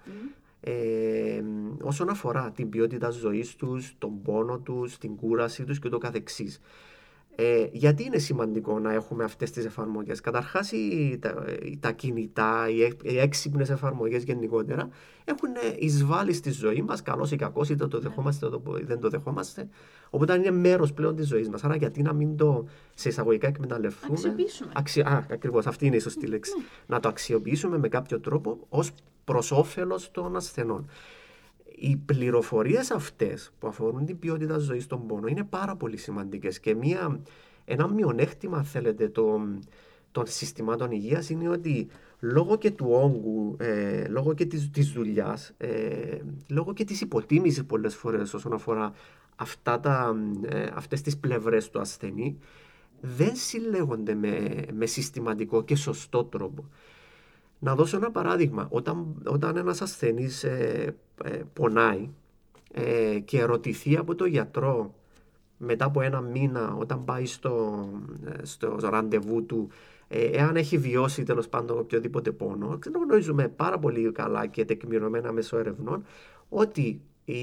ε, 0.61 1.43
όσον 1.83 2.09
αφορά 2.09 2.51
την 2.51 2.69
ποιότητα 2.69 3.11
ζωής 3.11 3.57
τους, 3.57 3.95
τον 3.99 4.23
πόνο 4.23 4.59
τους, 4.59 4.99
την 4.99 5.17
κούραση 5.17 5.65
τους 5.65 5.79
και 5.79 5.89
το 5.89 5.99
καθεξής. 5.99 6.61
Ε, 7.41 7.69
γιατί 7.73 8.05
είναι 8.05 8.19
σημαντικό 8.19 8.79
να 8.79 8.93
έχουμε 8.93 9.25
αυτές 9.25 9.51
τις 9.51 9.65
εφαρμογές; 9.65 10.21
Καταρχάς, 10.21 10.71
τα, 11.19 11.45
τα 11.81 11.93
κινητά, 11.93 12.69
οι, 12.69 12.93
οι 13.03 13.19
έξυπνες 13.19 13.71
εφαρμογές 13.71 14.23
γενικότερα 14.23 14.89
έχουν 15.25 15.49
εισβάλλει 15.79 16.33
στη 16.33 16.51
ζωή 16.51 16.83
μας, 16.83 17.03
καλό 17.03 17.29
ή 17.33 17.37
κακό, 17.37 17.65
είτε 17.71 17.87
το 17.87 17.99
δεχόμαστε 18.01 18.47
είτε 18.47 18.85
δεν 18.85 19.01
το 19.01 19.09
δεχόμαστε. 19.09 19.69
Οπότε 20.11 20.35
είναι 20.35 20.51
μέρος 20.51 20.93
πλέον 20.93 21.17
της 21.17 21.27
ζωής 21.27 21.49
μας. 21.49 21.65
Άρα, 21.65 21.77
γιατί 21.77 22.03
να 22.03 22.13
μην 22.13 22.37
το 22.37 22.67
σε 22.95 23.09
εισαγωγικά 23.09 23.47
εκμεταλλευτούμε; 23.47 24.13
Αξιοποιήσουμε. 24.13 24.73
Αξι... 24.75 25.01
Α, 25.01 25.27
ακριβώς, 25.31 25.67
αυτή 25.67 25.87
είναι 25.87 25.97
η 25.97 26.01
σωστή 26.01 26.27
λέξη. 26.27 26.53
Ναι. 26.57 26.65
Να 26.87 27.01
το 27.01 27.09
αξιοποιήσουμε 27.09 27.79
με 27.79 27.89
κάποιο 27.89 28.21
τρόπο 28.21 28.59
ως 28.69 28.91
προς 29.25 29.51
όφελος 29.51 30.11
των 30.11 30.37
ασθενών 30.37 30.89
οι 31.81 31.97
πληροφορίες 31.97 32.91
αυτές 32.91 33.51
που 33.59 33.67
αφορούν 33.67 34.05
την 34.05 34.19
ποιότητα 34.19 34.59
ζωής 34.59 34.85
στον 34.85 35.07
πόνο 35.07 35.27
είναι 35.27 35.45
πάρα 35.45 35.77
πολύ 35.77 35.97
σημαντικές 35.97 36.61
και 36.61 36.75
μια, 36.75 37.21
ένα 37.65 37.89
μειονέκτημα, 37.89 38.63
θέλετε, 38.63 39.09
των, 39.09 39.59
των 40.13 40.27
συστημάτων 40.27 40.91
υγείας 40.91 41.31
είναι 41.31 41.49
ότι 41.49 41.89
λόγω 42.21 42.57
και 42.57 42.71
του 42.71 42.87
όγκου, 42.91 43.57
ε, 43.59 44.09
λόγω 44.09 44.35
και 44.35 44.45
της, 44.47 44.71
της 44.71 44.93
δουλειάς, 44.93 45.55
ε, 45.57 46.19
λόγω 46.49 46.73
και 46.73 46.85
της 46.85 47.01
υποτίμησης 47.01 47.65
πολλές 47.65 47.97
φορές 47.97 48.35
όσον 48.35 48.53
αφορά 48.53 48.93
αυτά 49.37 49.81
τα, 49.81 50.17
ε, 50.49 50.67
αυτές 50.75 51.01
τις 51.01 51.19
πλευρές 51.19 51.71
του 51.71 51.81
ασθενή, 51.81 52.39
δεν 53.01 53.37
συλλέγονται 53.37 54.15
με, 54.15 54.63
με 54.73 54.87
συστηματικό 54.87 55.65
και 55.65 55.77
σωστό 55.77 56.25
τρόπο. 56.25 56.69
Να 57.59 57.75
δώσω 57.75 57.97
ένα 57.97 58.11
παράδειγμα. 58.11 58.67
Όταν, 58.71 59.23
όταν 59.27 59.57
ένας 59.57 59.83
ασθενής 59.83 60.45
ε, 60.45 60.95
ε, 61.25 61.43
πονάει 61.53 62.09
ε, 62.73 63.19
και 63.19 63.39
ερωτηθεί 63.39 63.97
από 63.97 64.15
το 64.15 64.25
γιατρό 64.25 64.95
μετά 65.57 65.85
από 65.85 66.01
ένα 66.01 66.21
μήνα 66.21 66.75
όταν 66.75 67.05
πάει 67.05 67.27
στο, 67.27 67.85
στο 68.43 68.77
ραντεβού 68.81 69.47
του 69.47 69.69
εάν 70.09 70.57
έχει 70.57 70.79
βιώσει 70.79 71.23
τέλος 71.23 71.49
πάντων 71.49 71.79
οποιοδήποτε 71.79 72.31
πόνο, 72.33 72.79
γνωρίζουμε 72.97 73.49
πάρα 73.49 73.79
πολύ 73.79 74.13
καλά 74.13 74.47
και 74.47 74.65
τεκμηρωμένα 74.65 75.33
μέσω 75.33 75.59
ερευνών 75.59 76.05
ότι 76.49 77.01
η, 77.25 77.43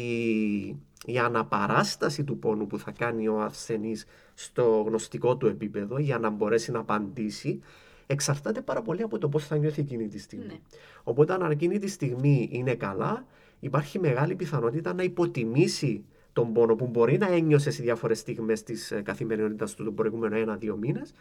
η 1.05 1.18
αναπαράσταση 1.24 2.24
του 2.24 2.38
πόνου 2.38 2.68
που 2.68 2.80
θα 2.80 2.91
κάνει 2.91 3.28
ο 3.28 3.41
ασθενής 3.41 4.05
στο 4.34 4.84
γνωστικό 4.88 5.38
του 5.38 5.47
επίπεδο 5.47 5.99
για 5.99 6.20
να 6.20 6.30
μπορέσει 6.30 6.72
να 6.72 6.80
απαντήσει 6.80 7.61
εξαρτάται 8.07 8.61
πάρα 8.61 8.81
πολύ 8.81 9.01
από 9.01 9.17
το 9.17 9.29
πώς 9.29 9.47
θα 9.47 9.57
νιώθει 9.57 9.81
εκείνη 9.81 10.07
τη 10.07 10.19
στιγμή. 10.19 10.45
Ναι. 10.45 10.59
Οπότε, 11.03 11.33
αν 11.33 11.51
εκείνη 11.51 11.79
τη 11.79 11.87
στιγμή 11.87 12.49
είναι 12.51 12.75
καλά, 12.75 13.25
υπάρχει 13.59 13.99
μεγάλη 13.99 14.35
πιθανότητα 14.35 14.93
να 14.93 15.03
υποτιμήσει 15.03 16.03
τον 16.33 16.53
πόνο 16.53 16.75
που 16.75 16.87
μπορεί 16.87 17.17
να 17.17 17.27
ένιωσε 17.27 17.71
σε 17.71 17.83
διάφορες 17.83 18.19
στιγμές 18.19 18.63
της 18.63 18.91
ε, 18.91 19.01
καθημερινότητας 19.01 19.73
του 19.73 19.83
τον 19.83 19.95
προηγούμενο 19.95 20.35
ένα-δύο 20.35 20.75
μήνες 20.75 21.13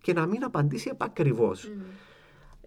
και 0.00 0.12
να 0.12 0.26
μην 0.26 0.44
απαντήσει 0.44 0.88
επακριβώς. 0.92 1.68
Mm. 1.68 1.82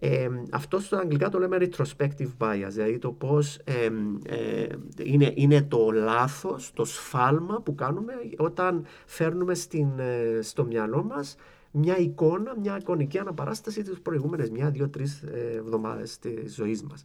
Ε, 0.04 0.28
αυτό 0.50 0.78
στο 0.78 0.96
αγγλικά 0.96 1.28
το 1.28 1.38
λέμε 1.38 1.58
retrospective 1.60 2.30
bias, 2.38 2.68
δηλαδή 2.68 2.98
το 2.98 3.12
πώς 3.12 3.58
ε, 3.64 3.90
ε, 4.26 4.66
είναι, 5.02 5.32
είναι 5.34 5.62
το 5.62 5.90
λάθος, 5.90 6.72
το 6.74 6.84
σφάλμα 6.84 7.60
που 7.60 7.74
κάνουμε 7.74 8.12
όταν 8.36 8.86
φέρνουμε 9.06 9.54
στην, 9.54 9.88
ε, 9.98 10.38
στο 10.42 10.64
μυαλό 10.64 11.04
μας 11.04 11.36
μια 11.72 11.98
εικόνα, 11.98 12.58
μια 12.58 12.76
εικονική 12.76 13.18
αναπαράσταση 13.18 13.82
τις 13.82 14.00
προηγούμενες 14.00 14.50
μια, 14.50 14.70
δύο, 14.70 14.88
τρεις 14.88 15.22
ε, 15.22 15.52
εβδομάδες 15.56 16.18
της 16.18 16.54
ζωής 16.54 16.82
μας. 16.82 17.04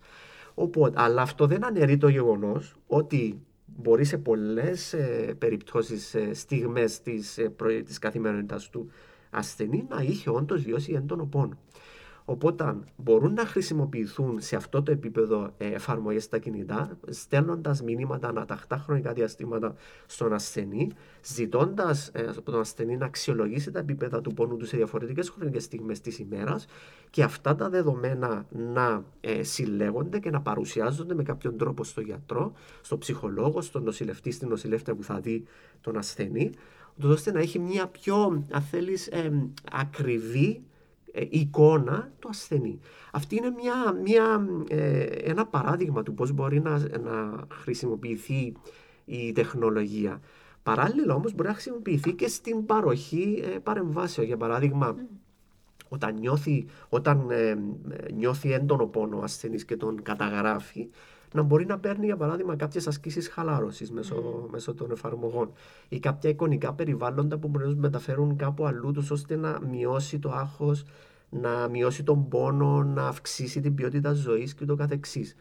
Οπότε, 0.54 1.02
αλλά 1.02 1.22
αυτό 1.22 1.48
δεν 1.48 1.66
αναιρεί 1.66 1.98
το 1.98 2.08
γεγονός 2.08 2.76
ότι 2.88 3.42
μπορεί 3.66 4.04
σε 4.06 4.18
πολλές 4.18 4.94
ε, 4.94 5.36
περιπτώσεις, 5.38 6.16
ε, 6.16 6.34
στιγμές 6.34 7.02
της, 7.02 7.38
ε, 7.38 7.54
της 7.86 8.00
καθημερινότητας 8.00 8.70
του 8.70 8.90
ασθενή 9.30 9.86
να 9.90 10.02
είχε 10.02 10.30
όντως 10.30 10.62
βιώσει 10.62 10.94
έντονο 10.94 11.26
πόνο. 11.26 11.58
Οπότε 12.30 12.78
μπορούν 12.96 13.34
να 13.34 13.46
χρησιμοποιηθούν 13.46 14.40
σε 14.42 14.56
αυτό 14.56 14.84
το 14.84 14.92
επίπεδο 14.92 15.54
ε, 15.58 15.68
εφαρμογές 15.68 16.24
στα 16.24 16.38
κινητά, 16.38 16.98
στέλνοντας 17.08 17.82
μηνύματα 17.82 18.28
αναταχτά 18.28 18.78
χρονικά 18.78 19.14
διαστήματα 19.14 19.76
στον 20.06 20.34
ασθενή, 20.34 20.92
ζητώντας 21.24 22.10
ε, 22.14 22.26
από 22.28 22.52
τον 22.52 22.60
ασθενή 22.60 22.98
να 22.98 23.06
αξιολογήσει 23.06 23.72
τα 23.72 23.80
επίπεδα 23.80 24.22
του 24.22 24.34
πόνου 24.34 24.58
του 24.58 24.66
σε 24.66 24.78
διαφορετικές 24.78 25.30
χρονικές 25.30 25.64
στιγμές 25.64 26.02
της 26.02 26.20
ημέρας 26.20 26.66
και 27.10 27.24
αυτά 27.24 27.56
τα 27.56 27.70
δεδομένα 27.70 28.46
να 28.50 29.04
ε, 29.22 29.44
συλλέγονται 29.44 30.20
και 30.20 30.30
να 30.30 30.42
παρουσιάζονται 30.42 31.14
με 31.14 31.24
κάποιον 31.24 31.58
τρόπο 31.58 31.84
στο 31.84 32.02
γιατρό, 32.02 32.54
στο 32.82 32.98
ψυχολόγο, 32.98 33.62
στον 33.62 33.84
νοσηλευτή, 33.84 34.32
στην 34.32 34.48
νοσηλεύτρια 34.48 34.96
που 34.96 35.04
θα 35.04 35.20
δει 35.20 35.44
τον 35.82 35.98
ασθενή, 35.98 36.52
ώστε 37.04 37.32
να 37.32 37.40
έχει 37.40 37.60
μια 37.60 37.88
πιο, 37.88 38.46
αν 38.52 38.62
θέλεις, 38.62 39.10
ακριβή 39.72 40.48
ε, 40.50 40.67
εικόνα 41.30 42.12
του 42.20 42.30
ασθενή. 42.30 42.80
Αυτή 43.12 43.36
είναι 43.36 43.50
μια, 43.50 43.94
μια, 44.04 44.48
ε, 44.68 45.04
ένα 45.04 45.46
παράδειγμα 45.46 46.04
του 46.04 46.14
πώς 46.14 46.32
μπορεί 46.32 46.60
να, 46.60 46.78
να 46.80 47.46
χρησιμοποιηθεί 47.52 48.54
η 49.06 49.32
τεχνολογία. 49.32 50.22
Παράλληλα 50.64 51.14
όμως 51.16 51.34
μπορεί 51.34 51.48
να 51.48 51.54
χρησιμοποιηθεί 51.54 52.14
και 52.14 52.28
στην 52.28 52.66
παροχή 52.66 53.44
ε, 53.44 53.60
παρεμβάσεων. 53.60 54.28
Για 54.28 54.38
παράδειγμα, 54.38 54.96
όταν 55.90 56.16
νιώθει, 56.20 56.66
όταν 56.90 57.28
νιώθει 58.14 58.52
έντονο 58.54 58.86
πόνο 58.86 59.18
ο 59.18 59.24
ασθενής 59.24 59.66
και 59.66 59.78
τον 59.78 60.02
καταγράφει, 60.04 60.90
να 61.34 61.42
μπορεί 61.42 61.66
να 61.66 61.80
παίρνει 61.80 62.06
για 62.06 62.18
παράδειγμα 62.18 62.56
κάποιες 62.56 62.88
ασκήσεις 62.88 63.30
χαλάρωσης 63.30 63.92
μέσω, 63.92 64.16
mm. 64.16 64.50
μέσω 64.52 64.74
των 64.74 64.92
εφαρμογών 64.92 65.52
ή 65.90 66.00
κάποια 66.00 66.30
εικονικά 66.30 66.74
περιβάλλοντα 66.74 67.38
που 67.38 67.48
μπορεί 67.48 67.68
να 67.68 67.76
μεταφέρουν 67.76 68.36
κάπου 68.36 68.66
αλλού 68.66 68.92
τους 68.92 69.12
ώστε 69.12 69.36
να 69.36 69.60
μειώσει 69.70 70.20
το 70.20 70.32
άγχος, 70.32 70.86
να 71.30 71.68
μειώσει 71.68 72.04
τον 72.04 72.28
πόνο, 72.28 72.84
να 72.84 73.08
αυξήσει 73.08 73.62
την 73.62 73.76
ποιότητα 73.76 74.14
ζωής 74.14 74.54
και 74.54 74.66
το 74.66 74.76
καθεξής. 74.76 75.36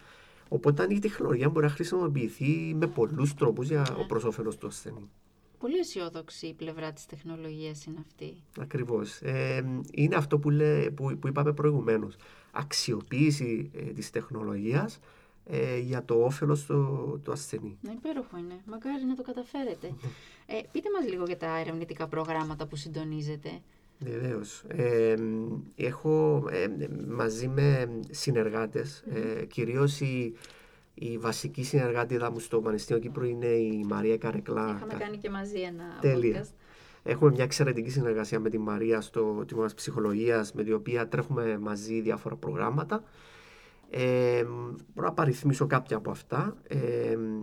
Οπότε 0.49 0.87
η 0.91 0.99
τεχνολογία 0.99 1.49
μπορεί 1.49 1.67
να 1.67 1.73
χρησιμοποιηθεί 1.73 2.75
με 2.75 2.87
πολλούς 2.87 3.35
τρόπους 3.35 3.69
για 3.69 3.87
ναι. 3.91 4.03
ο 4.03 4.07
προσώφελο 4.07 4.55
του 4.55 4.67
ασθενή. 4.67 5.11
Πολύ 5.59 5.79
αισιόδοξη 5.79 6.47
η 6.47 6.55
πλευρά 6.55 6.93
της 6.93 7.07
τεχνολογίας 7.07 7.85
είναι 7.85 7.99
αυτή. 8.01 8.37
Ακριβώς. 8.61 9.21
Ε, 9.21 9.65
είναι 9.91 10.17
αυτό 10.17 10.39
που, 10.39 10.51
λέ, 10.51 10.91
που, 10.91 11.19
που 11.19 11.29
είπαμε 11.29 11.53
προηγουμένως. 11.53 12.17
Αξιοποίηση 12.51 13.71
ε, 13.75 13.83
της 13.83 14.11
τεχνολογίας 14.11 14.99
ε, 15.47 15.79
για 15.79 16.05
το 16.05 16.25
όφελος 16.25 16.65
του, 16.65 17.21
του 17.25 17.33
ασθενή. 17.33 17.79
Ναι, 17.81 17.93
υπέροχο 17.93 18.37
είναι. 18.39 18.61
Μακάρι 18.67 19.05
να 19.05 19.15
το 19.15 19.23
καταφέρετε. 19.23 19.87
ε, 20.47 20.61
πείτε 20.73 20.89
μας 20.91 21.11
λίγο 21.11 21.25
για 21.25 21.37
τα 21.37 21.59
ερευνητικά 21.59 22.09
προγράμματα 22.09 22.67
που 22.67 22.77
συντονίζετε. 22.77 23.61
Βεβαίως. 23.99 24.63
Ε, 24.69 25.15
έχω 25.77 26.45
ε, 26.51 26.67
μαζί 27.09 27.49
με 27.49 27.89
συνεργάτες, 28.11 29.05
ε, 29.15 29.45
κυρίως 29.45 30.01
η, 30.01 30.35
η 30.95 31.19
βασική 31.19 31.65
συνεργάτη 31.65 32.19
μου 32.33 32.39
στο 32.39 32.61
Πανεπιστήμιο 32.61 33.03
Κύπρου 33.03 33.25
είναι 33.25 33.47
η 33.47 33.85
Μαρία 33.89 34.17
Καρεκλά. 34.17 34.75
Είχαμε 34.77 34.95
κάνει 34.99 35.17
και 35.17 35.31
μαζί 35.31 35.61
ένα 35.61 35.99
Τέλεια. 36.01 36.43
podcast. 36.43 36.51
Έχουμε 37.03 37.31
μια 37.31 37.45
εξαιρετική 37.45 37.91
συνεργασία 37.91 38.41
με 38.41 38.51
τη 38.51 38.59
Μαρία 38.59 39.01
στο 39.01 39.45
τμήμα 39.47 39.69
ψυχολογίας, 39.75 40.53
με 40.53 40.65
την 40.65 40.75
οποία 40.75 41.09
τρέχουμε 41.09 41.59
μαζί 41.59 42.01
διάφορα 42.01 42.37
προγράμματα. 42.37 43.03
Ε, 43.91 44.45
μπορώ 44.95 45.09
να 45.09 45.13
παριθμίσω 45.13 45.67
κάποια 45.67 45.97
από 45.97 46.11
αυτά. 46.11 46.57
Ε, 46.69 46.77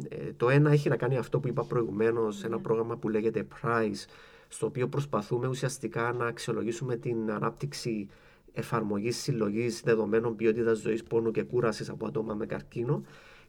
ε, 0.10 0.34
το 0.38 0.50
ένα 0.50 0.72
έχει 0.72 0.90
να 0.90 0.96
κάνει 0.96 1.18
αυτό 1.18 1.40
που 1.40 1.48
είπα 1.48 1.66
προηγουμένως, 1.66 2.44
ένα 2.44 2.56
ναι. 2.56 2.62
πρόγραμμα 2.62 2.98
που 2.98 3.10
λέγεται 3.10 3.48
PRIZE, 3.62 4.06
στο 4.54 4.66
οποίο 4.66 4.88
προσπαθούμε 4.88 5.48
ουσιαστικά 5.48 6.14
να 6.14 6.26
αξιολογήσουμε 6.26 6.96
την 6.96 7.32
ανάπτυξη 7.32 8.08
εφαρμογής 8.54 9.18
συλλογής 9.18 9.82
δεδομένων 9.82 10.36
ποιότητας 10.36 10.80
ζωής, 10.80 11.04
πόνου 11.04 11.32
και 11.32 11.44
κούρασης 11.44 11.90
από 11.90 12.08
άτομα 12.08 12.34
με 12.34 12.46
καρκίνο. 12.46 13.04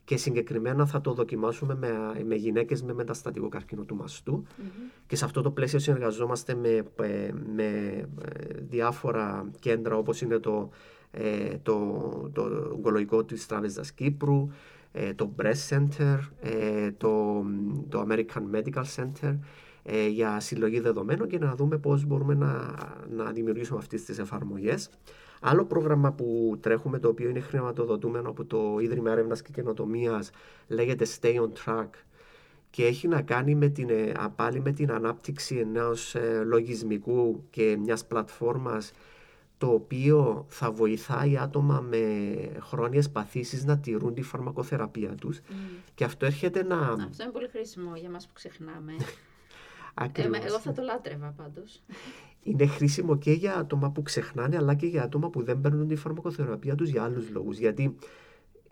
Και 0.05 0.17
συγκεκριμένα 0.17 0.87
θα 0.87 1.01
το 1.01 1.13
δοκιμάσουμε 1.13 1.75
με, 1.75 2.23
με 2.25 2.35
γυναίκες 2.35 2.83
με 2.83 2.93
μεταστατικό 2.95 3.49
καρκίνο 3.49 3.83
του 3.85 3.97
μαστού. 3.97 4.45
Και 5.07 5.17
σε 5.17 5.25
αυτό 5.25 5.43
το 5.43 5.51
πλαίσιο 5.51 5.79
συνεργαζόμαστε 5.79 6.55
με, 6.55 6.85
ε, 7.03 7.33
με 7.55 8.01
διάφορα 8.69 9.51
κέντρα 9.61 9.97
όπως 9.97 10.21
είναι 10.21 10.39
το 10.39 10.71
ε, 11.17 11.59
το, 11.63 12.31
το 12.33 12.43
ογκολογικό 12.73 13.25
της 13.25 13.47
Τράπεζας 13.47 13.93
Κύπρου, 13.93 14.49
ε, 14.93 15.15
το 15.15 15.35
Breast 15.37 15.69
Center, 15.69 16.19
ε, 16.41 16.91
το, 16.91 17.45
το 17.89 18.07
American 18.09 18.43
Medical 18.55 18.85
Center, 18.97 19.39
ε, 19.87 20.07
για 20.07 20.41
συλλογή 20.41 20.81
δεδομένων 20.81 21.29
και 21.29 21.39
να 21.39 21.55
δούμε 21.55 21.79
πώς 21.79 22.05
μπορούμε 22.05 22.35
να, 22.35 22.75
να 23.11 23.31
δημιουργήσουμε 23.33 23.79
αυτές 23.79 24.05
τις 24.05 24.19
εφαρμογές. 24.19 24.91
Άλλο 25.41 25.65
πρόγραμμα 25.65 26.13
που 26.13 26.57
τρέχουμε, 26.61 26.99
το 26.99 27.09
οποίο 27.09 27.29
είναι 27.29 27.41
χρηματοδοτούμενο 27.41 28.29
από 28.29 28.45
το 28.45 28.79
Ίδρυμα 28.81 29.11
Έρευνας 29.11 29.43
και 29.43 29.51
Καινοτομίας, 29.53 30.31
λέγεται 30.69 31.07
Stay 31.21 31.35
on 31.35 31.49
Track 31.65 31.89
και 32.71 32.87
έχει 32.87 33.09
να 33.09 33.23
κάνει 33.23 33.55
με 33.55 33.69
την, 33.69 33.89
ε, 33.91 34.13
πάλι 34.37 34.61
με 34.61 34.73
την 34.73 34.93
ανάπτυξη 34.93 35.57
ενός 35.57 36.15
ε, 36.15 36.43
λογισμικού 36.45 37.45
και 37.51 37.77
μιας 37.81 38.07
πλατφόρμας 38.07 38.93
το 39.59 39.67
οποίο 39.67 40.45
θα 40.49 40.71
βοηθάει 40.71 41.39
άτομα 41.39 41.81
με 41.81 41.99
χρόνιες 42.61 43.11
παθήσεις 43.11 43.65
να 43.65 43.79
τηρούν 43.79 44.15
τη 44.15 44.23
φαρμακοθεραπεία 44.23 45.15
τους. 45.15 45.41
Και 45.95 46.05
αυτό 46.05 46.27
έρχεται 46.27 46.63
να... 46.65 46.77
Αυτό 46.79 47.23
είναι 47.23 47.33
πολύ 47.33 47.49
χρήσιμο 47.49 47.97
για 47.97 48.11
μας 48.11 48.27
που 48.27 48.33
ξεχνάμε. 48.33 48.93
Ακριβώς. 49.95 50.45
εγώ 50.45 50.59
θα 50.59 50.73
το 50.73 50.83
λάτρευα 50.83 51.35
πάντως. 51.37 51.83
Είναι 52.43 52.67
χρήσιμο 52.67 53.19
και 53.19 53.33
για 53.33 53.57
άτομα 53.57 53.91
που 53.91 54.03
ξεχνάνε, 54.03 54.57
αλλά 54.57 54.75
και 54.75 54.87
για 54.87 55.03
άτομα 55.03 55.31
που 55.31 55.43
δεν 55.43 55.61
παίρνουν 55.61 55.89
τη 55.89 55.97
φαρμακοθεραπεία 55.97 56.75
τους 56.75 56.89
για 56.89 57.03
άλλους 57.03 57.31
λόγους. 57.31 57.59
Γιατί 57.59 57.97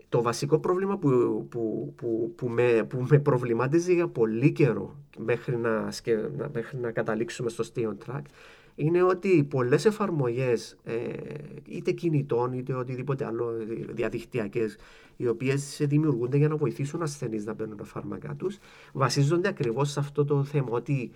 το 0.09 0.21
βασικό 0.21 0.59
πρόβλημα 0.59 0.97
που, 0.97 1.09
που, 1.49 1.93
που, 1.95 2.33
που, 2.35 2.47
με, 2.47 2.85
που 2.89 3.05
με 3.09 3.19
προβλημάτιζε 3.19 3.93
για 3.93 4.07
πολύ 4.07 4.51
καιρό 4.51 4.95
μέχρι 5.17 5.57
να, 5.57 5.89
μέχρι 6.53 6.77
να 6.77 6.91
καταλήξουμε 6.91 7.49
στο 7.49 7.63
Stay 7.73 7.83
on 7.83 7.95
Track 8.07 8.21
είναι 8.75 9.03
ότι 9.03 9.43
πολλές 9.43 9.85
εφαρμογές, 9.85 10.77
ε, 10.83 10.93
είτε 11.67 11.91
κινητών 11.91 12.53
είτε 12.53 12.73
οτιδήποτε 12.73 13.25
άλλο 13.25 13.53
διαδικτυακές, 13.89 14.75
οι 15.17 15.27
οποίες 15.27 15.81
δημιουργούνται 15.81 16.37
για 16.37 16.47
να 16.47 16.55
βοηθήσουν 16.55 17.01
ασθενείς 17.01 17.45
να 17.45 17.55
παίρνουν 17.55 17.77
τα 17.77 17.83
φάρμακά 17.83 18.35
τους, 18.35 18.57
βασίζονται 18.93 19.47
ακριβώς 19.47 19.91
σε 19.91 19.99
αυτό 19.99 20.25
το 20.25 20.43
θέμα 20.43 20.69
ότι 20.69 21.11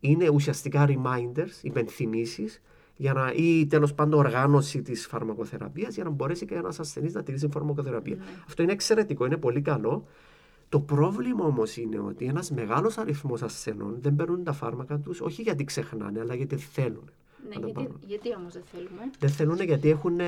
είναι 0.00 0.28
ουσιαστικά 0.28 0.86
reminders, 0.88 1.62
υπενθυμίσεις, 1.62 2.62
για 2.96 3.12
να, 3.12 3.32
ή 3.32 3.66
τέλος 3.66 3.94
πάντων 3.94 4.18
οργάνωση 4.18 4.82
της 4.82 5.06
φαρμακοθεραπείας 5.06 5.94
για 5.94 6.04
να 6.04 6.10
μπορέσει 6.10 6.46
και 6.46 6.54
ένα 6.54 6.72
ασθενής 6.78 7.14
να 7.14 7.22
τηρήσει 7.22 7.48
φαρμακοθεραπεία. 7.52 8.16
Ναι. 8.16 8.22
Αυτό 8.46 8.62
είναι 8.62 8.72
εξαιρετικό, 8.72 9.26
είναι 9.26 9.36
πολύ 9.36 9.60
καλό. 9.60 10.06
Το 10.68 10.80
πρόβλημα 10.80 11.44
όμως 11.44 11.76
είναι 11.76 11.98
ότι 11.98 12.24
ένας 12.24 12.50
μεγάλος 12.50 12.98
αριθμός 12.98 13.42
ασθενών 13.42 13.96
δεν 14.00 14.16
παίρνουν 14.16 14.44
τα 14.44 14.52
φάρμακα 14.52 14.98
τους 14.98 15.20
όχι 15.20 15.42
γιατί 15.42 15.64
ξεχνάνε, 15.64 16.20
αλλά 16.20 16.34
γιατί 16.34 16.56
θέλουν. 16.56 17.10
Ναι, 17.48 17.66
γιατί, 17.66 17.88
γιατί 18.06 18.34
όμως 18.34 18.52
δεν 18.52 18.62
θέλουμε; 18.72 19.10
Δεν 19.18 19.30
θέλουν 19.30 19.60
γιατί 19.60 19.90
έχουν, 19.90 20.18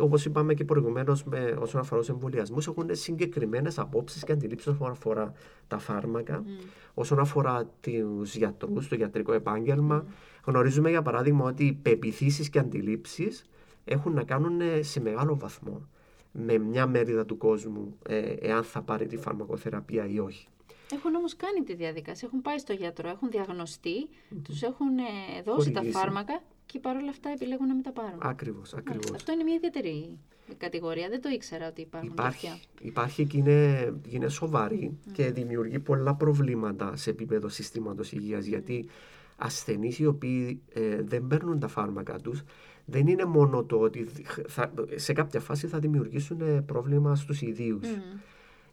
όπως 0.00 0.24
είπαμε 0.24 0.54
και 0.54 0.64
προηγουμένως 0.64 1.24
όσον 1.58 1.80
αφορά 1.80 2.00
τους 2.00 2.10
εμβολιασμούς, 2.10 2.66
έχουν 2.66 2.88
συγκεκριμένες 2.90 3.78
απόψεις 3.78 4.24
και 4.24 4.32
αντιλήψεις 4.32 4.72
όσον 4.72 4.90
αφορά 4.90 5.32
τα 5.68 5.78
φάρμακα, 5.78 6.42
mm. 6.42 6.64
όσον 6.94 7.18
αφορά 7.18 7.70
τους 7.80 8.34
γιατρούς, 8.34 8.88
το 8.88 8.96
ιατρικό 8.96 9.32
επάγγελμα. 9.32 10.04
Mm. 10.06 10.12
Γνωρίζουμε 10.44 10.90
για 10.90 11.02
παράδειγμα 11.02 11.44
ότι 11.44 11.64
οι 11.64 11.72
πεπιθήσεις 11.72 12.50
και 12.50 12.58
αντιλήψεις 12.58 13.44
έχουν 13.84 14.12
να 14.12 14.22
κάνουν 14.22 14.60
σε 14.80 15.00
μεγάλο 15.00 15.36
βαθμό 15.36 15.88
με 16.32 16.58
μια 16.58 16.86
μερίδα 16.86 17.24
του 17.24 17.36
κόσμου 17.36 17.96
ε, 18.08 18.18
εάν 18.40 18.62
θα 18.64 18.82
πάρει 18.82 19.06
τη 19.06 19.16
φαρμακοθεραπεία 19.16 20.06
ή 20.06 20.18
όχι. 20.18 20.46
Έχουν 20.92 21.14
όμως 21.14 21.36
κάνει 21.36 21.62
τη 21.62 21.74
διαδικασία, 21.74 22.28
έχουν 22.28 22.42
πάει 22.42 22.58
στο 22.58 22.72
γιατρό, 22.72 23.08
έχουν 23.08 23.30
διαγνωστεί, 23.30 24.08
mm-hmm. 24.08 24.36
τους 24.44 24.62
έχουν 24.62 24.98
ε, 24.98 25.42
δώσει 25.44 25.70
τα 25.70 25.82
φάρμακα 25.82 26.42
και 26.72 26.78
παρόλα 26.78 27.10
αυτά 27.10 27.30
επιλέγουν 27.30 27.66
να 27.66 27.74
μην 27.74 27.82
τα 27.82 27.92
πάρουν. 27.92 28.18
Ακριβώς, 28.22 28.74
ακριβώς. 28.74 29.10
Αυτό 29.14 29.32
είναι 29.32 29.42
μια 29.42 29.54
ιδιαίτερη 29.54 30.18
κατηγορία, 30.58 31.08
δεν 31.08 31.20
το 31.20 31.28
ήξερα 31.28 31.68
ότι 31.68 31.80
υπάρχουν 31.80 32.10
υπάρχει, 32.10 32.46
τέτοια. 32.46 32.60
Υπάρχει 32.80 33.26
και 33.26 33.36
είναι, 33.36 33.92
είναι 34.08 34.28
σοβαρή 34.28 34.92
mm. 34.92 35.10
και 35.12 35.30
δημιουργεί 35.30 35.78
πολλά 35.78 36.14
προβλήματα 36.14 36.96
σε 36.96 37.10
επίπεδο 37.10 37.48
συστήματος 37.48 38.12
υγείας, 38.12 38.44
mm. 38.44 38.48
γιατί 38.48 38.88
ασθενείς 39.36 39.98
οι 39.98 40.06
οποίοι 40.06 40.62
ε, 40.72 41.02
δεν 41.02 41.26
παίρνουν 41.26 41.58
τα 41.58 41.68
φάρμακα 41.68 42.18
τους 42.18 42.42
δεν 42.90 43.06
είναι 43.06 43.24
μόνο 43.24 43.64
το 43.64 43.76
ότι 43.76 44.06
θα, 44.46 44.72
σε 44.94 45.12
κάποια 45.12 45.40
φάση 45.40 45.66
θα 45.66 45.78
δημιουργήσουν 45.78 46.40
ε, 46.40 46.60
πρόβλημα 46.60 47.16
στους 47.16 47.42
ιδίους. 47.42 47.86
Mm. 47.86 48.20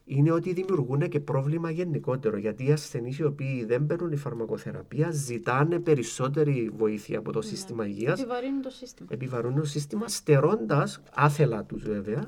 Είναι 0.09 0.31
ότι 0.31 0.53
δημιουργούν 0.53 1.09
και 1.09 1.19
πρόβλημα 1.19 1.71
γενικότερο 1.71 2.37
γιατί 2.37 2.67
οι 2.67 2.71
ασθενείς 2.71 3.17
οι 3.17 3.23
οποίοι 3.23 3.65
δεν 3.65 3.85
παίρνουν 3.85 4.11
η 4.11 4.15
φαρμακοθεραπεία 4.15 5.11
ζητάνε 5.11 5.79
περισσότερη 5.79 6.71
βοήθεια 6.77 7.19
από 7.19 7.31
το 7.31 7.39
mm. 7.39 7.45
σύστημα 7.45 7.87
υγείας. 7.87 8.19
Επιβαρύνουν 8.19 8.61
το 8.61 8.69
σύστημα. 8.69 9.07
Επιβαρύνουν 9.11 9.59
το 9.59 9.65
σύστημα, 9.65 10.07
στερώντας, 10.07 11.01
άθελα 11.13 11.63
τους 11.63 11.83
βέβαια, 11.83 12.27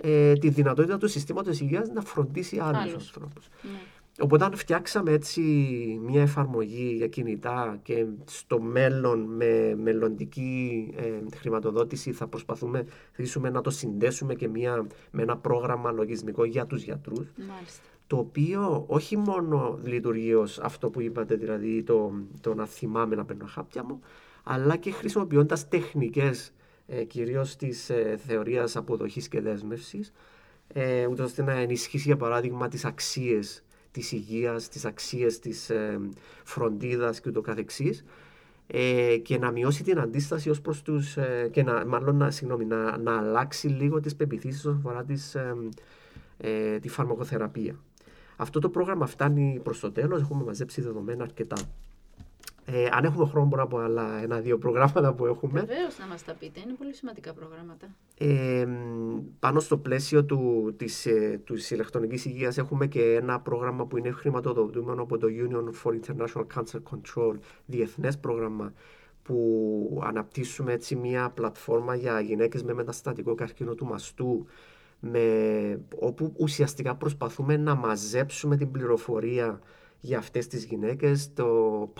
ε, 0.00 0.32
τη 0.32 0.48
δυνατότητα 0.48 0.98
του 0.98 1.08
συστήματος 1.08 1.60
υγείας 1.60 1.88
να 1.88 2.00
φροντίσει 2.00 2.58
άλλους 2.58 2.94
ανθρώπους. 2.94 3.48
Ναι. 3.62 3.70
Οπότε 4.20 4.44
αν 4.44 4.54
φτιάξαμε 4.56 5.12
έτσι 5.12 5.40
μια 6.02 6.22
εφαρμογή 6.22 6.94
για 6.96 7.06
κινητά 7.06 7.78
και 7.82 8.06
στο 8.24 8.60
μέλλον 8.60 9.20
με 9.20 9.74
μελλοντική 9.82 10.90
ε, 10.96 11.36
χρηματοδότηση 11.36 12.12
θα 12.12 12.26
προσπαθούμε 12.26 12.84
να 13.52 13.60
το 13.60 13.70
συνδέσουμε 13.70 14.34
και 14.34 14.48
μια, 14.48 14.86
με 15.10 15.22
ένα 15.22 15.36
πρόγραμμα 15.36 15.90
λογισμικό 15.90 16.44
για 16.44 16.66
τους 16.66 16.82
γιατρούς 16.82 17.32
το 18.06 18.16
οποίο 18.16 18.84
όχι 18.86 19.16
μόνο 19.16 19.78
λειτουργεί 19.84 20.34
ως 20.34 20.58
αυτό 20.58 20.90
που 20.90 21.00
είπατε 21.00 21.34
δηλαδή 21.34 21.82
το, 21.82 22.12
το 22.40 22.54
να 22.54 22.66
θυμάμαι 22.66 23.14
να 23.14 23.24
παίρνω 23.24 23.46
χάπια 23.46 23.84
μου 23.84 24.00
αλλά 24.42 24.76
και 24.76 24.90
χρησιμοποιώντας 24.90 25.68
τεχνικές 25.68 26.52
ε, 26.86 27.04
κυρίως 27.04 27.56
της 27.56 27.90
ε, 27.90 28.18
θεωρίας 28.26 28.76
αποδοχής 28.76 29.28
και 29.28 29.40
δέσμευσης 29.40 30.12
ε, 30.72 31.06
ούτως 31.06 31.26
ώστε 31.26 31.42
να 31.42 31.52
ενισχύσει 31.52 32.06
για 32.06 32.16
παράδειγμα 32.16 32.68
τις 32.68 32.84
αξίες 32.84 33.62
της 33.90 34.12
υγείας, 34.12 34.68
τις 34.68 34.84
αξίες 34.84 35.38
της 35.38 35.70
ε, 35.70 36.00
φροντίδας 36.44 37.20
και 37.20 37.28
ούτω 37.28 37.40
καθεξής 37.40 38.04
ε, 38.70 39.16
και 39.16 39.38
να 39.38 39.50
μειώσει 39.50 39.82
την 39.82 39.98
αντίσταση 39.98 40.50
ως 40.50 40.60
προς 40.60 40.82
τους, 40.82 41.16
ε, 41.16 41.48
και 41.52 41.62
να, 41.62 41.86
μάλλον 41.86 42.16
να, 42.16 42.30
συγγνώμη, 42.30 42.64
να, 42.64 42.98
να 42.98 43.16
αλλάξει 43.16 43.68
λίγο 43.68 44.00
τις 44.00 44.16
πεπιθήσεις 44.16 44.58
όσον 44.64 44.76
αφορά 44.76 45.04
τις, 45.04 45.34
ε, 45.34 45.54
ε, 46.36 46.78
τη 46.78 46.88
φαρμακοθεραπεία. 46.88 47.74
Αυτό 48.36 48.60
το 48.60 48.68
πρόγραμμα 48.68 49.06
φτάνει 49.06 49.60
προς 49.62 49.80
το 49.80 49.92
τέλος, 49.92 50.20
έχουμε 50.20 50.44
μαζέψει 50.44 50.80
δεδομένα 50.80 51.22
αρκετά. 51.22 51.56
Ε, 52.70 52.88
αν 52.92 53.04
έχουμε 53.04 53.26
χρόνο, 53.26 53.46
μπορώ 53.46 53.62
να 53.62 53.68
πω 53.68 53.78
άλλα 53.78 54.22
ένα-δύο 54.22 54.58
προγράμματα 54.58 55.14
που 55.14 55.26
έχουμε. 55.26 55.60
Βεβαίως 55.60 55.98
να 55.98 56.06
μας 56.06 56.24
τα 56.24 56.34
πείτε. 56.34 56.60
Είναι 56.60 56.72
πολύ 56.78 56.94
σημαντικά 56.94 57.32
προγράμματα. 57.32 57.86
Ε, 58.18 58.66
πάνω 59.38 59.60
στο 59.60 59.78
πλαίσιο 59.78 60.24
του, 60.24 60.74
της, 60.76 61.06
ε, 61.06 61.40
της 61.46 61.70
ηλεκτρονικής 61.70 62.24
υγείας 62.24 62.58
έχουμε 62.58 62.86
και 62.86 63.14
ένα 63.14 63.40
πρόγραμμα 63.40 63.86
που 63.86 63.96
είναι 63.96 64.10
χρηματοδοτούμενο 64.10 65.02
από 65.02 65.18
το 65.18 65.26
Union 65.26 65.64
for 65.82 65.98
International 66.00 66.44
Cancer 66.54 66.80
Control, 66.90 67.34
διεθνές 67.66 68.18
πρόγραμμα 68.18 68.72
που 69.22 70.02
αναπτύσσουμε 70.04 70.72
έτσι 70.72 70.96
μια 70.96 71.30
πλατφόρμα 71.34 71.94
για 71.94 72.20
γυναίκες 72.20 72.62
με 72.62 72.72
μεταστατικό 72.72 73.34
καρκίνο 73.34 73.74
του 73.74 73.86
μαστού 73.86 74.46
με, 75.00 75.80
όπου 75.98 76.32
ουσιαστικά 76.36 76.94
προσπαθούμε 76.94 77.56
να 77.56 77.74
μαζέψουμε 77.74 78.56
την 78.56 78.70
πληροφορία 78.70 79.60
για 80.00 80.18
αυτές 80.18 80.46
τις 80.46 80.64
γυναίκες, 80.64 81.32
το 81.34 81.48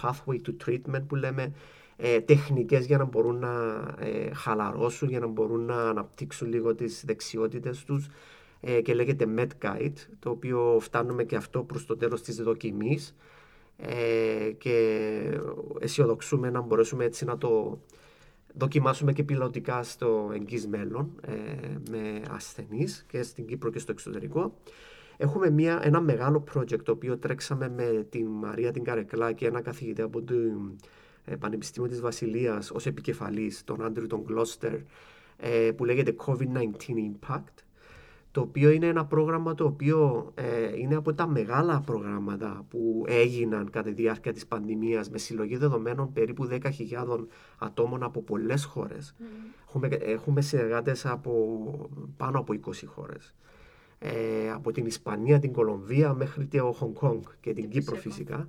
pathway 0.03 0.37
to 0.47 0.55
treatment 0.67 1.03
που 1.07 1.15
λέμε, 1.15 1.53
ε, 1.97 2.21
τεχνικές 2.21 2.87
για 2.87 2.99
να 2.99 3.05
μπορούν 3.05 3.39
να 3.39 3.85
ε, 3.99 4.35
χαλαρώσουν, 4.35 5.09
για 5.09 5.21
να 5.21 5.27
μπορούν 5.27 5.65
να 5.65 5.89
αναπτύξουν 5.89 6.49
λίγο 6.49 6.75
τις 6.75 7.05
δεξιότητες 7.07 7.85
τους 7.85 8.09
ε, 8.61 8.81
και 8.81 8.95
λέγεται 8.95 9.27
MedGuide, 9.37 10.07
το 10.19 10.31
οποίο 10.31 10.79
φτάνουμε 10.81 11.25
και 11.25 11.37
αυτό 11.37 11.63
προς 11.63 11.87
το 11.87 11.97
τέλος 11.97 12.23
της 12.23 12.37
δοκιμής 12.37 13.15
ε, 13.77 14.51
και 14.59 15.41
αισιοδοξούμε 15.79 16.51
να 16.51 16.61
μπορέσουμε 16.61 17.05
έτσι 17.05 17.25
να 17.25 17.39
το 17.39 17.81
δοκιμάσουμε 18.55 19.13
και 19.13 19.23
πιλωτικά 19.23 19.83
στο 19.83 20.31
εγγύς 20.35 20.67
μέλλον 20.67 21.11
ε, 21.21 21.33
με 21.91 22.23
ασθενείς 22.31 23.05
και 23.09 23.23
στην 23.23 23.47
Κύπρο 23.47 23.71
και 23.71 23.79
στο 23.79 23.93
εξωτερικό. 23.93 24.55
Έχουμε 25.21 25.51
μια, 25.51 25.81
ένα 25.83 26.01
μεγάλο 26.01 26.45
project 26.55 26.83
το 26.83 26.93
οποίο 26.93 27.19
τρέξαμε 27.19 27.69
με 27.69 28.07
την 28.11 28.27
Μαρία 28.27 28.73
την 28.73 28.85
Καρεκλά 28.85 29.33
και 29.33 29.47
ένα 29.47 29.61
καθηγητή 29.61 30.03
από 30.03 30.23
το 30.23 30.35
ε, 31.25 31.37
Πανεπιστήμιο 31.37 31.89
της 31.89 32.01
Βασιλείας 32.01 32.71
ως 32.71 32.87
επικεφαλής, 32.87 33.65
τον 33.65 33.85
Άντρου 33.85 34.07
τον 34.07 34.21
Γκλώστερ, 34.21 34.75
ε, 35.37 35.71
που 35.77 35.85
λέγεται 35.85 36.15
COVID-19 36.27 36.67
Impact, 37.11 37.63
το 38.31 38.41
οποίο 38.41 38.71
είναι 38.71 38.87
ένα 38.87 39.07
πρόγραμμα 39.07 39.55
το 39.55 39.65
οποίο 39.65 40.31
ε, 40.35 40.79
είναι 40.79 40.95
από 40.95 41.15
τα 41.15 41.27
μεγάλα 41.27 41.81
προγράμματα 41.81 42.65
που 42.69 43.05
έγιναν 43.07 43.71
κατά 43.71 43.89
τη 43.89 43.95
διάρκεια 43.95 44.33
της 44.33 44.47
πανδημίας 44.47 45.11
με 45.11 45.19
συλλογή 45.19 45.57
δεδομένων 45.57 46.13
περίπου 46.13 46.49
10.000 46.51 46.61
ατόμων 47.59 48.03
από 48.03 48.23
πολλές 48.23 48.65
χώρες. 48.65 49.15
Mm. 49.19 49.23
Έχουμε, 49.69 49.89
έχουμε 49.89 50.41
συνεργάτες 50.41 51.07
από 51.07 51.91
πάνω 52.17 52.39
από 52.39 52.55
20 52.67 52.73
χώρες 52.87 53.35
ε, 53.99 54.51
από 54.51 54.73
την 54.73 54.87
Ισπανία, 54.87 55.39
την 55.39 55.53
Κολομβία 55.53 56.13
μέχρι 56.15 56.47
το 56.47 56.73
Χονγκ 56.73 56.95
Κόνγκ 56.95 57.23
και 57.41 57.53
την 57.53 57.69
Κύπρο 57.69 57.97
φυσικά. 57.97 58.49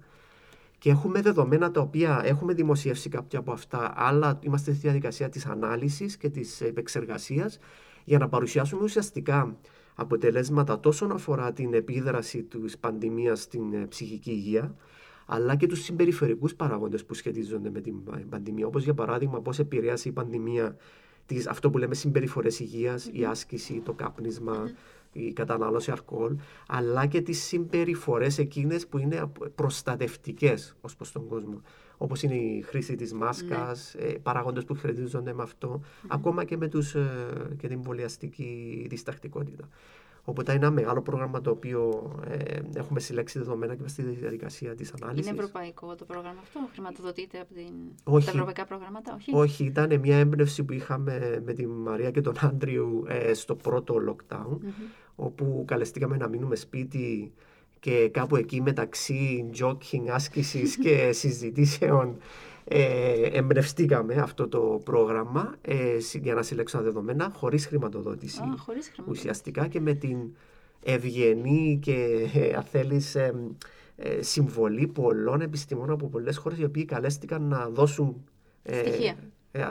Και 0.78 0.90
έχουμε 0.90 1.22
δεδομένα 1.22 1.72
τα 1.72 1.82
οποία 1.82 2.22
έχουμε 2.24 2.54
δημοσιεύσει 2.54 3.10
κάποια 3.10 3.40
από 3.40 3.52
αυτά, 3.52 3.94
αλλά 3.96 4.40
είμαστε 4.42 4.72
στη 4.72 4.80
διαδικασία 4.82 5.30
της 5.30 5.46
ανάλυσης 5.46 6.18
και 6.18 6.30
της 6.30 6.62
επεξεργασίας 6.62 7.60
για 8.04 8.18
να 8.18 8.30
παρουσιάσουμε 8.30 8.84
ουσιαστικά 8.84 9.58
αποτελέσματα 9.96 10.80
τόσο 10.80 11.06
αφορά 11.06 11.54
την 11.54 11.74
επίδραση 11.74 12.44
της 12.44 12.78
πανδημίας 12.78 13.42
στην 13.42 13.74
ε, 13.74 13.86
ψυχική 13.86 14.32
υγεία, 14.32 14.76
αλλά 15.26 15.56
και 15.56 15.68
τους 15.68 15.84
συμπεριφερικούς 15.84 16.56
παράγοντες 16.56 17.06
που 17.06 17.14
σχετίζονται 17.14 17.70
με 17.70 17.82
την 17.82 17.96
πανδημία. 18.30 18.68
Όπως 18.68 18.84
για 18.84 18.94
παράδειγμα, 18.94 19.42
πώς 19.42 19.60
επηρέασε 19.60 20.10
η 20.10 20.12
πανδημία 20.12 20.76
τις, 21.26 21.48
αυτό 21.48 21.70
που 21.70 21.78
λέμε 21.78 21.96
συμπεριφορές 21.96 22.60
υγείας, 22.60 23.10
η 23.12 23.26
άσκηση, 23.26 23.82
το 23.86 23.94
καπνισμα 23.94 24.72
η 25.12 25.34
κατανάλωση 25.34 25.92
αλκοόλ, 25.92 26.36
αλλά 26.68 27.06
και 27.06 27.22
τις 27.22 27.44
συμπεριφορές 27.44 28.38
εκείνες 28.38 28.88
που 28.88 28.98
είναι 28.98 29.32
προστατευτικές 29.56 30.76
ως 30.82 30.96
προς 30.96 31.12
τον 31.12 31.28
κόσμο. 31.28 31.62
Όπως 31.98 32.24
είναι 32.24 32.36
η 32.36 32.62
χρήση 32.62 32.96
της 32.96 33.14
μάσκας, 33.14 33.96
ναι. 34.00 34.06
ε, 34.06 34.14
παράγοντες 34.14 34.64
που 34.64 34.76
σχετίζονται 34.76 35.34
με 35.34 35.44
αυτό, 35.44 35.82
ακόμα 36.08 36.44
και 36.44 36.58
με 36.58 36.68
τους, 36.68 36.96
ε, 36.96 37.08
και 37.58 37.68
την 37.68 37.78
εμβολιαστική 37.78 38.86
διστακτικότητα. 38.90 39.70
Οπότε 40.30 40.54
είναι 40.54 40.66
ένα 40.66 40.74
μεγάλο 40.74 41.02
πρόγραμμα 41.02 41.42
το 41.42 41.50
οποίο 41.50 42.12
ε, 42.28 42.60
έχουμε 42.74 43.00
συλλέξει 43.00 43.38
δεδομένα 43.38 43.76
και 43.76 43.88
στη 43.88 44.02
διαδικασία 44.02 44.76
της 44.76 44.94
ανάλυσης. 45.02 45.28
Είναι 45.28 45.40
ευρωπαϊκό 45.40 45.96
το 45.96 46.06
πρόγραμμα 46.06 46.40
αυτό, 46.42 46.60
χρηματοδοτείται 46.72 47.40
από, 47.40 47.54
την... 47.54 47.74
όχι, 48.04 48.26
τα 48.26 48.32
ευρωπαϊκά 48.32 48.66
προγράμματα, 48.66 49.14
όχι. 49.14 49.32
Όχι, 49.34 49.64
ήταν 49.64 50.00
μια 50.00 50.18
έμπνευση 50.18 50.64
που 50.64 50.74
είχαμε 50.74 51.42
με 51.46 51.54
τη 51.54 51.68
Μαρία 51.68 52.12
και 52.12 52.22
τον 52.22 52.36
Άντριου 52.42 53.04
ε, 53.08 53.34
στο 53.34 53.56
πρώτο 53.56 53.96
lockdown, 54.10 54.58
όπου 55.16 55.64
καλεστήκαμε 55.68 56.18
να 56.18 56.28
μείνουμε 56.28 56.56
σπίτι 56.56 57.34
και 57.80 58.10
κάπου 58.10 58.36
εκεί 58.36 58.62
μεταξύ 58.62 59.50
jogging, 59.60 60.08
άσκησης 60.10 60.78
και 60.84 61.12
συζητήσεων 61.12 62.18
ε, 62.72 63.30
εμπνευστήκαμε 63.32 64.16
αυτό 64.16 64.48
το 64.48 64.82
πρόγραμμα 64.84 65.56
ε, 65.62 65.98
για 66.22 66.34
να 66.34 66.42
συλλέξουμε 66.42 66.84
δεδομένα 66.84 67.32
χωρίς 67.36 67.66
χρηματοδότηση. 67.66 68.42
χωρίς 68.58 68.92
Ουσιαστικά 69.08 69.68
και 69.68 69.80
με 69.80 69.94
την 69.94 70.18
ευγενή 70.84 71.80
και 71.82 72.30
ε, 72.34 72.54
αν 72.56 72.64
θέλεις, 72.64 73.16
ε, 73.16 73.34
συμβολή 74.20 74.88
πολλών 74.88 75.42
επιστημόνων 75.42 75.92
από 75.92 76.08
πολλές 76.08 76.38
χώρες 76.38 76.60
οι 76.60 76.64
οποίοι 76.64 76.86
καλέστηκαν 76.86 77.42
να 77.42 77.70
δώσουν 77.70 78.30
Στοιχεία. 78.64 79.16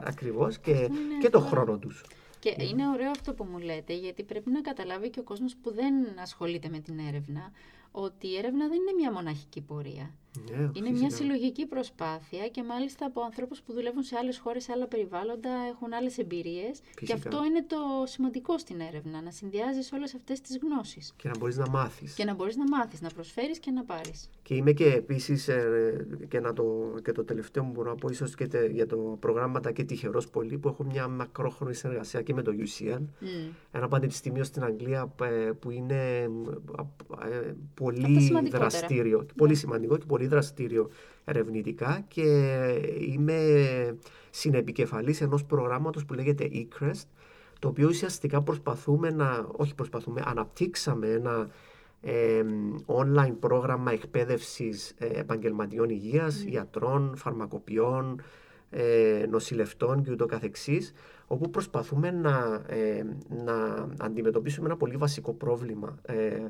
ακριβώς 0.04 0.58
και, 0.58 0.88
και 1.20 1.30
το 1.30 1.40
χρόνο 1.40 1.78
τους. 1.78 2.04
Και 2.38 2.54
είναι 2.58 2.88
ωραίο 2.88 3.10
αυτό 3.10 3.34
που 3.34 3.44
μου 3.44 3.58
λέτε, 3.58 3.94
γιατί 3.94 4.22
πρέπει 4.22 4.50
να 4.50 4.60
καταλάβει 4.60 5.10
και 5.10 5.20
ο 5.20 5.22
κόσμος 5.22 5.56
που 5.62 5.72
δεν 5.72 5.94
ασχολείται 6.22 6.68
με 6.68 6.78
την 6.78 6.98
έρευνα, 6.98 7.52
ότι 7.90 8.26
η 8.26 8.36
έρευνα 8.36 8.68
δεν 8.68 8.76
είναι 8.76 8.92
μια 8.98 9.12
μοναχική 9.12 9.60
πορεία. 9.60 10.10
Ναι, 10.50 10.70
είναι 10.72 10.90
μια 10.90 11.10
συλλογική 11.10 11.66
προσπάθεια 11.66 12.48
και 12.48 12.62
μάλιστα 12.62 13.06
από 13.06 13.20
ανθρώπους 13.20 13.62
που 13.62 13.72
δουλεύουν 13.72 14.02
σε 14.02 14.16
άλλες 14.16 14.38
χώρες, 14.38 14.62
σε 14.62 14.72
άλλα 14.72 14.86
περιβάλλοντα, 14.86 15.50
έχουν 15.70 15.92
άλλες 15.92 16.18
εμπειρίες. 16.18 16.80
Και 17.06 17.12
αυτό 17.12 17.44
είναι 17.44 17.64
το 17.66 17.76
σημαντικό 18.04 18.58
στην 18.58 18.80
έρευνα, 18.80 19.22
να 19.22 19.30
συνδυάζεις 19.30 19.92
όλες 19.92 20.14
αυτές 20.14 20.40
τις 20.40 20.58
γνώσεις. 20.62 21.12
Και 21.16 21.28
να 21.28 21.38
μπορείς 21.38 21.56
να 21.56 21.68
μάθεις. 21.68 22.14
Και 22.14 22.24
να 22.24 22.34
μπορείς 22.34 22.56
να 22.56 22.64
μάθεις, 22.68 23.00
να 23.00 23.08
προσφέρεις 23.08 23.58
και 23.58 23.70
να 23.70 23.84
πάρεις. 23.84 24.30
Και 24.42 24.54
είμαι 24.54 24.72
και 24.72 24.84
επίσης, 24.84 25.48
ε, 25.48 26.06
και, 26.28 26.40
το, 26.40 26.94
και 27.02 27.12
το 27.12 27.24
τελευταίο 27.24 27.64
μου 27.64 27.70
μπορώ 27.72 27.90
να 27.90 27.96
πω, 27.96 28.08
ίσως 28.08 28.34
και 28.34 28.46
τε, 28.46 28.66
για 28.66 28.86
το 28.86 29.16
προγράμματα 29.20 29.72
και 29.72 29.84
τυχερός 29.84 30.28
πολύ, 30.28 30.58
που 30.58 30.68
έχω 30.68 30.84
μια 30.84 31.08
μακρόχρονη 31.08 31.74
συνεργασία 31.74 32.22
και 32.22 32.34
με 32.34 32.42
το 32.42 32.52
UCL. 32.58 32.98
Mm. 32.98 33.52
Ένα 33.70 33.88
πανεπιστήμιο 33.88 34.44
στην 34.44 34.64
Αγγλία 34.64 35.14
ε, 35.22 35.50
που 35.58 35.70
είναι 35.70 36.28
ε, 37.30 37.52
πολύ 37.74 38.32
δραστήριο. 38.50 39.26
Πολύ 39.36 39.50
ναι. 39.50 39.56
σημαντικό 39.56 39.96
και 39.96 40.04
πολύ 40.06 40.17
δραστήριο 40.26 40.90
ερευνητικά 41.24 42.04
και 42.08 42.22
είμαι 43.08 43.38
συνεπικεφαλής 44.30 45.20
ενός 45.20 45.44
προγράμματος 45.44 46.04
που 46.04 46.14
λέγεται 46.14 46.50
eCrest 46.52 47.06
το 47.58 47.68
οποίο 47.68 47.88
ουσιαστικά 47.88 48.42
προσπαθούμε 48.42 49.10
να, 49.10 49.46
όχι 49.56 49.74
προσπαθούμε, 49.74 50.22
αναπτύξαμε 50.24 51.08
ένα 51.08 51.48
online 52.86 53.34
πρόγραμμα 53.40 53.92
εκπαίδευσης 53.92 54.94
ε, 54.98 55.06
επαγγελματιών 55.06 55.88
υγείας, 55.88 56.42
mm. 56.44 56.48
γιατρών, 56.48 57.16
φαρμακοποιών, 57.16 58.22
ε, 58.70 59.26
νοσηλευτών 59.30 60.02
και 60.02 60.10
ούτω 60.10 60.26
καθεξής, 60.26 60.92
όπου 61.26 61.50
προσπαθούμε 61.50 62.10
να, 62.10 62.62
ε, 62.66 63.04
να 63.44 63.88
αντιμετωπίσουμε 63.98 64.66
ένα 64.66 64.76
πολύ 64.76 64.96
βασικό 64.96 65.32
πρόβλημα 65.32 65.98
ε, 66.02 66.46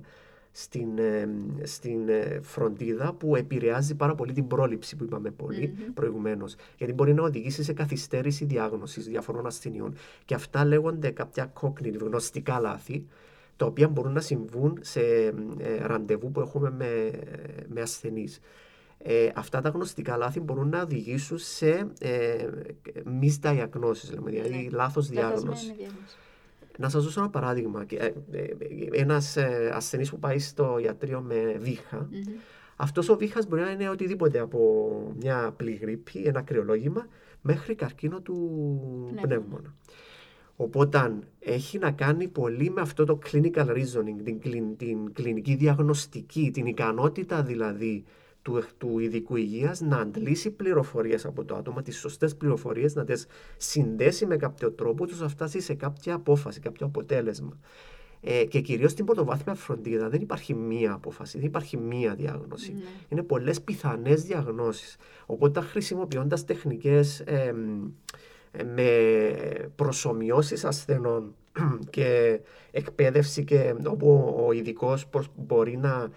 στην, 0.52 0.98
ε, 0.98 1.28
στην 1.62 2.08
ε, 2.08 2.40
φροντίδα 2.42 3.12
που 3.12 3.36
επηρεάζει 3.36 3.94
πάρα 3.94 4.14
πολύ 4.14 4.32
την 4.32 4.46
πρόληψη 4.46 4.96
που 4.96 5.04
είπαμε 5.04 5.30
πολύ 5.30 5.74
mm-hmm. 5.74 5.90
προηγουμένως. 5.94 6.54
Γιατί 6.76 6.92
μπορεί 6.92 7.14
να 7.14 7.22
οδηγήσει 7.22 7.62
σε 7.62 7.72
καθυστέρηση 7.72 8.44
διάγνωσης 8.44 9.06
διαφορών 9.06 9.46
ασθενειών. 9.46 9.94
Και 10.24 10.34
αυτά 10.34 10.64
λέγονται 10.64 11.10
κάποια 11.10 11.52
cognitive, 11.60 11.98
γνωστικά 12.00 12.58
λάθη, 12.58 13.06
τα 13.56 13.66
οποία 13.66 13.88
μπορούν 13.88 14.12
να 14.12 14.20
συμβούν 14.20 14.78
σε 14.80 15.00
ε, 15.58 15.76
ραντεβού 15.80 16.30
που 16.30 16.40
έχουμε 16.40 16.70
με, 16.70 17.10
με 17.68 17.80
ασθενείς. 17.80 18.40
Ε, 18.98 19.28
αυτά 19.34 19.60
τα 19.60 19.68
γνωστικά 19.68 20.16
λάθη 20.16 20.40
μπορούν 20.40 20.68
να 20.68 20.82
οδηγήσουν 20.82 21.38
σε 21.38 21.86
ε, 22.00 22.46
misdiagnosis, 23.20 24.18
δηλαδή 24.24 24.68
ναι. 24.70 24.76
λάθος 24.76 25.08
διάγνωση. 25.08 25.74
Να 26.80 26.88
σας 26.88 27.04
δώσω 27.04 27.20
ένα 27.20 27.30
παράδειγμα. 27.30 27.86
Ε, 27.96 28.06
ε, 28.30 28.46
ένας 28.92 29.36
ε, 29.36 29.70
ασθενής 29.74 30.10
που 30.10 30.18
πάει 30.18 30.38
στο 30.38 30.78
ιατρείο 30.82 31.20
με 31.20 31.56
βήχα, 31.58 32.08
mm-hmm. 32.10 32.40
αυτός 32.76 33.08
ο 33.08 33.16
βήχας 33.16 33.46
μπορεί 33.46 33.62
να 33.62 33.70
είναι 33.70 33.88
οτιδήποτε 33.88 34.38
από 34.38 35.12
μια 35.16 35.46
απλή 35.46 35.72
γρήπη, 35.72 36.22
ένα 36.24 36.42
κρυολόγημα, 36.42 37.06
μέχρι 37.42 37.74
καρκίνο 37.74 38.20
του 38.20 39.10
ναι. 39.14 39.20
πνεύμονα. 39.20 39.74
Οπότε 40.56 41.12
έχει 41.38 41.78
να 41.78 41.90
κάνει 41.90 42.28
πολύ 42.28 42.70
με 42.70 42.80
αυτό 42.80 43.04
το 43.04 43.18
clinical 43.30 43.66
reasoning, 43.66 44.22
την, 44.24 44.76
την 44.76 45.12
κλινική 45.12 45.54
διαγνωστική, 45.54 46.50
την 46.52 46.66
ικανότητα 46.66 47.42
δηλαδή 47.42 48.04
του, 48.48 48.62
του 48.78 48.98
ειδικού 48.98 49.36
υγείας 49.36 49.80
να 49.80 49.96
αντλήσει 49.96 50.50
πληροφορίες 50.50 51.24
από 51.24 51.44
το 51.44 51.54
άτομο, 51.54 51.82
τις 51.82 51.98
σωστές 51.98 52.36
πληροφορίες, 52.36 52.94
να 52.94 53.04
τις 53.04 53.26
συνδέσει 53.56 54.26
με 54.26 54.36
κάποιο 54.36 54.70
τρόπο, 54.72 55.04
ώστε 55.04 55.22
να 55.22 55.28
φτάσει 55.28 55.60
σε 55.60 55.74
κάποια 55.74 56.14
απόφαση, 56.14 56.60
κάποιο 56.60 56.86
αποτέλεσμα. 56.86 57.58
Ε, 58.20 58.44
και 58.44 58.60
κυρίως 58.60 58.90
στην 58.92 59.04
πρωτοβάθμια 59.04 59.54
φροντίδα 59.54 60.08
δεν 60.08 60.20
υπάρχει 60.20 60.54
μία 60.54 60.92
απόφαση, 60.92 61.38
δεν 61.38 61.46
υπάρχει 61.46 61.76
μία 61.76 62.14
διάγνωση. 62.14 62.72
Ναι. 62.72 62.80
Είναι 63.08 63.22
πολλές 63.22 63.60
πιθανές 63.60 64.22
διαγνώσεις. 64.22 64.96
Οπότε 65.26 65.60
χρησιμοποιώντας 65.60 66.44
τεχνικές 66.44 67.20
ε, 67.20 67.54
με 68.64 68.90
προσωμιώσεις 69.76 70.64
ασθενών 70.64 71.34
και 71.90 72.40
εκπαίδευση 72.70 73.44
και 73.44 73.74
όπου 73.86 74.36
ο 74.46 74.52
ειδικός 74.52 75.08
μπορεί 75.36 75.76
να 75.76 76.10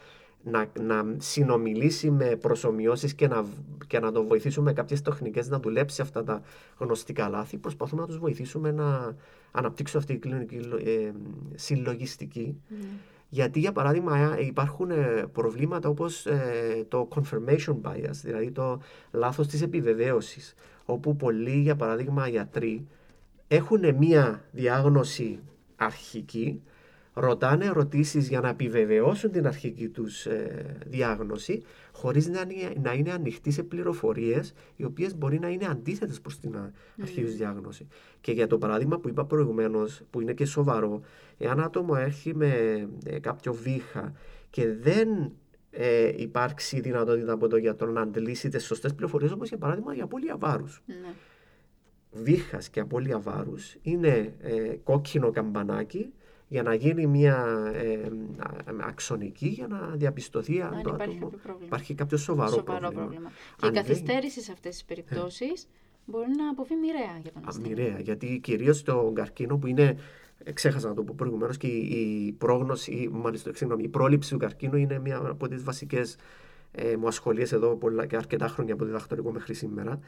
να, 0.44 0.72
να 0.82 1.16
συνομιλήσει 1.18 2.12
με 2.12 2.26
προσωμιώσεις 2.26 3.14
και 3.14 3.28
να, 3.28 3.46
και 3.88 4.00
να 4.00 4.12
το 4.12 4.24
βοηθήσουμε 4.24 4.66
με 4.66 4.74
κάποιες 4.74 5.02
τεχνικές 5.02 5.50
να 5.50 5.60
δουλέψει 5.60 6.02
αυτά 6.02 6.24
τα 6.24 6.42
γνωστικά 6.78 7.30
λάθη, 7.30 7.58
προσπαθούμε 7.58 8.02
να 8.02 8.08
τους 8.08 8.18
βοηθήσουμε 8.18 8.72
να 8.72 9.16
αναπτύξουν 9.52 10.00
αυτή 10.00 10.14
η 10.14 10.18
κλινική 10.18 10.60
ε, 10.86 11.12
συλλογιστική. 11.56 12.62
Mm. 12.70 12.74
Γιατί, 13.34 13.60
για 13.60 13.72
παράδειγμα, 13.72 14.18
ε, 14.18 14.46
υπάρχουν 14.46 14.92
ε, 14.92 15.26
προβλήματα 15.32 15.90
όπως 15.90 16.26
ε, 16.26 16.86
το 16.88 17.08
confirmation 17.16 17.76
bias, 17.84 18.12
δηλαδή 18.24 18.52
το 18.52 18.82
λάθος 19.12 19.48
της 19.48 19.62
επιβεβαίωσης, 19.62 20.54
όπου 20.86 21.16
πολλοί, 21.16 21.60
για 21.60 21.76
παράδειγμα, 21.76 22.28
γιατροί 22.28 22.88
έχουν 23.48 23.96
μία 23.96 24.46
διάγνωση 24.52 25.40
αρχική, 25.76 26.62
ρωτάνε 27.14 27.66
ερωτήσεις 27.66 28.28
για 28.28 28.40
να 28.40 28.50
επιβεβαιώσουν 28.50 29.32
την 29.32 29.48
αρχική 29.48 29.90
τους 29.90 30.26
ε, 30.26 30.78
διάγνωση 30.86 31.64
χωρίς 31.92 32.28
να 32.28 32.42
είναι, 32.42 32.74
να 32.82 32.94
είναι 32.94 33.12
ανοιχτοί 33.12 33.52
σε 33.52 33.64
πληροφορίες 33.64 34.54
οι 34.76 34.84
οποίες 34.84 35.18
μπορεί 35.18 35.40
να 35.40 35.50
είναι 35.50 35.66
αντίθετες 35.66 36.22
προς 36.22 36.40
την 36.40 36.56
αρχική 37.02 37.22
τους 37.24 37.36
διάγνωση. 37.36 37.88
Και 38.22 38.32
για 38.32 38.48
το 38.48 38.58
παράδειγμα 38.58 39.00
που 39.00 39.10
είπα 39.10 39.26
προηγουμένως, 39.26 40.02
που 40.10 40.22
είναι 40.22 40.34
και 40.34 40.46
σοβαρό, 40.46 41.02
εάν 41.38 41.60
άτομο 41.60 41.94
έρχει 41.98 42.36
με 42.36 42.50
ε, 43.06 43.20
κάποιο 43.20 43.54
βήχα 43.54 44.14
και 44.50 44.74
δεν 44.74 45.32
ε, 45.72 46.12
υπάρξει 46.16 46.80
δυνατότητα 46.80 47.32
από 47.34 47.48
τον 47.48 47.60
γιατρό 47.60 47.92
να 47.92 48.02
αντλήσει 48.02 48.50
τις 48.50 48.66
σωστές 48.66 48.94
πληροφορίες, 48.94 49.32
όπως 49.32 49.48
για 49.50 49.58
παράδειγμα 49.58 49.96
η 49.96 50.02
απώλεια 50.02 50.38
βάρους. 50.38 50.82
Ναι. 50.86 51.14
Βήχας 52.12 52.70
και 52.70 52.80
απώλεια 52.80 53.20
βάρους 53.20 53.76
είναι 53.82 54.36
ε, 54.40 54.76
κόκκινο 54.84 55.32
καμπανάκι 55.32 56.14
για 56.52 56.64
να 56.64 56.74
γίνει 56.74 57.08
μια 57.08 57.72
ε, 57.76 58.12
αξονική 58.88 59.48
για 59.48 59.68
να 59.68 59.92
διαπιστωθεί 59.96 60.62
αν, 60.62 60.82
το 60.84 60.92
υπάρχει, 60.94 61.18
άτομο, 61.18 61.32
υπάρχει 61.64 61.94
κάποιο 61.94 62.18
σοβαρό, 62.18 62.52
σοβαρό 62.52 62.92
πρόβλημα. 62.92 63.32
Και 63.56 63.68
η 63.68 63.72
καθυστέρηση 63.72 64.42
σε 64.42 64.52
αυτές 64.52 64.72
τις 64.72 64.86
περιπτώσεις 64.86 65.68
μπορεί 66.06 66.30
να 66.38 66.50
αποβεί 66.50 66.76
μοιραία 66.76 67.18
για 67.22 67.32
τον 67.32 67.42
ασθενή. 67.46 67.68
Μοιραία, 67.68 68.00
γιατί 68.00 68.40
κυρίως 68.44 68.78
στο 68.78 69.12
καρκίνο 69.16 69.58
που 69.58 69.68
είναι, 69.68 69.98
ξέχασα 70.54 70.88
να 70.88 70.94
το 70.94 71.04
πω 71.04 71.14
προηγουμένως, 71.18 71.58
και 71.58 71.68
η, 71.68 72.32
πρόγνωση, 72.38 73.10
μάλιστα, 73.12 73.52
συγγνώμη, 73.56 73.84
η 73.84 73.88
πρόληψη 73.88 74.32
του 74.32 74.38
καρκίνου 74.38 74.78
είναι 74.78 75.00
μια 75.00 75.18
από 75.18 75.48
τις 75.48 75.64
βασικές 75.64 76.16
ε, 76.72 76.96
μου 76.96 77.08
ασχολείσαι 77.08 77.56
εδώ 77.56 77.76
πολλά, 77.76 78.06
και 78.06 78.16
αρκετά 78.16 78.48
χρόνια 78.48 78.74
από 78.74 78.86
διδακτορικό 78.86 79.32
μέχρι 79.32 79.54
σήμερα. 79.54 80.00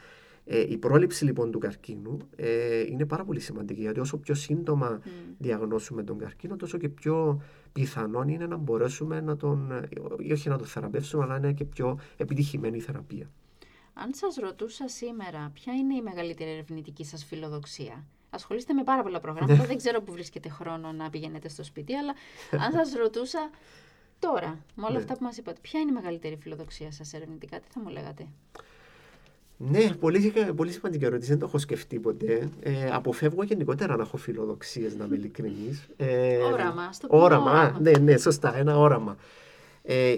Ε, 0.46 0.60
η 0.68 0.76
πρόληψη 0.76 1.24
λοιπόν 1.24 1.50
του 1.50 1.58
καρκίνου 1.58 2.18
ε, 2.36 2.80
είναι 2.80 3.06
πάρα 3.06 3.24
πολύ 3.24 3.40
σημαντική 3.40 3.80
γιατί 3.80 4.00
όσο 4.00 4.16
πιο 4.18 4.34
σύντομα 4.34 4.98
mm. 4.98 5.08
διαγνώσουμε 5.38 6.02
τον 6.02 6.18
καρκίνο 6.18 6.56
τόσο 6.56 6.78
και 6.78 6.88
πιο 6.88 7.42
πιθανόν 7.72 8.28
είναι 8.28 8.46
να 8.46 8.56
μπορέσουμε 8.56 9.20
να 9.20 9.36
τον, 9.36 9.72
ή 10.18 10.32
όχι 10.32 10.48
να 10.48 10.58
τον 10.58 10.66
θεραπεύσουμε 10.66 11.22
αλλά 11.22 11.38
να 11.38 11.46
είναι 11.46 11.52
και 11.56 11.64
πιο 11.64 11.98
επιτυχημένη 12.16 12.76
η 12.76 12.80
θεραπεία. 12.80 13.30
Αν 13.94 14.14
σας 14.14 14.36
ρωτούσα 14.36 14.88
σήμερα 14.88 15.50
ποια 15.54 15.72
είναι 15.72 15.94
η 15.94 16.02
μεγαλύτερη 16.02 16.50
ερευνητική 16.50 17.04
σας 17.04 17.24
φιλοδοξία; 17.24 18.04
Ασχολείστε 18.30 18.72
με 18.72 18.82
πάρα 18.82 19.02
πολλά 19.02 19.20
προγράμματα. 19.20 19.64
δεν 19.64 19.76
ξέρω 19.76 20.02
που 20.02 20.12
βρίσκεται 20.12 20.48
χρόνο 20.48 20.92
να 20.92 21.10
πηγαίνετε 21.10 21.48
στο 21.48 21.64
σπίτι, 21.64 21.94
αλλά 21.94 22.14
αν 22.50 22.72
σας 22.72 22.92
ρωτούσα 22.92 23.50
τώρα, 24.18 24.64
με 24.74 24.84
όλα 24.84 24.92
ναι. 24.92 24.98
αυτά 24.98 25.14
που 25.14 25.24
μας 25.24 25.36
είπατε, 25.36 25.58
ποια 25.62 25.80
είναι 25.80 25.90
η 25.90 25.94
μεγαλύτερη 25.94 26.36
φιλοδοξία 26.36 26.92
σας 26.92 27.12
ερευνητικά, 27.12 27.60
τι 27.60 27.66
θα 27.70 27.80
μου 27.80 27.88
λέγατε; 27.88 28.26
Ναι, 29.56 29.94
πολύ, 30.00 30.32
πολύ 30.56 30.72
σημαντική 30.72 31.04
ερώτηση. 31.04 31.30
Δεν 31.30 31.38
το 31.38 31.46
έχω 31.46 31.58
σκεφτεί 31.58 31.98
ποτέ. 31.98 32.48
Ε, 32.60 32.90
αποφεύγω 32.92 33.42
γενικότερα 33.42 33.96
να 33.96 34.02
έχω 34.02 34.16
φιλοδοξίες, 34.16 34.96
να 34.96 35.04
είμαι 35.04 35.16
ειλικρινής. 35.16 35.88
Ε, 35.96 36.36
όραμα, 36.36 36.92
στο 36.92 37.06
όραμα. 37.10 37.50
όραμα. 37.50 37.78
Ναι, 37.80 37.90
ναι, 37.90 38.16
σωστά, 38.16 38.56
ένα 38.56 38.78
όραμα. 38.78 39.16
Ε, 39.82 40.14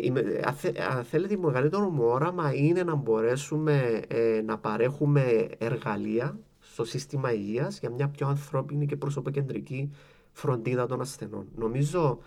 αν 0.97 1.05
θέλετε, 1.05 1.34
το 1.34 1.41
μεγαλύτερο 1.41 1.89
μου 1.89 2.05
όραμα 2.05 2.55
είναι 2.55 2.82
να 2.82 2.95
μπορέσουμε 2.95 4.03
ε, 4.09 4.43
να 4.45 4.59
παρέχουμε 4.59 5.49
εργαλεία 5.59 6.39
στο 6.61 6.84
σύστημα 6.84 7.32
υγείας 7.32 7.78
για 7.78 7.91
μια 7.91 8.09
πιο 8.09 8.26
ανθρώπινη 8.26 8.87
και 8.87 8.97
προσωποκεντρική 8.97 9.93
φροντίδα 10.32 10.87
των 10.87 11.01
ασθενών. 11.01 11.47
Νομίζω 11.57 12.18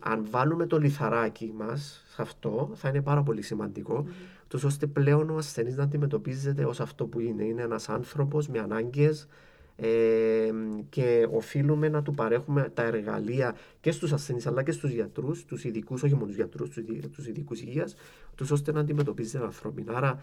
αν 0.00 0.26
βάλουμε 0.30 0.66
το 0.66 0.78
λιθαράκι 0.78 1.52
μας 1.56 2.04
σε 2.14 2.22
αυτό 2.22 2.70
θα 2.74 2.88
είναι 2.88 3.02
πάρα 3.02 3.22
πολύ 3.22 3.42
σημαντικό 3.42 4.06
mm. 4.50 4.64
ώστε 4.64 4.86
πλέον 4.86 5.30
ο 5.30 5.36
ασθενής 5.36 5.76
να 5.76 5.82
αντιμετωπίζεται 5.82 6.64
ως 6.64 6.80
αυτό 6.80 7.06
που 7.06 7.20
είναι. 7.20 7.44
Είναι 7.44 7.62
ένας 7.62 7.88
άνθρωπος 7.88 8.48
με 8.48 8.58
ανάγκες 8.58 9.28
ε, 9.76 9.88
και 10.88 11.28
οφείλουμε 11.30 11.88
να 11.88 12.02
του 12.02 12.14
παρέχουμε 12.14 12.70
τα 12.74 12.82
εργαλεία 12.82 13.56
και 13.80 13.92
στους 13.92 14.12
ασθενείς 14.12 14.46
αλλά 14.46 14.62
και 14.62 14.72
στους 14.72 14.90
γιατρούς, 14.90 15.44
τους 15.44 15.64
ειδικούς, 15.64 16.02
όχι 16.02 16.14
μόνο 16.14 16.26
τους 16.26 16.36
γιατρούς, 16.36 16.70
τους 17.12 17.26
ειδικούς 17.26 17.60
υγείας, 17.60 17.94
ώστε 18.50 18.72
να 18.72 18.80
αντιμετωπίζεται 18.80 19.44
ανθρώπινα. 19.44 19.96
Άρα 19.96 20.22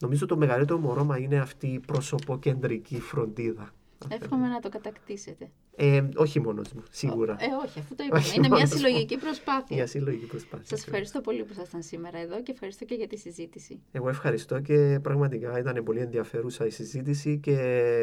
Νομίζω 0.00 0.26
το 0.26 0.36
μεγαλύτερο 0.36 0.78
μου 0.78 0.88
όρομα 0.90 1.18
είναι 1.18 1.38
αυτή 1.38 1.66
η 1.66 1.78
προσωποκεντρική 1.78 3.00
φροντίδα. 3.00 3.72
Εύχομαι 4.08 4.48
να 4.48 4.60
το 4.60 4.68
κατακτήσετε. 4.68 5.50
Ε, 5.76 6.08
όχι 6.16 6.40
μόνος 6.40 6.72
μου, 6.72 6.82
σίγουρα. 6.90 7.36
Ε, 7.40 7.46
όχι, 7.66 7.78
αφού 7.78 7.94
το 7.94 8.04
είπαμε. 8.04 8.24
είναι 8.36 8.48
μια 8.48 8.66
συλλογική 8.66 9.16
προσπάθεια. 9.18 9.76
Μια 9.76 9.86
συλλογική 9.86 10.26
προσπάθεια. 10.26 10.66
Σας 10.66 10.86
ευχαριστώ 10.86 11.20
πολύ 11.20 11.42
που 11.44 11.52
ήσασταν 11.52 11.82
σήμερα 11.82 12.18
εδώ 12.18 12.42
και 12.42 12.52
ευχαριστώ 12.52 12.84
και 12.84 12.94
για 12.94 13.06
τη 13.06 13.16
συζήτηση. 13.16 13.80
Εγώ 13.92 14.08
ευχαριστώ 14.08 14.60
και 14.60 14.98
πραγματικά 15.02 15.58
ήταν 15.58 15.82
πολύ 15.84 16.00
ενδιαφέρουσα 16.00 16.66
η 16.66 16.70
συζήτηση 16.70 17.38
και 17.38 17.56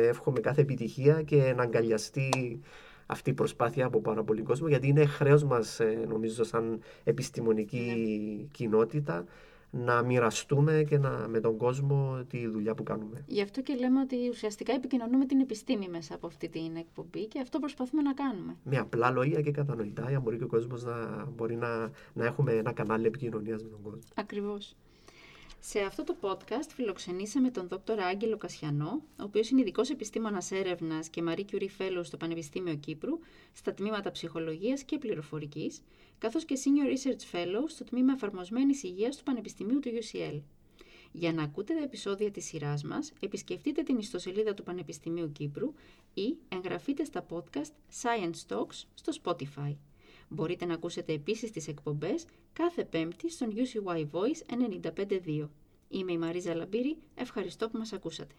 εύχομαι 0.09 0.39
κάθε 0.39 0.61
επιτυχία 0.61 1.21
και 1.21 1.53
να 1.55 1.63
αγκαλιαστεί 1.63 2.29
αυτή 3.05 3.29
η 3.29 3.33
προσπάθεια 3.33 3.85
από 3.85 4.01
πάρα 4.01 4.23
πολύ 4.23 4.41
κόσμο 4.41 4.67
γιατί 4.67 4.87
είναι 4.87 5.05
χρέος 5.05 5.43
μας, 5.43 5.79
ε, 5.79 6.05
νομίζω, 6.07 6.43
σαν 6.43 6.81
επιστημονική 7.03 7.77
ναι. 8.37 8.47
κοινότητα 8.51 9.25
να 9.71 10.01
μοιραστούμε 10.01 10.83
και 10.89 10.97
να, 10.97 11.09
με 11.09 11.39
τον 11.39 11.57
κόσμο 11.57 12.23
τη 12.29 12.47
δουλειά 12.47 12.75
που 12.75 12.83
κάνουμε. 12.83 13.23
Γι' 13.27 13.41
αυτό 13.41 13.61
και 13.61 13.75
λέμε 13.75 13.99
ότι 14.01 14.15
ουσιαστικά 14.29 14.73
επικοινωνούμε 14.73 15.25
την 15.25 15.39
επιστήμη 15.39 15.89
μέσα 15.89 16.15
από 16.15 16.27
αυτή 16.27 16.49
την 16.49 16.75
εκπομπή 16.75 17.27
και 17.27 17.39
αυτό 17.39 17.59
προσπαθούμε 17.59 18.01
να 18.01 18.13
κάνουμε. 18.13 18.55
Με 18.63 18.77
απλά 18.77 19.11
λόγια 19.11 19.41
και 19.41 19.51
κατανοητά, 19.51 20.01
για 20.01 20.11
να 20.11 20.19
μπορεί 20.19 20.37
και 20.37 20.43
ο 20.43 20.47
κόσμος 20.47 20.83
να, 20.83 21.27
μπορεί 21.35 21.55
να, 21.55 21.91
να 22.13 22.25
έχουμε 22.25 22.51
ένα 22.51 22.71
κανάλι 22.71 23.05
επικοινωνίας 23.05 23.63
με 23.63 23.69
τον 23.69 23.81
κόσμο. 23.81 24.01
Ακριβώς. 24.15 24.75
Σε 25.59 25.79
αυτό 25.79 26.03
το 26.03 26.15
podcast 26.21 26.69
φιλοξενήσαμε 26.75 27.49
τον 27.49 27.67
Δόκτωρα 27.67 28.05
Άγγελο 28.05 28.37
Κασιανό, 28.37 29.01
ο 29.19 29.23
οποίος 29.23 29.49
είναι 29.49 29.61
ειδικός 29.61 29.89
επιστήμονας 29.89 30.51
έρευνας 30.51 31.09
και 31.09 31.23
Marie 31.27 31.45
Curie 31.51 31.69
Fellow 31.77 31.99
στο 32.01 32.17
Πανεπιστήμιο 32.17 32.75
Κύπρου, 32.75 33.19
στα 33.53 33.73
τμήματα 33.73 34.11
ψυχολογίας 34.11 34.83
και 34.83 34.97
πληροφορικής, 34.97 35.81
καθώς 36.17 36.45
και 36.45 36.57
Senior 36.63 36.97
Research 36.97 37.35
Fellow 37.35 37.63
στο 37.67 37.83
τμήμα 37.83 38.13
εφαρμοσμένης 38.13 38.83
υγείας 38.83 39.17
του 39.17 39.23
Πανεπιστημίου 39.23 39.79
του 39.79 39.89
UCL. 39.89 40.41
Για 41.11 41.33
να 41.33 41.43
ακούτε 41.43 41.73
τα 41.73 41.83
επεισόδια 41.83 42.31
της 42.31 42.45
σειράς 42.45 42.83
μας, 42.83 43.13
επισκεφτείτε 43.19 43.83
την 43.83 43.97
ιστοσελίδα 43.97 44.53
του 44.53 44.63
Πανεπιστημίου 44.63 45.31
Κύπρου 45.31 45.73
ή 46.13 46.37
εγγραφείτε 46.49 47.03
στα 47.03 47.25
podcast 47.29 47.71
Science 48.01 48.55
Talks 48.55 48.83
στο 48.93 49.11
Spotify. 49.23 49.75
Μπορείτε 50.29 50.65
να 50.65 50.73
ακούσετε 50.73 51.13
επίσης 51.13 51.51
τις 51.51 51.67
εκπομπές 51.67 52.25
κάθε 52.53 52.85
πέμπτη 52.85 53.31
στον 53.31 53.53
UCY 53.55 54.05
Voice 54.11 54.69
95.2. 54.97 55.49
Είμαι 55.89 56.11
η 56.11 56.17
Μαρίζα 56.17 56.55
Λαμπύρη, 56.55 56.97
ευχαριστώ 57.15 57.69
που 57.69 57.77
μας 57.77 57.93
ακούσατε. 57.93 58.35